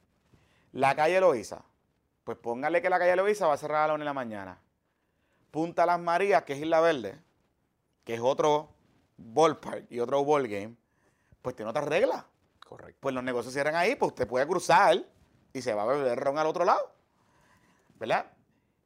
La 0.72 0.94
calle 0.94 1.20
Loíza. 1.20 1.62
Pues 2.24 2.38
póngale 2.38 2.80
que 2.80 2.88
la 2.88 2.98
calle 2.98 3.16
Loíza 3.16 3.46
va 3.46 3.54
a 3.54 3.58
cerrar 3.58 3.84
a 3.84 3.88
la 3.88 3.94
1 3.94 4.02
de 4.02 4.04
la 4.06 4.14
mañana. 4.14 4.58
Punta 5.50 5.84
Las 5.84 6.00
Marías, 6.00 6.44
que 6.44 6.54
es 6.54 6.60
Isla 6.60 6.80
Verde, 6.80 7.20
que 8.04 8.14
es 8.14 8.20
otro 8.20 8.70
ballpark 9.18 9.86
y 9.90 10.00
otro 10.00 10.24
ball 10.24 10.48
game, 10.48 10.74
pues 11.42 11.54
tiene 11.54 11.70
otra 11.70 11.82
regla. 11.82 12.26
Correcto. 12.66 12.96
Pues 13.00 13.14
los 13.14 13.22
negocios 13.22 13.52
cierran 13.52 13.74
ahí, 13.74 13.94
pues 13.94 14.12
usted 14.12 14.26
puede 14.26 14.46
cruzar 14.46 15.04
y 15.52 15.60
se 15.60 15.74
va 15.74 15.82
a 15.82 15.86
beber 15.86 16.18
ron 16.18 16.38
al 16.38 16.46
otro 16.46 16.64
lado. 16.64 16.90
¿Verdad? 17.98 18.32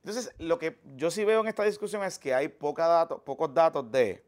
Entonces, 0.07 0.33
lo 0.39 0.57
que 0.57 0.79
yo 0.95 1.11
sí 1.11 1.25
veo 1.25 1.41
en 1.41 1.49
esta 1.49 1.65
discusión 1.65 2.05
es 2.05 2.17
que 2.17 2.33
hay 2.33 2.47
poca 2.47 3.09
pocos 3.09 3.53
datos 3.53 3.91
de 3.91 4.25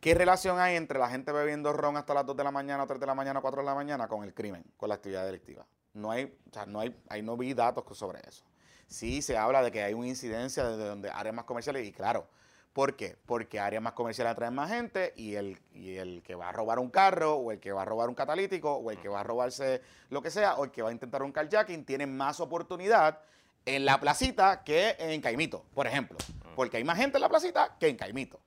qué 0.00 0.14
relación 0.14 0.58
hay 0.58 0.74
entre 0.74 0.98
la 0.98 1.08
gente 1.08 1.30
bebiendo 1.30 1.72
ron 1.72 1.96
hasta 1.96 2.12
las 2.12 2.26
2 2.26 2.36
de 2.36 2.42
la 2.42 2.50
mañana, 2.50 2.84
3 2.88 2.98
de 2.98 3.06
la 3.06 3.14
mañana, 3.14 3.40
4 3.40 3.62
de 3.62 3.66
la 3.66 3.74
mañana 3.76 4.08
con 4.08 4.24
el 4.24 4.34
crimen, 4.34 4.64
con 4.76 4.88
la 4.88 4.96
actividad 4.96 5.24
delictiva. 5.24 5.64
No 5.94 6.10
hay, 6.10 6.24
o 6.24 6.52
sea, 6.52 6.66
no 6.66 6.80
hay, 6.80 7.00
ahí 7.08 7.22
no 7.22 7.36
vi 7.36 7.54
datos 7.54 7.84
sobre 7.96 8.18
eso. 8.26 8.44
Sí 8.88 9.22
se 9.22 9.38
habla 9.38 9.62
de 9.62 9.70
que 9.70 9.84
hay 9.84 9.94
una 9.94 10.08
incidencia 10.08 10.68
desde 10.68 10.88
donde 10.88 11.08
áreas 11.08 11.36
más 11.36 11.44
comerciales, 11.44 11.86
y 11.86 11.92
claro, 11.92 12.26
¿por 12.72 12.96
qué? 12.96 13.16
Porque 13.26 13.60
áreas 13.60 13.80
más 13.80 13.92
comerciales 13.92 14.32
atraen 14.32 14.54
más 14.54 14.72
gente 14.72 15.12
y 15.14 15.36
el, 15.36 15.56
y 15.72 15.94
el 15.94 16.24
que 16.24 16.34
va 16.34 16.48
a 16.48 16.52
robar 16.52 16.80
un 16.80 16.90
carro, 16.90 17.36
o 17.36 17.52
el 17.52 17.60
que 17.60 17.70
va 17.70 17.82
a 17.82 17.84
robar 17.84 18.08
un 18.08 18.16
catalítico, 18.16 18.74
o 18.74 18.90
el 18.90 18.98
que 18.98 19.08
va 19.08 19.20
a 19.20 19.22
robarse 19.22 19.82
lo 20.08 20.20
que 20.20 20.32
sea, 20.32 20.56
o 20.56 20.64
el 20.64 20.72
que 20.72 20.82
va 20.82 20.88
a 20.88 20.92
intentar 20.92 21.22
un 21.22 21.30
carjacking, 21.30 21.84
tiene 21.84 22.08
más 22.08 22.40
oportunidad 22.40 23.20
en 23.66 23.84
la 23.84 24.00
placita 24.00 24.62
que 24.64 24.96
en 24.98 25.20
Caimito, 25.20 25.64
por 25.74 25.86
ejemplo. 25.86 26.18
Porque 26.56 26.76
hay 26.76 26.84
más 26.84 26.98
gente 26.98 27.18
en 27.18 27.22
la 27.22 27.28
placita 27.28 27.76
que 27.78 27.88
en 27.88 27.96
Caimito. 27.96 28.40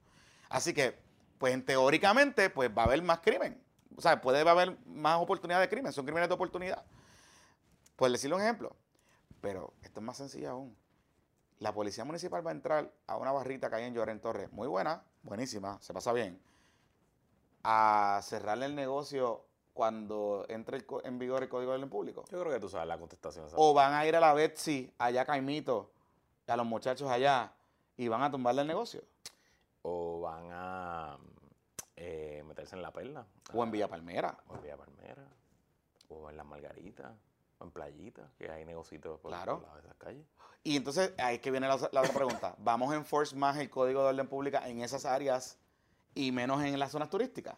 Así 0.49 0.73
que, 0.73 0.99
pues 1.37 1.53
en 1.53 1.65
teóricamente, 1.65 2.49
pues 2.49 2.69
va 2.75 2.83
a 2.83 2.85
haber 2.85 3.01
más 3.01 3.19
crimen. 3.19 3.61
O 3.95 4.01
sea, 4.01 4.21
puede 4.21 4.47
haber 4.47 4.77
más 4.85 5.19
oportunidades 5.19 5.67
de 5.67 5.75
crimen. 5.75 5.93
Son 5.93 6.05
crímenes 6.05 6.29
de 6.29 6.35
oportunidad. 6.35 6.83
Pues 7.95 8.11
decirle 8.11 8.35
un 8.35 8.41
ejemplo. 8.41 8.75
Pero 9.41 9.73
esto 9.81 9.99
es 9.99 10.05
más 10.05 10.17
sencillo 10.17 10.51
aún. 10.51 10.77
La 11.59 11.73
policía 11.73 12.03
municipal 12.03 12.45
va 12.45 12.51
a 12.51 12.53
entrar 12.53 12.91
a 13.07 13.17
una 13.17 13.31
barrita 13.31 13.69
que 13.69 13.75
hay 13.75 13.83
en 13.85 13.93
Lloren 13.93 14.19
Torres. 14.19 14.51
Muy 14.51 14.67
buena, 14.67 15.03
buenísima, 15.21 15.79
se 15.81 15.93
pasa 15.93 16.11
bien. 16.13 16.41
A 17.63 18.19
cerrarle 18.23 18.65
el 18.65 18.75
negocio 18.75 19.45
cuando 19.73 20.45
entre 20.49 20.85
en 21.03 21.19
vigor 21.19 21.43
el 21.43 21.49
Código 21.49 21.73
del 21.73 21.87
Público? 21.87 22.23
Yo 22.29 22.39
creo 22.39 22.53
que 22.53 22.59
tú 22.59 22.69
sabes 22.69 22.87
la 22.87 22.97
contestación. 22.97 23.47
O 23.55 23.73
van 23.73 23.93
a 23.93 24.05
ir 24.05 24.15
a 24.15 24.19
la 24.19 24.33
Betsy, 24.33 24.93
allá 24.97 25.25
Caimito, 25.25 25.91
a 26.47 26.55
los 26.55 26.65
muchachos 26.65 27.09
allá, 27.09 27.53
y 27.97 28.07
van 28.07 28.21
a 28.21 28.31
tumbarle 28.31 28.61
el 28.61 28.67
negocio. 28.67 29.01
O 29.81 30.21
van 30.21 30.49
a 30.51 31.17
eh, 31.95 32.43
meterse 32.45 32.75
en 32.75 32.81
la 32.81 32.91
perla. 32.91 33.25
O 33.53 33.63
en 33.63 33.71
Villa 33.71 33.87
Palmera. 33.87 34.37
O 34.47 34.55
en 34.55 34.61
Villa 34.61 34.77
Palmera. 34.77 35.27
O 36.09 36.29
en 36.29 36.37
las 36.37 36.45
Margaritas. 36.45 37.11
O 37.59 37.65
en 37.65 37.71
Playitas, 37.71 38.31
que 38.37 38.49
hay 38.49 38.65
negocios 38.65 39.01
por, 39.01 39.31
claro. 39.31 39.65
de 39.73 39.79
esas 39.79 39.95
calles. 39.97 40.25
Y 40.63 40.77
entonces, 40.77 41.13
ahí 41.17 41.35
es 41.35 41.41
que 41.41 41.51
viene 41.51 41.67
la, 41.67 41.77
la 41.91 42.01
otra 42.01 42.13
pregunta. 42.13 42.55
¿Vamos 42.59 42.93
a 42.93 42.95
enforce 42.95 43.35
más 43.35 43.57
el 43.57 43.69
Código 43.69 44.03
de 44.03 44.09
Orden 44.09 44.27
Pública 44.27 44.67
en 44.69 44.81
esas 44.81 45.05
áreas 45.05 45.57
y 46.15 46.31
menos 46.31 46.63
en 46.63 46.77
las 46.79 46.91
zonas 46.91 47.09
turísticas? 47.09 47.57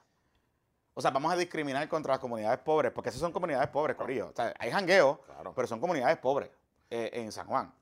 O 0.98 1.02
sea, 1.02 1.12
vamos 1.12 1.32
a 1.32 1.36
discriminar 1.36 1.88
contra 1.89 2.14
las 2.14 2.20
comunidades 2.20 2.60
pobres, 2.60 2.89
porque 2.93 3.10
esas 3.10 3.20
son 3.20 3.34
comunidades 3.34 3.68
pobres, 3.68 3.98
Corillo. 3.98 4.30
O 4.30 4.34
sea, 4.34 4.54
hay 4.58 4.72
jangueo, 4.72 5.20
pero 5.54 5.68
son 5.68 5.82
comunidades 5.82 6.18
pobres 6.18 6.50
eh, 6.89 7.10
en 7.14 7.34
San 7.34 7.48
Juan. 7.48 7.74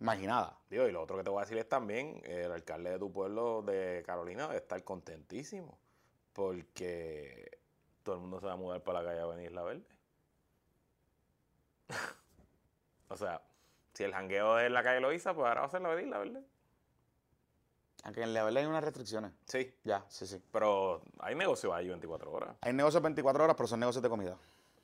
Imaginada. 0.00 0.58
Digo, 0.70 0.88
y 0.88 0.92
lo 0.92 1.02
otro 1.02 1.18
que 1.18 1.24
te 1.24 1.28
voy 1.28 1.40
a 1.40 1.42
decir 1.42 1.58
es 1.58 1.68
también, 1.68 2.22
el 2.24 2.50
alcalde 2.50 2.90
de 2.90 2.98
tu 2.98 3.12
pueblo 3.12 3.60
de 3.60 4.02
Carolina 4.06 4.44
debe 4.44 4.56
estar 4.56 4.82
contentísimo, 4.82 5.78
porque 6.32 7.58
todo 8.02 8.14
el 8.14 8.22
mundo 8.22 8.40
se 8.40 8.46
va 8.46 8.52
a 8.52 8.56
mudar 8.56 8.82
para 8.82 9.02
la 9.02 9.10
calle 9.10 9.20
Avenida 9.20 9.50
Isla 9.50 9.62
Verde. 9.62 9.84
o 13.08 13.16
sea, 13.18 13.42
si 13.92 14.04
el 14.04 14.14
jangueo 14.14 14.58
es 14.58 14.66
en 14.66 14.72
la 14.72 14.82
calle 14.82 15.00
Loíza, 15.00 15.34
pues 15.34 15.46
ahora 15.46 15.60
va 15.60 15.66
a 15.66 15.70
ser 15.70 15.82
la 15.82 15.88
Avenida 15.88 16.06
Isla 16.06 16.18
Verde. 16.18 16.53
Aunque 18.04 18.22
en 18.22 18.34
la 18.34 18.44
hay 18.44 18.66
unas 18.66 18.84
restricciones. 18.84 19.32
Sí. 19.46 19.74
Ya, 19.82 20.04
sí, 20.08 20.26
sí. 20.26 20.40
Pero 20.52 21.02
hay 21.18 21.34
negocios 21.34 21.72
ahí 21.74 21.88
24 21.88 22.30
horas. 22.30 22.56
Hay 22.60 22.72
negocios 22.74 23.02
24 23.02 23.44
horas, 23.44 23.56
pero 23.56 23.66
son 23.66 23.80
negocios 23.80 24.02
de 24.02 24.08
comida. 24.10 24.36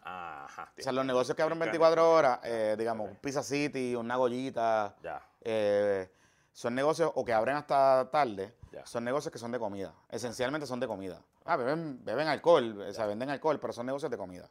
Ajá. 0.03 0.73
O 0.79 0.83
sea, 0.83 0.93
los 0.93 1.05
negocios 1.05 1.37
que 1.37 1.43
abren 1.43 1.59
24 1.59 2.11
horas, 2.11 2.41
eh, 2.45 2.75
digamos, 2.79 3.11
Pizza 3.19 3.43
City, 3.43 3.95
una 3.95 4.17
gollita. 4.17 4.97
Ya. 5.03 5.23
Eh, 5.43 6.11
son 6.53 6.75
negocios, 6.75 7.13
o 7.15 7.25
que 7.25 7.33
abren 7.35 7.57
hasta 7.57 8.11
tarde, 8.11 8.55
son 8.85 9.05
negocios 9.05 9.31
que 9.31 9.39
son 9.39 9.53
de 9.53 9.59
comida. 9.59 9.95
Esencialmente 10.09 10.67
son 10.67 10.81
de 10.81 10.87
comida. 10.87 11.23
Ah, 11.45 11.57
beben, 11.57 12.03
beben 12.03 12.27
alcohol, 12.27 12.81
o 12.81 12.93
sea, 12.93 13.07
venden 13.07 13.29
alcohol, 13.29 13.61
pero 13.61 13.73
son 13.73 13.87
negocios 13.87 14.11
de 14.11 14.17
comida. 14.17 14.49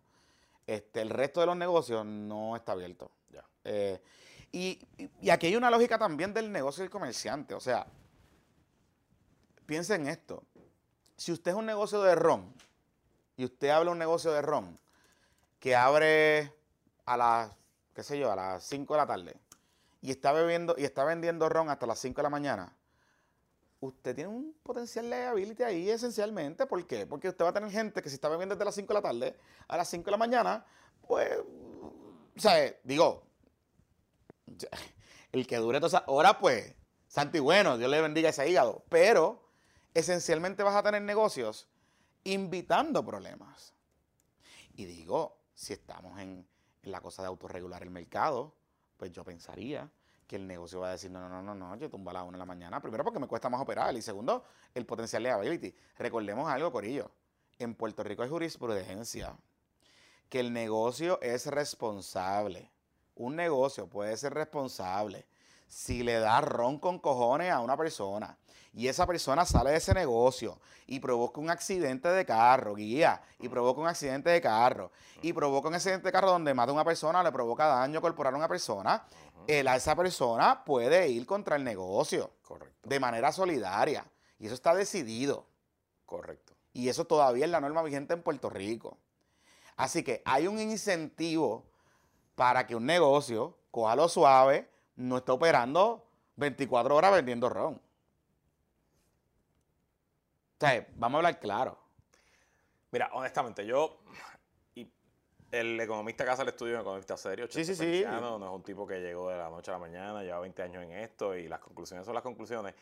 Este, 0.66 1.02
el 1.02 1.10
resto 1.10 1.40
de 1.40 1.48
los 1.48 1.58
negocios 1.58 2.06
no 2.06 2.56
está 2.56 2.74
abierto. 2.74 3.10
Ya. 3.32 3.44
Eh, 3.64 4.00
y, 4.52 4.80
y, 5.22 5.30
aquí 5.30 5.48
hay 5.48 5.56
una 5.56 5.70
lógica 5.70 5.98
también 5.98 6.34
del 6.34 6.52
negocio 6.52 6.84
del 6.84 6.92
comerciante. 6.92 7.54
O 7.54 7.60
sea, 7.60 7.86
piensen 9.70 10.02
en 10.02 10.08
esto. 10.08 10.44
Si 11.16 11.32
usted 11.32 11.52
es 11.52 11.58
un 11.58 11.68
negocio 11.68 12.02
de 12.02 12.16
ron 12.16 12.52
y 13.38 13.46
usted 13.46 13.70
habla 13.70 13.92
un 13.92 14.00
negocio 14.00 14.32
de 14.32 14.42
ron 14.42 14.80
que 15.60 15.76
abre 15.76 16.52
a 17.06 17.16
las, 17.16 17.52
qué 17.94 18.02
sé 18.02 18.18
yo, 18.18 18.32
a 18.32 18.36
las 18.36 18.64
5 18.64 18.92
de 18.92 18.98
la 18.98 19.06
tarde 19.06 19.36
y 20.02 20.10
está 20.10 20.32
bebiendo 20.32 20.74
y 20.76 20.86
está 20.86 21.04
vendiendo 21.04 21.48
ron 21.50 21.70
hasta 21.70 21.86
las 21.86 22.00
5 22.00 22.16
de 22.16 22.24
la 22.24 22.30
mañana, 22.32 22.76
usted 23.80 24.16
tiene 24.16 24.32
un 24.32 24.56
potencial 24.64 25.08
liability 25.08 25.62
ahí 25.62 25.90
esencialmente. 25.92 26.66
¿Por 26.66 26.88
qué? 26.88 27.06
Porque 27.06 27.30
usted 27.30 27.46
va 27.46 27.50
a 27.50 27.54
tener 27.54 27.70
gente 27.70 28.02
que 28.02 28.10
si 28.10 28.16
está 28.16 28.28
bebiendo 28.28 28.56
desde 28.56 28.66
las 28.66 28.74
5 28.74 28.88
de 28.88 28.94
la 28.96 29.02
tarde 29.04 29.38
a 29.68 29.78
las 29.78 29.88
5 29.88 30.04
de 30.04 30.12
la 30.12 30.18
mañana, 30.18 30.66
pues, 31.08 31.30
o 31.38 32.40
sea, 32.40 32.74
digo, 32.84 33.24
el 35.32 35.46
que 35.46 35.58
dure 35.58 35.80
todas 35.80 35.94
esas 35.94 36.08
horas, 36.08 36.38
pues, 36.40 36.74
santo 37.08 37.38
y 37.38 37.40
bueno, 37.40 37.78
Dios 37.78 37.92
le 37.92 38.02
bendiga 38.02 38.30
ese 38.30 38.50
hígado. 38.50 38.84
Pero 38.90 39.49
esencialmente 40.00 40.64
vas 40.64 40.76
a 40.76 40.84
tener 40.84 41.02
negocios 41.02 41.68
invitando 42.24 43.06
problemas. 43.06 43.74
Y 44.74 44.86
digo, 44.86 45.38
si 45.54 45.74
estamos 45.74 46.20
en, 46.20 46.48
la 46.84 47.02
cosa 47.02 47.22
de 47.22 47.28
autorregular 47.28 47.84
el 47.84 47.90
mercado, 47.90 48.56
pues 48.98 49.12
yo 49.12 49.24
pensaría 49.24 49.90
que 50.26 50.38
el 50.38 50.48
negocio 50.48 50.80
va 50.80 50.90
a 50.90 50.92
decir, 50.92 51.12
no, 51.12 51.20
no, 51.20 51.30
no, 51.30 51.42
no, 51.42 51.54
no, 51.54 51.76
yo 51.76 51.90
tumbo 51.90 52.12
a 52.12 52.14
la 52.14 52.24
una 52.24 52.38
de 52.38 52.40
la 52.40 52.46
mañana. 52.46 52.82
Primero 52.82 53.04
porque 53.04 53.20
me 53.20 53.28
cuesta 53.28 53.50
más 53.50 53.62
operar 53.62 53.94
y 53.96 54.02
segundo, 54.02 54.46
el 54.74 54.86
potencial 54.86 55.24
liability. 55.24 55.76
Recordemos 55.98 56.50
algo, 56.50 56.72
Corillo. 56.72 57.12
En 57.58 57.76
Puerto 57.76 58.04
Rico 58.04 58.24
hay 58.24 58.30
jurisprudencia 58.30 59.36
que 60.30 60.40
el 60.40 60.54
negocio 60.54 61.20
es 61.22 61.48
responsable. 61.48 62.72
Un 63.16 63.36
negocio 63.36 63.88
puede 63.88 64.16
ser 64.16 64.34
responsable 64.34 65.26
si 65.68 66.04
le 66.04 66.20
da 66.20 66.40
ron 66.42 66.80
con 66.80 67.00
cojones 67.00 67.52
a 67.52 67.60
una 67.60 67.76
persona 67.76 68.38
y 68.74 68.88
esa 68.88 69.06
persona 69.08 69.46
sale 69.46 69.72
de 69.72 69.78
ese 69.78 69.94
negocio 69.94 70.60
y 70.86 71.00
provoca 71.00 71.40
un 71.40 71.50
accidente 71.50 72.10
de 72.10 72.26
carro, 72.26 72.76
guía, 72.76 73.22
y 73.40 73.50
provoca 73.50 73.82
un 73.82 73.88
accidente 73.88 74.30
de 74.30 74.42
carro, 74.42 74.92
y 75.22 75.34
provoca 75.34 75.68
un 75.68 75.76
accidente 75.76 76.08
de 76.08 76.12
carro 76.12 76.32
donde 76.32 76.54
mata 76.54 76.72
a 76.72 76.74
una 76.74 76.86
persona, 76.86 77.24
le 77.24 77.32
provoca 77.32 77.68
daño 77.68 78.02
corporal 78.02 78.34
a 78.34 78.38
una 78.38 78.48
persona, 78.48 79.04
esa 79.48 79.96
persona 79.96 80.64
puede 80.64 81.08
ir 81.10 81.26
contra 81.26 81.56
el 81.56 81.64
negocio. 81.64 82.32
Correcto. 82.44 82.88
De 82.88 83.00
manera 83.00 83.32
solidaria. 83.32 84.06
Y 84.38 84.46
eso 84.46 84.54
está 84.54 84.76
decidido. 84.76 85.48
Correcto. 86.06 86.54
Y 86.74 86.90
eso 86.90 87.06
todavía 87.06 87.46
es 87.46 87.52
la 87.52 87.60
norma 87.60 87.82
vigente 87.82 88.14
en 88.14 88.22
Puerto 88.22 88.50
Rico. 88.50 88.98
Así 89.76 90.04
que 90.04 90.22
hay 90.26 90.48
un 90.48 90.60
incentivo 90.60 91.66
para 92.36 92.68
que 92.68 92.76
un 92.76 92.86
negocio 92.86 93.58
coja 93.72 93.96
lo 93.96 94.08
suave, 94.08 94.70
no 94.96 95.18
esté 95.18 95.32
operando 95.32 96.06
24 96.36 96.96
horas 96.96 97.12
vendiendo 97.12 97.50
ron. 97.50 97.82
Sea, 100.60 100.88
vamos 100.96 101.16
a 101.16 101.20
hablar 101.20 101.40
claro. 101.40 101.80
Mira, 102.92 103.10
honestamente, 103.14 103.66
yo. 103.66 104.02
Y 104.76 104.92
el 105.52 105.80
economista 105.80 106.26
que 106.26 106.32
hace 106.32 106.42
el 106.42 106.50
estudio, 106.50 106.76
un 106.76 106.82
economista 106.82 107.16
serio, 107.16 107.48
sí, 107.50 107.64
sí, 107.64 107.76
sí. 107.76 108.04
no 108.06 108.36
es 108.36 108.52
un 108.52 108.64
tipo 108.64 108.86
que 108.86 109.00
llegó 109.00 109.30
de 109.30 109.38
la 109.38 109.50
noche 109.50 109.72
a 109.72 109.76
la 109.76 109.80
mañana, 109.80 110.22
lleva 110.22 110.40
20 110.40 110.62
años 110.62 110.84
en 110.84 110.92
esto 110.92 111.36
y 111.36 111.48
las 111.48 111.60
conclusiones 111.60 112.06
son 112.06 112.14
las 112.14 112.24
conclusiones. 112.24 112.76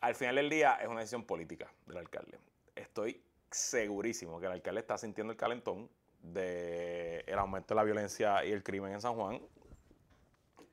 Al 0.00 0.14
final 0.14 0.36
del 0.36 0.50
día 0.50 0.74
es 0.74 0.86
una 0.86 1.00
decisión 1.00 1.24
política 1.24 1.72
del 1.86 1.96
alcalde. 1.96 2.38
Estoy 2.74 3.22
segurísimo 3.50 4.38
que 4.38 4.46
el 4.46 4.52
alcalde 4.52 4.80
está 4.80 4.98
sintiendo 4.98 5.32
el 5.32 5.38
calentón 5.38 5.88
del 6.20 7.24
el 7.26 7.38
aumento 7.38 7.72
de 7.72 7.76
la 7.76 7.84
violencia 7.84 8.44
y 8.44 8.52
el 8.52 8.62
crimen 8.62 8.92
en 8.92 9.00
San 9.00 9.14
Juan, 9.14 9.40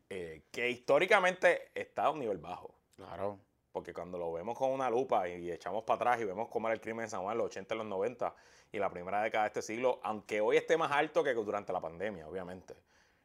eh, 0.09 0.43
que 0.51 0.69
históricamente 0.69 1.71
está 1.73 2.05
a 2.05 2.09
un 2.09 2.19
nivel 2.19 2.39
bajo. 2.39 2.75
Claro. 2.97 3.39
Porque 3.73 3.91
cuando 3.91 4.19
lo 4.19 4.31
vemos 4.31 4.57
con 4.57 4.71
una 4.71 4.89
lupa 4.89 5.27
y, 5.27 5.51
echamos 5.51 5.83
para 5.83 5.95
atrás 5.95 6.21
y 6.21 6.25
vemos 6.25 6.47
cómo 6.47 6.67
era 6.67 6.75
el 6.75 6.79
crimen 6.79 7.05
en 7.05 7.09
San 7.09 7.23
Juan 7.23 7.33
en 7.33 7.39
los 7.39 7.47
80 7.47 7.73
y 7.73 7.77
los 7.79 7.87
90 7.87 8.35
y 8.71 8.77
la 8.77 8.89
primera 8.89 9.21
década 9.21 9.45
de 9.45 9.47
este 9.47 9.61
siglo, 9.63 9.99
aunque 10.03 10.39
hoy 10.39 10.57
esté 10.57 10.77
más 10.77 10.91
alto 10.91 11.23
que 11.23 11.33
durante 11.33 11.73
la 11.73 11.81
pandemia, 11.81 12.27
obviamente, 12.27 12.75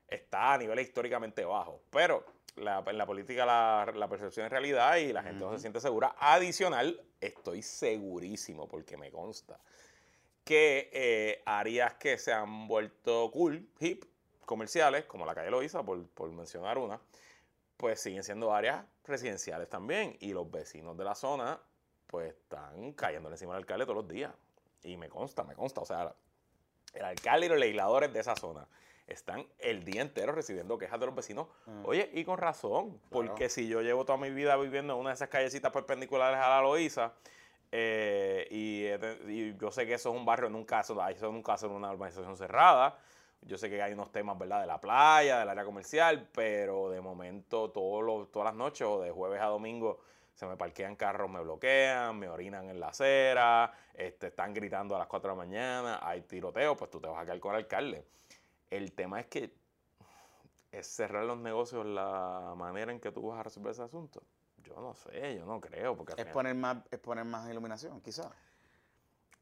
está 0.08 0.54
a 0.54 0.58
niveles 0.58 0.88
históricamente 0.88 1.44
bajos. 1.44 1.80
Pero 1.90 2.24
la, 2.56 2.82
en 2.86 2.98
la 2.98 3.06
política 3.06 3.44
la, 3.44 4.08
percepción 4.08 4.46
es 4.46 4.50
realidad 4.52 4.96
y 4.96 5.12
la 5.12 5.22
gente 5.22 5.44
no 5.44 5.52
se 5.52 5.58
siente 5.60 5.80
segura. 5.80 6.16
Adicional, 6.18 6.98
estoy 7.20 7.62
segurísimo, 7.62 8.66
porque 8.66 8.96
me 8.96 9.10
consta, 9.10 9.60
que 10.44 10.88
eh, 10.94 11.42
áreas 11.44 11.94
que 11.94 12.16
se 12.16 12.32
han 12.32 12.66
vuelto 12.66 13.30
cool, 13.30 13.68
hip, 13.80 14.04
comerciales, 14.46 15.04
como 15.04 15.26
la 15.26 15.34
calle 15.34 15.50
Loiza, 15.50 15.82
por, 15.82 16.06
por 16.08 16.30
mencionar 16.32 16.78
una, 16.78 16.98
pues 17.76 18.00
siguen 18.00 18.24
siendo 18.24 18.54
áreas 18.54 18.82
residenciales 19.08 19.68
también. 19.68 20.16
Y 20.20 20.32
los 20.32 20.50
vecinos 20.50 20.96
de 20.96 21.04
la 21.04 21.14
zona, 21.14 21.60
pues 22.06 22.34
están 22.34 22.92
cayendo 22.92 23.30
encima 23.30 23.54
del 23.54 23.62
alcalde 23.62 23.84
todos 23.84 24.04
los 24.04 24.08
días. 24.08 24.32
Y 24.82 24.96
me 24.96 25.08
consta, 25.08 25.44
me 25.44 25.54
consta. 25.54 25.80
O 25.80 25.86
sea, 25.86 26.14
el 26.94 27.04
alcalde 27.04 27.46
y 27.46 27.48
los 27.48 27.58
legisladores 27.58 28.12
de 28.12 28.20
esa 28.20 28.36
zona 28.36 28.66
están 29.06 29.46
el 29.58 29.84
día 29.84 30.02
entero 30.02 30.32
recibiendo 30.32 30.78
quejas 30.78 31.00
de 31.00 31.06
los 31.06 31.14
vecinos. 31.14 31.48
Mm. 31.66 31.86
Oye, 31.86 32.10
y 32.12 32.24
con 32.24 32.38
razón, 32.38 33.00
porque 33.10 33.48
si 33.48 33.66
yo 33.66 33.80
llevo 33.80 34.04
toda 34.04 34.18
mi 34.18 34.30
vida 34.30 34.56
viviendo 34.56 34.94
en 34.94 35.00
una 35.00 35.10
de 35.10 35.14
esas 35.14 35.28
callecitas 35.28 35.72
perpendiculares 35.72 36.38
a 36.38 36.48
la 36.48 36.60
Loíza, 36.60 37.14
eh, 37.70 38.46
y, 38.50 39.58
yo 39.58 39.70
sé 39.70 39.86
que 39.86 39.94
eso 39.94 40.10
es 40.10 40.16
un 40.16 40.24
barrio 40.24 40.48
en 40.48 40.54
un 40.54 40.64
caso, 40.64 40.94
eso 41.08 41.26
es 41.26 41.32
un 41.32 41.42
caso 41.42 41.66
en 41.66 41.72
una 41.72 41.90
urbanización 41.92 42.36
cerrada. 42.36 42.98
Yo 43.42 43.56
sé 43.56 43.70
que 43.70 43.80
hay 43.80 43.92
unos 43.92 44.12
temas, 44.12 44.38
¿verdad? 44.38 44.60
De 44.60 44.66
la 44.66 44.80
playa, 44.80 45.38
del 45.38 45.48
área 45.48 45.64
comercial, 45.64 46.28
pero 46.34 46.90
de 46.90 47.00
momento 47.00 47.70
todos 47.70 48.30
todas 48.30 48.46
las 48.46 48.54
noches 48.54 48.86
o 48.86 49.00
de 49.00 49.10
jueves 49.10 49.40
a 49.40 49.46
domingo 49.46 50.00
se 50.38 50.46
me 50.46 50.56
parquean 50.56 50.94
carros, 50.94 51.28
me 51.28 51.40
bloquean, 51.40 52.16
me 52.16 52.28
orinan 52.28 52.70
en 52.70 52.78
la 52.78 52.88
acera, 52.88 53.72
este, 53.92 54.28
están 54.28 54.54
gritando 54.54 54.94
a 54.94 54.98
las 55.00 55.08
4 55.08 55.30
de 55.30 55.36
la 55.36 55.44
mañana, 55.44 55.98
hay 56.00 56.20
tiroteo, 56.20 56.76
pues 56.76 56.88
tú 56.92 57.00
te 57.00 57.08
vas 57.08 57.20
a 57.20 57.24
quedar 57.24 57.40
con 57.40 57.54
el 57.54 57.62
alcalde. 57.62 58.04
El 58.70 58.92
tema 58.92 59.18
es 59.18 59.26
que 59.26 59.52
es 60.70 60.86
cerrar 60.86 61.24
los 61.24 61.38
negocios 61.38 61.84
la 61.84 62.54
manera 62.56 62.92
en 62.92 63.00
que 63.00 63.10
tú 63.10 63.26
vas 63.26 63.40
a 63.40 63.42
resolver 63.42 63.72
ese 63.72 63.82
asunto. 63.82 64.22
Yo 64.58 64.80
no 64.80 64.94
sé, 64.94 65.34
yo 65.36 65.44
no 65.44 65.60
creo. 65.60 65.96
Porque 65.96 66.14
es, 66.16 66.26
poner 66.26 66.54
más, 66.54 66.84
es 66.88 67.00
poner 67.00 67.24
más 67.24 67.50
iluminación, 67.50 68.00
quizás. 68.00 68.30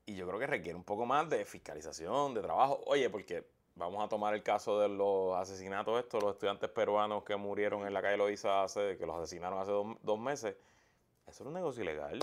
Y 0.07 0.15
yo 0.15 0.27
creo 0.27 0.39
que 0.39 0.47
requiere 0.47 0.77
un 0.77 0.85
poco 0.85 1.05
más 1.05 1.29
de 1.29 1.45
fiscalización, 1.45 2.33
de 2.33 2.41
trabajo. 2.41 2.81
Oye, 2.87 3.11
porque 3.11 3.47
vamos 3.77 4.05
a 4.05 4.09
tomar 4.09 4.35
el 4.35 4.43
caso 4.43 4.81
de 4.81 4.89
los 4.89 5.37
asesinatos 5.37 5.99
estos, 5.99 6.23
los 6.23 6.33
estudiantes 6.33 6.69
peruanos 6.71 7.23
que 7.23 7.37
murieron 7.37 7.87
en 7.87 7.95
la 7.95 8.03
calle 8.03 8.17
Loiza 8.17 8.65
hace, 8.65 8.97
que 8.97 9.07
los 9.07 9.17
asesinaron 9.17 9.61
hace 9.61 9.73
dos, 10.03 10.19
meses. 10.19 10.57
Eso 11.27 11.43
era 11.43 11.49
un 11.49 11.55
negocio 11.55 11.83
ilegal. 11.83 12.19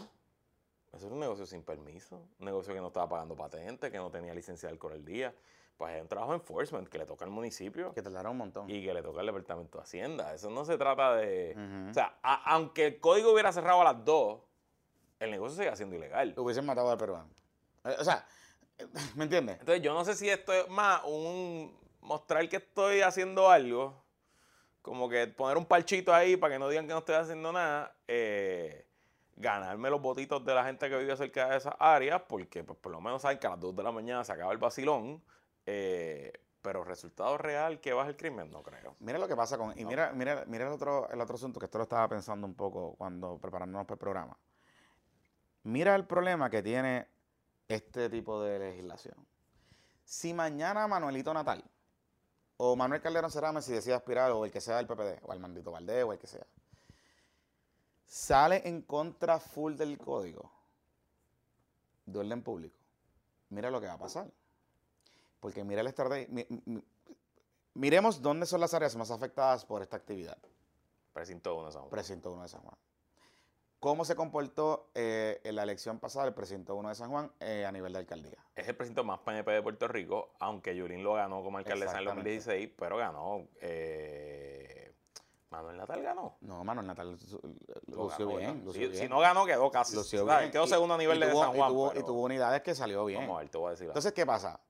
Eso 0.92 1.06
era 1.06 1.14
un 1.14 1.22
negocio 1.22 1.46
sin 1.46 1.64
permiso. 1.64 2.18
Un 2.40 2.46
negocio 2.46 2.74
que 2.74 2.82
no 2.82 2.88
estaba 2.88 3.08
pagando 3.08 3.36
patente, 3.36 3.90
que 3.90 3.98
no 3.98 4.12
tenía 4.12 4.34
licencia 4.34 4.68
de 4.68 4.74
alcohol 4.74 4.94
el 4.94 5.06
día 5.06 5.34
pues 5.78 5.96
hay 5.96 6.02
un 6.02 6.08
trabajo 6.08 6.32
de 6.32 6.38
enforcement 6.38 6.88
que 6.88 6.98
le 6.98 7.06
toca 7.06 7.26
al 7.26 7.32
municipio. 7.32 7.94
Que 7.94 8.02
te 8.02 8.10
dará 8.10 8.30
un 8.30 8.38
montón. 8.38 8.70
Y 8.70 8.84
que 8.84 8.94
le 8.94 9.02
toca 9.02 9.22
al 9.22 9.26
Departamento 9.26 9.80
de 9.80 9.84
Hacienda. 9.84 10.34
Eso 10.34 10.50
no 10.50 10.66
se 10.66 10.78
trata 10.78 11.16
de... 11.16 11.56
O 11.90 11.94
sea, 11.94 12.18
aunque 12.22 12.86
el 12.86 13.00
código 13.00 13.34
hubiera 13.34 13.52
cerrado 13.52 13.82
a 13.82 13.84
las 13.84 14.06
2, 14.06 14.40
el 15.20 15.32
negocio 15.32 15.58
sigue 15.64 15.76
siendo 15.76 15.96
ilegal. 15.96 16.34
Hubiesen 16.38 16.66
matado 16.66 16.92
al 16.92 16.98
peruano. 16.98 17.30
Eh, 17.86 17.96
o 18.00 18.04
sea, 18.04 18.26
¿me 19.16 19.24
entiendes? 19.24 19.60
Entonces 19.60 19.82
yo 19.82 19.94
no 19.94 20.06
sé 20.06 20.16
si 20.16 20.30
esto 20.30 20.54
es 20.54 20.70
más 20.70 21.02
un 21.06 21.76
mostrar 22.02 22.48
que 22.50 22.58
estoy 22.58 23.02
haciendo 23.02 23.50
algo, 23.50 24.04
como 24.82 25.08
que 25.10 25.28
poner 25.28 25.58
un 25.58 25.66
parchito 25.66 26.14
ahí 26.14 26.36
para 26.38 26.56
que 26.56 26.60
no 26.60 26.70
digan 26.70 26.88
que 26.88 26.94
no 26.94 27.00
estoy 27.00 27.16
haciendo 27.16 27.52
nada, 27.52 27.96
eh, 28.08 28.86
ganarme 29.36 29.90
los 29.90 30.02
votitos 30.02 30.44
de 30.46 30.54
la 30.54 30.66
gente 30.66 30.90
que 30.90 30.98
vive 30.98 31.16
cerca 31.16 31.50
de 31.50 31.58
esas 31.58 31.74
áreas, 31.80 32.22
porque 32.28 32.64
pues, 32.64 32.78
por 32.80 32.92
lo 32.92 33.02
menos 33.02 33.22
saben 33.22 33.40
que 33.40 33.48
a 33.48 33.52
las 33.52 33.60
2 33.60 33.76
de 33.76 33.84
la 33.84 33.92
mañana 33.92 34.24
se 34.24 34.34
acaba 34.34 34.52
el 34.52 34.58
vacilón 34.58 35.24
eh, 35.66 36.34
pero 36.62 36.84
resultado 36.84 37.38
real 37.38 37.82
que 37.82 37.94
baja 37.94 38.10
el 38.10 38.16
crimen, 38.16 38.50
no 38.50 38.64
creo. 38.64 38.96
Mira 39.00 39.20
lo 39.20 39.28
que 39.28 39.36
pasa 39.36 39.58
con. 39.58 39.78
Y 39.78 39.86
mira, 39.86 40.14
mira, 40.14 40.46
mira 40.48 40.66
el 40.66 40.72
otro, 40.72 41.10
el 41.10 41.20
otro 41.20 41.36
asunto 41.36 41.60
que 41.60 41.66
esto 41.66 41.78
lo 41.78 41.84
estaba 41.84 42.08
pensando 42.08 42.48
un 42.48 42.56
poco 42.56 42.96
cuando 42.96 43.38
preparándonos 43.38 43.86
para 43.86 43.96
el 43.96 44.00
programa. 44.00 44.38
Mira 45.64 45.94
el 45.96 46.06
problema 46.06 46.50
que 46.50 46.64
tiene 46.64 47.08
este 47.74 48.10
tipo 48.10 48.42
de 48.42 48.60
legislación. 48.60 49.16
Si 50.04 50.34
mañana 50.34 50.88
Manuelito 50.88 51.34
Natal 51.34 51.64
o 52.58 52.76
Manuel 52.76 53.02
Calderón 53.02 53.32
Cerame, 53.32 53.62
si 53.62 53.72
decide 53.72 53.94
aspirar, 53.94 54.32
o 54.32 54.46
el 54.46 54.52
que 54.52 54.62
sea 54.62 54.78
del 54.78 54.88
PPD, 54.88 55.24
o 55.24 55.32
al 55.32 55.40
Mandito 55.40 55.72
Valdés, 55.72 56.04
o 56.04 56.14
el 56.14 56.20
que 56.20 56.28
sea, 56.28 56.46
sale 58.06 58.68
en 58.68 58.84
contra 58.84 59.40
full 59.40 59.76
del 59.76 59.98
código 59.98 60.52
de 62.06 62.20
orden 62.20 62.44
público, 62.44 62.78
mira 63.50 63.72
lo 63.72 63.82
que 63.82 63.88
va 63.88 63.94
a 63.94 64.00
pasar. 64.00 64.30
Porque 65.40 65.64
mira 65.66 65.82
el 65.82 65.88
estrategia. 65.88 66.46
miremos 67.74 68.22
dónde 68.22 68.46
son 68.46 68.62
las 68.62 68.74
áreas 68.74 68.96
más 68.96 69.12
afectadas 69.12 69.66
por 69.66 69.82
esta 69.82 69.98
actividad. 69.98 70.38
Precinto 71.12 71.54
1 71.56 71.66
de 71.66 71.72
San 71.74 71.82
Juan. 71.82 71.92
Precinto 71.92 72.32
1 72.32 72.44
de 72.44 72.48
San 72.48 72.62
Juan. 72.62 72.78
¿Cómo 73.84 74.06
se 74.06 74.16
comportó 74.16 74.92
eh, 74.96 75.42
en 75.44 75.58
la 75.58 75.64
elección 75.64 76.00
pasada 76.00 76.26
el 76.26 76.34
precinto 76.34 76.74
1 76.74 76.88
de 76.88 76.96
San 76.96 77.10
Juan 77.10 77.30
eh, 77.42 77.66
a 77.68 77.72
nivel 77.74 77.92
de 77.92 78.00
alcaldía? 78.00 78.38
Es 78.56 78.66
el 78.66 78.78
precinto 78.78 79.04
más 79.04 79.20
PNP 79.20 79.52
de 79.52 79.62
Puerto 79.62 79.90
Rico, 79.90 80.32
aunque 80.40 80.74
Yulín 80.74 81.04
lo 81.04 81.16
ganó 81.16 81.44
como 81.44 81.58
alcaldesa 81.58 81.92
en 81.92 81.98
el 81.98 82.06
2016, 82.06 82.70
pero 82.80 82.96
ganó. 82.96 83.46
Eh, 83.60 84.96
Manuel 85.50 85.76
Natal 85.76 86.02
ganó. 86.02 86.38
No, 86.40 86.64
Manuel 86.64 86.88
Natal 86.88 87.10
lució 87.88 88.38
bien, 88.38 88.66
si, 88.72 89.10
no 89.10 89.20
ganó, 89.20 89.46
quedó 89.46 89.70
casi. 89.70 89.98
Quedó 90.50 90.66
segundo 90.66 90.94
a 90.94 90.98
nivel 90.98 91.20
de 91.20 91.34
San 91.34 91.52
Juan. 91.52 91.98
Y 91.98 92.04
tuvo, 92.04 92.22
unidades 92.22 92.62
que 92.62 92.74
salió 92.74 93.04
bien. 93.04 93.20
Vamos 93.20 93.36
a 93.36 93.40
ver, 93.42 93.50
te 93.50 93.58
voy 93.58 93.68
a 93.68 93.72
decir. 93.72 93.88
Entonces, 93.88 94.14
¿qué 94.14 94.26
pasa? 94.26 94.62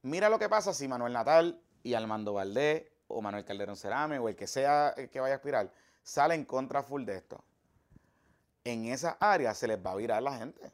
Mira 0.00 0.30
lo 0.30 0.38
que 0.38 0.48
pasa 0.48 0.72
si 0.72 0.88
Manuel 0.88 1.12
Natal 1.12 1.60
y 1.82 1.92
Armando 1.92 2.32
Valdés 2.32 2.90
o 3.06 3.20
Manuel 3.20 3.44
Calderón 3.44 3.76
Cerame 3.76 4.18
o 4.18 4.30
el 4.30 4.34
que 4.34 4.46
sea 4.46 4.94
que 5.12 5.20
vaya 5.20 5.34
a 5.34 5.36
aspirar 5.36 5.70
sale 6.02 6.34
en 6.34 6.46
contra 6.46 6.82
full 6.82 7.04
de 7.04 7.16
esto. 7.16 7.44
En 8.64 8.86
esa 8.86 9.16
área 9.20 9.54
se 9.54 9.68
les 9.68 9.78
va 9.78 9.92
a 9.92 9.96
virar 9.96 10.22
la 10.22 10.38
gente. 10.38 10.72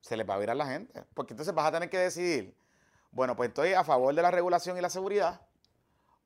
Se 0.00 0.16
les 0.16 0.28
va 0.28 0.34
a 0.34 0.38
virar 0.38 0.56
la 0.56 0.66
gente. 0.66 1.04
Porque 1.14 1.32
entonces 1.32 1.54
vas 1.54 1.66
a 1.66 1.72
tener 1.72 1.90
que 1.90 1.98
decidir, 1.98 2.56
bueno, 3.10 3.36
pues 3.36 3.48
estoy 3.48 3.72
a 3.72 3.82
favor 3.82 4.14
de 4.14 4.22
la 4.22 4.30
regulación 4.30 4.78
y 4.78 4.80
la 4.80 4.90
seguridad 4.90 5.40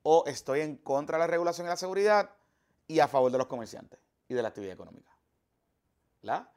o 0.02 0.24
estoy 0.26 0.60
en 0.60 0.76
contra 0.76 1.18
de 1.18 1.24
la 1.24 1.26
regulación 1.26 1.66
y 1.66 1.70
la 1.70 1.76
seguridad 1.76 2.30
y 2.86 3.00
a 3.00 3.08
favor 3.08 3.30
de 3.32 3.38
los 3.38 3.46
comerciantes 3.46 3.98
y 4.28 4.34
de 4.34 4.42
la 4.42 4.48
actividad 4.48 4.74
económica. 4.74 5.10
¿La? 6.22 6.50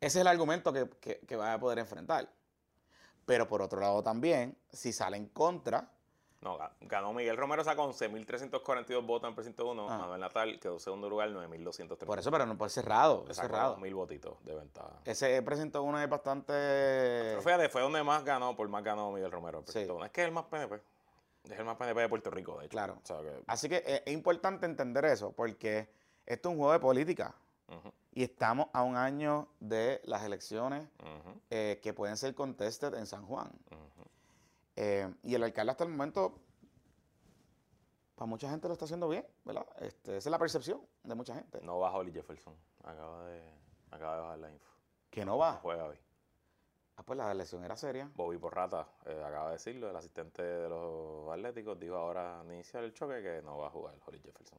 Ese 0.00 0.18
es 0.18 0.22
el 0.22 0.26
argumento 0.26 0.72
que, 0.72 0.88
que, 1.00 1.20
que 1.20 1.34
a 1.34 1.58
poder 1.58 1.78
enfrentar. 1.78 2.28
Pero 3.26 3.46
por 3.46 3.62
otro 3.62 3.80
lado 3.80 4.02
también, 4.02 4.56
si 4.72 4.92
sale 4.92 5.16
en 5.16 5.26
contra... 5.28 5.90
No, 6.42 6.58
ganó 6.80 7.12
Miguel 7.12 7.36
Romero, 7.36 7.62
sacó 7.62 7.88
11.342 7.88 9.06
votos 9.06 9.28
en 9.28 9.34
precinto 9.36 9.70
1. 9.70 9.86
Ah. 9.88 9.98
Manuel 9.98 10.20
Natal 10.20 10.58
quedó 10.58 10.80
segundo 10.80 11.08
lugar, 11.08 11.30
9.230. 11.30 12.04
Por 12.04 12.18
eso, 12.18 12.32
pero 12.32 12.46
no 12.46 12.58
puede 12.58 12.70
cerrado. 12.70 13.24
Es 13.28 13.36
cerrado. 13.36 13.76
2.000 13.76 13.94
votitos 13.94 14.44
de 14.44 14.56
ventaja. 14.56 14.90
Ese 15.04 15.40
precinto 15.42 15.82
1 15.84 16.00
es 16.00 16.08
bastante... 16.08 16.52
Pero 16.52 17.42
fíjate, 17.42 17.68
fue 17.68 17.82
donde 17.82 18.02
más 18.02 18.24
ganó, 18.24 18.56
por 18.56 18.68
más 18.68 18.82
ganó 18.82 19.12
Miguel 19.12 19.30
Romero. 19.30 19.62
sí. 19.68 19.86
Es 20.04 20.10
que 20.10 20.22
es 20.22 20.26
el 20.26 20.32
más 20.32 20.44
PNP. 20.46 20.80
Es 21.44 21.58
el 21.58 21.64
más 21.64 21.76
PNP 21.76 22.00
de 22.00 22.08
Puerto 22.08 22.30
Rico, 22.30 22.58
de 22.58 22.66
hecho. 22.66 22.72
Claro. 22.72 22.98
Así 23.46 23.68
que 23.68 24.02
es 24.04 24.12
importante 24.12 24.66
entender 24.66 25.04
eso, 25.04 25.30
porque 25.30 25.88
esto 26.26 26.48
es 26.48 26.52
un 26.52 26.58
juego 26.58 26.72
de 26.72 26.80
política. 26.80 27.34
Y 28.14 28.24
estamos 28.24 28.66
a 28.72 28.82
un 28.82 28.96
año 28.96 29.48
de 29.60 30.02
las 30.04 30.24
elecciones 30.24 30.86
eh, 31.50 31.80
que 31.82 31.94
pueden 31.94 32.16
ser 32.16 32.34
contested 32.34 32.94
en 32.94 33.06
San 33.06 33.24
Juan. 33.26 33.50
Eh, 34.76 35.12
y 35.22 35.34
el 35.34 35.42
alcalde 35.42 35.72
hasta 35.72 35.84
el 35.84 35.90
momento, 35.90 36.40
para 38.14 38.26
mucha 38.26 38.48
gente 38.50 38.68
lo 38.68 38.72
está 38.72 38.86
haciendo 38.86 39.08
bien, 39.08 39.26
¿verdad? 39.44 39.66
Este, 39.80 40.16
esa 40.16 40.28
es 40.28 40.30
la 40.30 40.38
percepción 40.38 40.80
de 41.02 41.14
mucha 41.14 41.34
gente. 41.34 41.60
No 41.62 41.78
baja 41.78 41.98
Oli 41.98 42.12
Jefferson. 42.12 42.56
Acaba 42.84 43.26
de, 43.26 43.42
acaba 43.90 44.16
de 44.16 44.22
bajar 44.22 44.38
la 44.38 44.50
info. 44.50 44.70
¿Que 45.10 45.24
no 45.24 45.36
va? 45.36 45.54
juega 45.62 45.84
hoy. 45.84 45.98
Ah, 46.96 47.02
pues 47.04 47.16
la 47.16 47.30
elección 47.30 47.64
era 47.64 47.76
seria. 47.76 48.10
Bobby 48.14 48.38
Porrata 48.38 48.86
eh, 49.06 49.22
acaba 49.24 49.46
de 49.46 49.52
decirlo, 49.52 49.88
el 49.90 49.96
asistente 49.96 50.42
de 50.42 50.68
los 50.68 51.30
Atléticos, 51.30 51.78
dijo 51.78 51.96
ahora 51.96 52.40
a 52.40 52.44
iniciar 52.44 52.84
el 52.84 52.92
choque 52.92 53.22
que 53.22 53.42
no 53.42 53.58
va 53.58 53.68
a 53.68 53.70
jugar 53.70 53.94
Holly 54.06 54.20
Jefferson. 54.20 54.58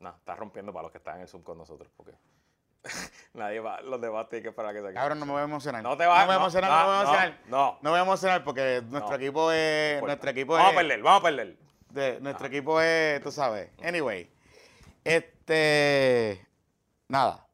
No, 0.00 0.10
está 0.10 0.36
rompiendo 0.36 0.72
para 0.72 0.84
los 0.84 0.92
que 0.92 0.98
están 0.98 1.16
en 1.16 1.22
el 1.22 1.28
Zoom 1.28 1.42
con 1.42 1.58
nosotros, 1.58 1.90
porque 1.96 2.12
nadie 3.34 3.60
va, 3.60 3.80
los 3.82 4.00
debates 4.00 4.42
que 4.42 4.52
para 4.52 4.72
que 4.72 4.80
se 4.80 4.98
Ahora 4.98 5.14
no 5.14 5.26
me 5.26 5.32
voy 5.32 5.40
a 5.40 5.44
emocionar. 5.44 5.82
No 5.82 5.96
te 5.96 6.06
vas 6.06 6.20
no 6.20 6.20
me 6.20 6.26
voy 6.26 6.34
a 6.34 6.38
emocionar, 6.38 6.70
no, 6.70 6.76
me 6.76 6.84
voy 6.84 6.94
a 6.94 7.00
emocionar. 7.00 7.38
No, 7.46 7.78
no, 7.82 7.90
voy 7.90 7.98
a 7.98 8.02
emocionar 8.02 8.44
porque 8.44 8.82
nuestro 8.88 9.16
equipo 9.16 9.52
es. 9.52 10.02
Nuestro 10.02 10.30
equipo 10.30 10.54
vamos 10.54 10.72
a 10.72 10.76
perder, 10.76 11.02
vamos 11.02 11.20
a 11.20 11.24
perder. 11.24 11.56
De, 11.90 12.20
nuestro 12.20 12.46
equipo 12.46 12.80
es, 12.80 13.22
tú 13.22 13.30
sabes. 13.30 13.70
Anyway. 13.82 14.30
Este. 15.04 16.46
Nada. 17.08 17.46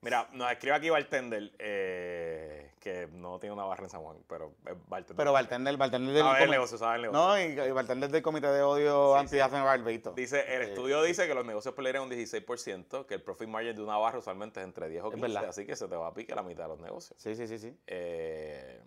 Mira, 0.00 0.28
nos 0.32 0.50
escribe 0.52 0.76
aquí 0.76 0.90
Bartender, 0.90 1.52
eh, 1.58 2.65
que 2.86 3.08
no 3.08 3.40
tiene 3.40 3.52
una 3.52 3.64
barra 3.64 3.82
en 3.82 3.90
San 3.90 4.00
Juan, 4.00 4.18
pero 4.28 4.54
es 4.64 4.76
bartender. 4.86 5.16
Pero 5.16 5.32
bartender, 5.32 5.76
bartender 5.76 6.14
del... 6.14 6.22
Sabe 6.22 6.44
el 6.44 6.50
negocio, 6.52 6.78
sabe 6.78 6.94
el 6.94 7.02
negocio. 7.02 7.20
No, 7.20 7.66
y, 7.66 7.70
bartender 7.72 8.10
del 8.10 8.22
Comité 8.22 8.46
de 8.46 8.62
Odio 8.62 9.14
sí, 9.26 9.40
anti 9.40 9.58
sí. 9.58 10.10
Dice, 10.14 10.54
el 10.54 10.62
estudio 10.62 11.02
dice 11.02 11.26
que 11.26 11.34
los 11.34 11.44
negocios 11.44 11.74
pelean 11.74 12.04
un 12.04 12.10
16%, 12.10 13.06
que 13.06 13.14
el 13.14 13.22
profit 13.22 13.48
margin 13.48 13.74
de 13.74 13.82
una 13.82 13.96
barra 13.96 14.20
usualmente 14.20 14.60
es 14.60 14.66
entre 14.66 14.88
10 14.88 15.02
o 15.02 15.10
15, 15.10 15.38
así 15.38 15.66
que 15.66 15.74
se 15.74 15.88
te 15.88 15.96
va 15.96 16.06
a 16.06 16.14
pique 16.14 16.32
la 16.32 16.44
mitad 16.44 16.62
de 16.62 16.68
los 16.68 16.78
negocios. 16.78 17.20
Sí, 17.20 17.34
sí, 17.34 17.48
sí, 17.48 17.58
sí. 17.58 17.76
Eh, 17.88 18.80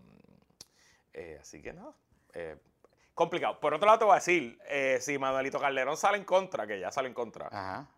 eh, 1.11 1.37
así 1.41 1.61
que 1.61 1.73
nada. 1.73 1.91
Eh, 2.35 2.55
complicado. 3.13 3.59
Por 3.59 3.73
otro 3.73 3.85
lado, 3.85 3.99
te 3.99 4.05
voy 4.05 4.13
a 4.13 4.15
decir, 4.15 4.57
si 5.01 5.17
Manuelito 5.17 5.59
Calderón 5.59 5.97
sale 5.97 6.17
en 6.17 6.23
contra, 6.23 6.65
que 6.65 6.79
ya 6.79 6.89
sale 6.89 7.09
en 7.09 7.13
contra, 7.13 7.47
Ajá 7.47 7.89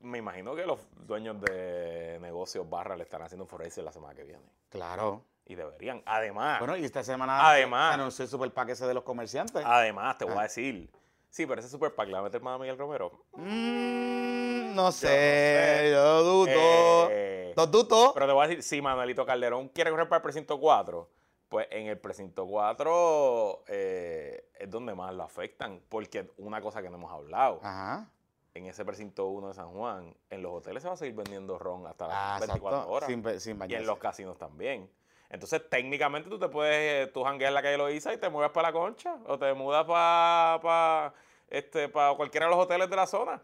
me 0.00 0.18
imagino 0.18 0.54
que 0.54 0.66
los 0.66 0.80
dueños 1.06 1.40
de 1.40 2.18
negocios 2.20 2.68
barra 2.68 2.96
le 2.96 3.04
están 3.04 3.22
haciendo 3.22 3.44
un 3.44 3.48
forense 3.48 3.82
la 3.82 3.92
semana 3.92 4.14
que 4.14 4.24
viene. 4.24 4.44
Claro. 4.68 5.24
Y 5.46 5.54
deberían. 5.54 6.02
Además. 6.06 6.58
Bueno, 6.58 6.76
y 6.76 6.84
esta 6.84 7.04
semana 7.04 7.48
además, 7.48 7.94
anunció 7.94 8.24
el 8.24 8.30
super 8.30 8.52
pack 8.52 8.70
ese 8.70 8.86
de 8.86 8.94
los 8.94 9.04
comerciantes. 9.04 9.62
Además, 9.64 10.18
te 10.18 10.24
voy 10.24 10.34
a 10.34 10.40
ah. 10.40 10.42
decir. 10.42 10.90
Sí, 11.30 11.46
pero 11.46 11.60
ese 11.60 11.68
super 11.68 11.94
pack 11.94 12.08
le 12.08 12.14
va 12.14 12.20
a 12.20 12.22
meter 12.22 12.40
más 12.40 12.56
a 12.56 12.58
Miguel 12.58 12.78
Romero. 12.78 13.12
Mm, 13.34 14.74
no, 14.74 14.90
sé, 14.90 15.90
yo 15.92 16.22
dudo. 16.22 17.08
Eh, 17.10 17.54
dudo. 17.54 18.12
Pero 18.14 18.26
te 18.26 18.32
voy 18.32 18.44
a 18.44 18.48
decir, 18.48 18.62
si 18.62 18.80
Manuelito 18.80 19.24
Calderón 19.24 19.68
quiere 19.68 19.90
correr 19.90 20.08
para 20.08 20.18
el 20.18 20.22
precinto 20.22 20.58
4, 20.58 21.08
pues 21.48 21.68
en 21.70 21.86
el 21.86 21.98
precinto 21.98 22.46
4 22.46 23.64
eh, 23.68 24.48
es 24.58 24.70
donde 24.70 24.94
más 24.94 25.14
lo 25.14 25.22
afectan. 25.22 25.82
Porque 25.88 26.32
una 26.38 26.60
cosa 26.60 26.82
que 26.82 26.88
no 26.90 26.96
hemos 26.96 27.12
hablado. 27.12 27.60
Ajá 27.62 28.10
en 28.56 28.66
ese 28.66 28.84
precinto 28.84 29.26
1 29.26 29.48
de 29.48 29.54
San 29.54 29.70
Juan, 29.70 30.16
en 30.30 30.42
los 30.42 30.52
hoteles 30.52 30.82
se 30.82 30.88
va 30.88 30.94
a 30.94 30.96
seguir 30.96 31.14
vendiendo 31.14 31.58
ron 31.58 31.86
hasta 31.86 32.08
las 32.08 32.40
24 32.40 32.78
ah, 32.78 32.86
horas. 32.86 33.10
y 33.10 33.50
en 33.74 33.86
los 33.86 33.98
casinos 33.98 34.38
también. 34.38 34.90
Entonces, 35.30 35.68
técnicamente 35.68 36.28
tú 36.30 36.38
te 36.38 36.48
puedes, 36.48 37.12
tú 37.12 37.24
jangueas 37.24 37.52
la 37.52 37.62
calle 37.62 37.76
Loiza 37.76 38.12
y 38.12 38.18
te 38.18 38.28
mueves 38.28 38.52
para 38.52 38.68
la 38.68 38.72
concha 38.72 39.18
o 39.26 39.38
te 39.38 39.52
mudas 39.54 39.84
para 39.84 41.14
este, 41.48 41.88
para 41.88 42.14
cualquiera 42.14 42.46
de 42.46 42.50
los 42.50 42.60
hoteles 42.64 42.88
de 42.88 42.96
la 42.96 43.06
zona. 43.06 43.42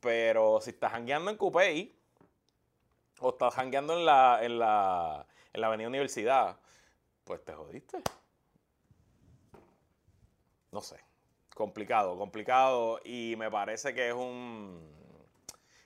Pero 0.00 0.60
si 0.60 0.70
estás 0.70 0.92
jangueando 0.92 1.30
en 1.30 1.36
Coupey 1.36 1.94
o 3.20 3.30
estás 3.30 3.54
jangueando 3.54 3.98
en 3.98 4.06
la, 4.06 4.38
en 4.42 4.58
la, 4.58 5.26
en 5.52 5.60
la 5.60 5.66
Avenida 5.66 5.88
Universidad, 5.88 6.58
pues 7.24 7.44
te 7.44 7.52
jodiste. 7.52 8.02
No 10.72 10.80
sé. 10.80 11.00
Complicado, 11.54 12.16
complicado. 12.16 13.00
Y 13.04 13.34
me 13.36 13.50
parece 13.50 13.92
que 13.92 14.08
es 14.08 14.14
un 14.14 14.98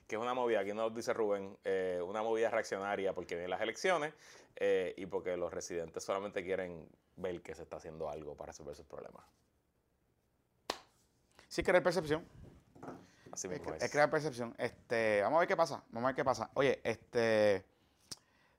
que 0.07 0.17
es 0.17 0.21
una 0.21 0.35
movida, 0.35 0.61
aquí 0.61 0.75
nos 0.75 0.95
dice 0.95 1.15
Rubén, 1.15 1.57
eh, 1.65 1.99
una 2.07 2.23
movida 2.23 2.51
reaccionaria 2.51 3.15
porque 3.15 3.37
vienen 3.37 3.51
las 3.51 3.63
elecciones 3.63 4.13
eh, 4.57 4.95
y 4.97 5.07
porque 5.07 5.37
los 5.37 5.53
residentes 5.53 6.05
solamente 6.05 6.43
quieren 6.45 6.89
ver 7.17 7.43
que 7.43 7.55
se 7.55 7.63
está 7.63 7.77
haciendo 7.77 8.09
algo 8.09 8.37
para 8.37 8.53
resolver 8.53 8.75
sus 8.75 8.87
problemas. 8.87 9.25
Sí, 11.49 11.63
crear 11.63 11.83
percepción. 11.83 12.27
Así 13.33 13.49
mismo 13.49 13.75
es, 13.75 13.83
es. 13.83 13.91
crear 13.91 14.11
percepción. 14.11 14.55
Este, 14.59 15.23
vamos 15.23 15.39
a 15.39 15.41
ver 15.41 15.49
qué 15.49 15.57
pasa. 15.57 15.83
Vamos 15.91 16.05
a 16.05 16.07
ver 16.09 16.17
qué 16.17 16.25
pasa. 16.25 16.51
Oye, 16.55 16.81
este. 16.85 17.65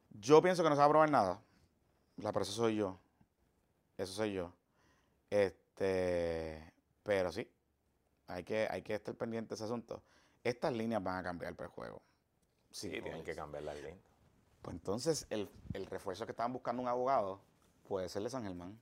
Yo 0.09 0.41
pienso 0.41 0.63
que 0.63 0.69
no 0.69 0.75
se 0.75 0.79
va 0.79 0.85
a 0.85 0.87
aprobar 0.87 1.09
nada. 1.09 1.41
La 2.17 2.29
eso 2.29 2.45
soy 2.45 2.77
yo. 2.77 2.99
Eso 3.97 4.13
soy 4.13 4.33
yo. 4.33 4.53
Este. 5.29 6.73
Pero 7.03 7.31
sí, 7.31 7.49
hay 8.27 8.43
que, 8.43 8.67
hay 8.69 8.81
que 8.81 8.95
estar 8.95 9.13
pendiente 9.15 9.49
de 9.49 9.55
ese 9.55 9.65
asunto. 9.65 10.01
Estas 10.43 10.73
líneas 10.73 11.03
van 11.03 11.17
a 11.17 11.23
cambiar 11.23 11.55
para 11.55 11.67
el 11.67 11.73
juego. 11.73 12.01
Sí, 12.71 12.89
tienen 12.89 13.23
que 13.23 13.35
cambiar 13.35 13.63
las 13.63 13.75
líneas. 13.75 14.14
Pues 14.65 14.73
entonces 14.73 15.27
el, 15.29 15.47
refuerzo 15.91 16.25
que 16.25 16.31
estaban 16.31 16.51
buscando 16.51 16.81
un 16.81 16.87
abogado 16.87 17.39
puede 17.87 18.09
ser 18.09 18.23
de 18.23 18.31
San 18.31 18.41
Germán. 18.41 18.75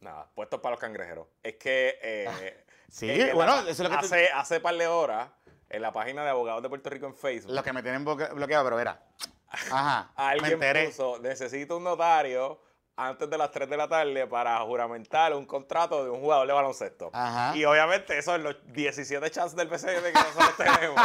Nada, 0.00 0.28
puesto 0.34 0.60
para 0.60 0.72
los 0.72 0.80
cangrejeros. 0.80 1.28
Es 1.40 1.54
que. 1.54 1.96
Eh, 2.02 2.64
sí, 2.88 3.06
bueno, 3.32 3.60
eso 3.60 3.70
es 3.70 3.78
lo 3.78 3.90
que. 3.90 3.94
Hace, 3.94 4.28
hace 4.30 4.58
par 4.58 4.74
de 4.74 4.88
horas, 4.88 5.30
en 5.68 5.82
la 5.82 5.92
página 5.92 6.24
de 6.24 6.30
abogados 6.30 6.64
de 6.64 6.68
Puerto 6.68 6.90
Rico 6.90 7.06
en 7.06 7.14
Facebook. 7.14 7.54
Los 7.54 7.62
que 7.62 7.72
me 7.72 7.80
tienen 7.80 8.04
bloqueado, 8.04 8.64
pero 8.64 8.74
verá. 8.74 9.00
Ajá. 9.70 10.10
Alguien 10.16 10.58
puso: 10.88 11.20
necesito 11.20 11.76
un 11.76 11.84
notario 11.84 12.60
antes 12.98 13.30
de 13.30 13.38
las 13.38 13.52
3 13.52 13.70
de 13.70 13.76
la 13.76 13.88
tarde 13.88 14.26
para 14.26 14.58
juramentar 14.58 15.32
un 15.32 15.46
contrato 15.46 16.02
de 16.02 16.10
un 16.10 16.20
jugador 16.20 16.48
de 16.48 16.52
baloncesto. 16.52 17.12
Y 17.54 17.64
obviamente 17.64 18.18
eso 18.18 18.34
en 18.34 18.42
los 18.42 18.56
17 18.72 19.30
chances 19.30 19.56
del 19.56 19.68
PCM 19.68 20.02
que 20.02 20.12
nosotros 20.12 20.56
tenemos 20.58 21.00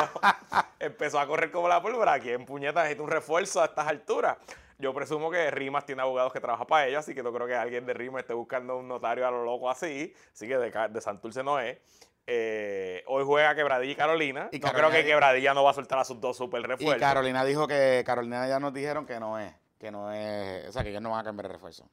empezó 0.80 1.20
a 1.20 1.28
correr 1.28 1.52
como 1.52 1.68
la 1.68 1.82
pólvora. 1.82 2.14
Aquí 2.14 2.32
en 2.32 2.46
puñeta 2.46 2.82
necesita 2.82 3.04
un 3.04 3.12
refuerzo 3.12 3.62
a 3.62 3.66
estas 3.66 3.88
alturas. 3.88 4.38
Yo 4.80 4.92
presumo 4.94 5.30
que 5.30 5.52
Rimas 5.52 5.86
tiene 5.86 6.02
abogados 6.02 6.34
que 6.34 6.40
trabajan 6.40 6.66
para 6.66 6.88
ellos, 6.88 7.00
así 7.00 7.14
que 7.14 7.22
no 7.22 7.32
creo 7.32 7.46
que 7.46 7.56
alguien 7.56 7.86
de 7.86 7.94
Rimas 7.94 8.22
esté 8.22 8.34
buscando 8.34 8.76
un 8.76 8.88
notario 8.88 9.28
a 9.28 9.32
lo 9.32 9.46
loco 9.46 9.70
así. 9.70 10.14
Así 10.34 10.48
que 10.48 10.58
de, 10.58 10.72
de 10.90 11.02
Santurce 11.02 11.44
no 11.44 11.60
es. 11.60 11.78
Eh, 12.26 13.04
hoy 13.06 13.24
juega 13.24 13.54
Quebradilla 13.54 13.92
y 13.92 13.96
Carolina. 13.96 14.50
Y 14.52 14.58
no 14.58 14.72
creo 14.72 14.90
que 14.90 15.06
Quebradilla 15.06 15.54
no 15.54 15.64
va 15.64 15.72
a 15.72 15.74
soltar 15.76 16.00
a 16.00 16.06
sus 16.06 16.20
dos 16.20 16.36
super 16.36 16.62
refuerzos. 16.64 16.98
Y 16.98 17.00
Carolina 17.00 17.46
dijo 17.46 17.68
que 17.68 18.02
Carolina 18.04 18.48
ya 18.48 18.60
nos 18.60 18.74
dijeron 18.74 19.06
que 19.06 19.20
no 19.20 19.38
es 19.38 19.54
que 19.84 19.92
no 19.92 20.14
es, 20.14 20.70
o 20.70 20.72
sea, 20.72 20.82
que 20.82 20.92
ellos 20.92 21.02
no 21.02 21.10
van 21.10 21.20
a 21.20 21.24
cambiar 21.26 21.48
de 21.48 21.54
refuerzo. 21.56 21.90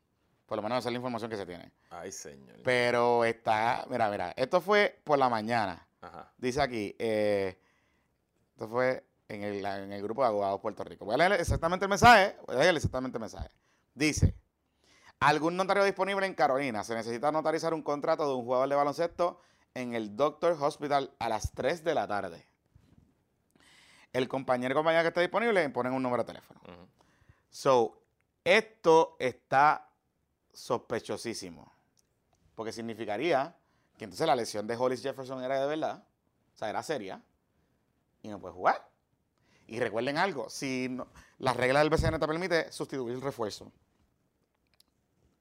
Por 0.47 0.57
lo 0.57 0.63
menos 0.63 0.79
esa 0.79 0.91
es 0.91 0.93
la 0.93 0.99
información 0.99 1.29
que 1.29 1.37
se 1.37 1.45
tiene. 1.45 1.73
Ay, 1.91 2.13
señor. 2.13 2.61
Pero 2.63 3.25
está, 3.25 3.85
mira, 3.91 4.09
mira, 4.09 4.33
esto 4.37 4.61
fue 4.61 5.01
por 5.03 5.19
la 5.19 5.29
mañana. 5.29 5.89
Ajá. 6.01 6.33
Dice 6.39 6.63
aquí, 6.63 6.95
eh, 7.01 7.61
esto 8.53 8.69
fue 8.69 9.05
en 9.27 9.43
el, 9.43 9.65
en 9.65 9.93
el 9.93 10.03
grupo 10.03 10.23
de 10.23 10.29
abogados 10.29 10.61
Puerto 10.61 10.85
Rico. 10.85 11.05
Voy 11.05 11.15
a 11.15 11.19
leer 11.19 11.33
exactamente 11.41 11.85
el 11.85 11.89
mensaje, 11.89 12.37
voy 12.47 12.55
a 12.55 12.59
leer 12.61 12.77
exactamente 12.77 13.19
el 13.19 13.23
mensaje. 13.23 13.51
Dice, 13.93 14.37
algún 15.19 15.57
notario 15.57 15.83
disponible 15.83 16.27
en 16.27 16.35
Carolina. 16.35 16.85
Se 16.85 16.95
necesita 16.95 17.33
notarizar 17.33 17.75
un 17.75 17.83
contrato 17.83 18.25
de 18.25 18.35
un 18.37 18.45
jugador 18.45 18.69
de 18.69 18.77
baloncesto 18.77 19.41
en 19.75 19.95
el 19.95 20.15
Doctor 20.15 20.57
Hospital 20.61 21.13
a 21.19 21.29
las 21.29 21.51
3 21.55 21.83
de 21.83 21.95
la 21.95 22.07
tarde. 22.07 22.47
El 24.13 24.29
compañero 24.29 24.75
o 24.75 24.79
compañera 24.79 25.03
que 25.03 25.09
esté 25.09 25.23
disponible 25.23 25.69
ponen 25.71 25.93
un 25.93 26.05
número 26.05 26.23
de 26.23 26.29
teléfono. 26.29 26.61
So, 27.51 28.03
esto 28.45 29.17
está 29.19 29.91
sospechosísimo. 30.53 31.73
Porque 32.55 32.73
significaría 32.73 33.57
que 33.97 34.05
entonces 34.05 34.27
la 34.27 34.37
lesión 34.37 34.67
de 34.67 34.77
Hollis 34.77 35.03
Jefferson 35.03 35.43
era 35.43 35.61
de 35.61 35.67
verdad, 35.67 36.03
o 36.55 36.57
sea, 36.57 36.71
era 36.71 36.83
seria, 36.83 37.23
y 38.23 38.29
no 38.29 38.41
puede 38.41 38.55
jugar. 38.55 38.89
Y 39.67 39.79
recuerden 39.79 40.19
algo, 40.19 40.49
si 40.51 40.89
no, 40.89 41.07
la 41.39 41.53
regla 41.53 41.81
del 41.81 41.91
BCN 41.91 42.19
te 42.19 42.27
permite 42.27 42.73
sustituir 42.73 43.15
el 43.15 43.21
refuerzo. 43.21 43.71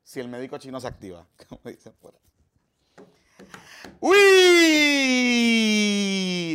Si 0.04 0.20
el 0.20 0.28
médico 0.28 0.58
chino 0.58 0.80
se 0.80 0.88
activa, 0.88 1.28
como 1.50 1.62
dicen 1.66 1.94
por. 2.00 2.20
¡Uy! 4.02 5.99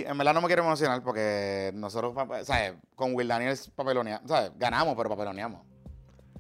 En 0.07 0.19
verdad 0.19 0.35
no 0.35 0.41
me 0.41 0.47
quiero 0.47 0.63
emocionar 0.63 1.03
porque 1.03 1.71
nosotros, 1.75 2.15
¿sabes? 2.47 2.75
Con 2.95 3.15
Will 3.15 3.29
Daniels 3.29 3.71
papeloneamos, 3.71 4.29
¿sabes? 4.29 4.53
Ganamos, 4.57 4.95
pero 4.97 5.09
papeloneamos. 5.09 5.63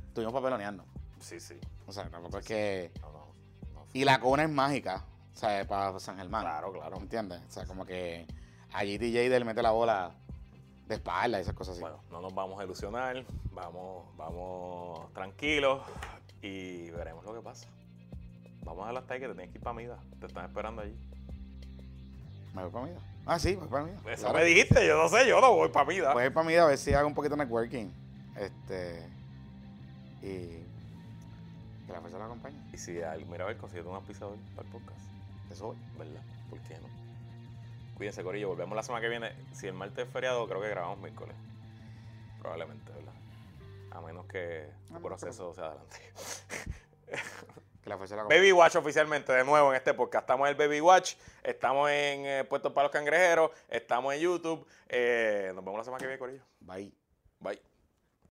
Estuvimos 0.08 0.34
papeloneando. 0.34 0.84
Sí, 1.20 1.40
sí. 1.40 1.58
O 1.86 1.92
sea, 1.92 2.08
tampoco 2.08 2.38
es 2.38 2.46
que... 2.46 2.92
No, 3.00 3.10
no, 3.10 3.86
y 3.92 4.04
la 4.04 4.20
cuna 4.20 4.44
es 4.44 4.50
mágica, 4.50 5.04
¿sabes? 5.32 5.66
Para 5.66 5.98
San 5.98 6.16
Germán. 6.16 6.42
Claro, 6.42 6.72
claro. 6.72 6.96
¿Entiendes? 6.98 7.40
O 7.48 7.50
sea, 7.50 7.64
como 7.66 7.84
que 7.84 8.26
allí 8.72 8.98
DJ 8.98 9.28
le 9.28 9.44
mete 9.44 9.62
la 9.62 9.70
bola 9.70 10.14
de 10.86 10.94
espalda 10.96 11.38
y 11.38 11.42
esas 11.42 11.54
cosas 11.54 11.72
así. 11.74 11.80
Bueno, 11.80 12.00
no 12.10 12.20
nos 12.20 12.34
vamos 12.34 12.60
a 12.60 12.64
ilusionar, 12.64 13.24
vamos, 13.52 14.04
vamos 14.16 15.12
tranquilos 15.12 15.82
y 16.42 16.90
veremos 16.90 17.24
lo 17.24 17.34
que 17.34 17.40
pasa. 17.40 17.66
Vamos 18.62 18.88
a 18.88 18.92
las 18.92 19.04
que 19.04 19.20
te 19.20 19.28
tienes 19.28 19.50
que 19.50 19.58
ir 19.58 19.64
para 19.64 19.74
Mida. 19.74 19.98
Te 20.20 20.26
están 20.26 20.44
esperando 20.46 20.82
allí. 20.82 20.96
¿Me 22.54 22.62
voy 22.62 22.70
para 22.70 22.86
Mida? 22.86 23.13
Ah, 23.26 23.38
sí, 23.38 23.54
voy 23.54 23.68
para 23.68 23.84
Mida. 23.84 24.12
Eso 24.12 24.32
me 24.32 24.44
dijiste, 24.44 24.86
yo 24.86 24.98
no 24.98 25.08
sé, 25.08 25.26
yo 25.26 25.40
no 25.40 25.54
voy 25.54 25.68
para 25.70 25.86
Mida. 25.86 26.12
Voy 26.12 26.28
para 26.30 26.46
Mida 26.46 26.64
a 26.64 26.66
ver 26.66 26.78
si 26.78 26.92
hago 26.92 27.08
un 27.08 27.14
poquito 27.14 27.36
de 27.36 27.44
networking. 27.44 27.90
Este. 28.36 29.02
Y. 30.22 30.62
Que 31.86 31.92
la 31.92 32.00
fuerza 32.00 32.18
la 32.18 32.26
acompañe. 32.26 32.56
Y 32.72 32.76
si 32.76 33.00
mira 33.30 33.44
a 33.44 33.48
ver, 33.48 33.56
consiguiendo 33.56 33.90
una 33.90 34.00
pizza 34.00 34.26
hoy 34.26 34.38
para 34.54 34.66
el 34.66 34.72
podcast. 34.72 35.00
Eso 35.50 35.68
hoy. 35.68 35.76
¿Verdad? 35.98 36.22
¿Por 36.50 36.58
qué 36.60 36.74
no? 36.74 36.88
Cuídense, 37.96 38.22
Corillo. 38.22 38.48
Volvemos 38.48 38.76
la 38.76 38.82
semana 38.82 39.00
que 39.00 39.08
viene. 39.08 39.32
Si 39.52 39.66
el 39.66 39.74
martes 39.74 40.06
es 40.06 40.12
feriado, 40.12 40.46
creo 40.46 40.60
que 40.60 40.68
grabamos 40.68 40.98
miércoles. 40.98 41.34
Probablemente, 42.40 42.92
¿verdad? 42.92 43.14
A 43.92 44.00
menos 44.02 44.26
que 44.26 44.68
el 44.94 45.00
proceso 45.00 45.54
sea 45.54 45.66
adelante. 45.66 45.96
Baby 48.28 48.52
Watch 48.52 48.76
oficialmente, 48.76 49.32
de 49.32 49.44
nuevo 49.44 49.70
en 49.70 49.76
este 49.76 49.94
podcast. 49.94 50.22
Estamos 50.22 50.48
en 50.48 50.52
el 50.52 50.58
Baby 50.58 50.80
Watch, 50.80 51.14
estamos 51.42 51.90
en 51.90 52.26
eh, 52.26 52.44
Puestos 52.44 52.72
para 52.72 52.84
los 52.84 52.92
Cangrejeros, 52.92 53.50
estamos 53.68 54.14
en 54.14 54.20
YouTube. 54.20 54.66
Eh, 54.88 55.52
nos 55.54 55.64
vemos 55.64 55.78
la 55.78 55.84
semana 55.84 56.00
que 56.00 56.06
viene, 56.06 56.18
Corillo. 56.18 56.42
Bye. 56.60 56.92
Bye. 57.40 57.73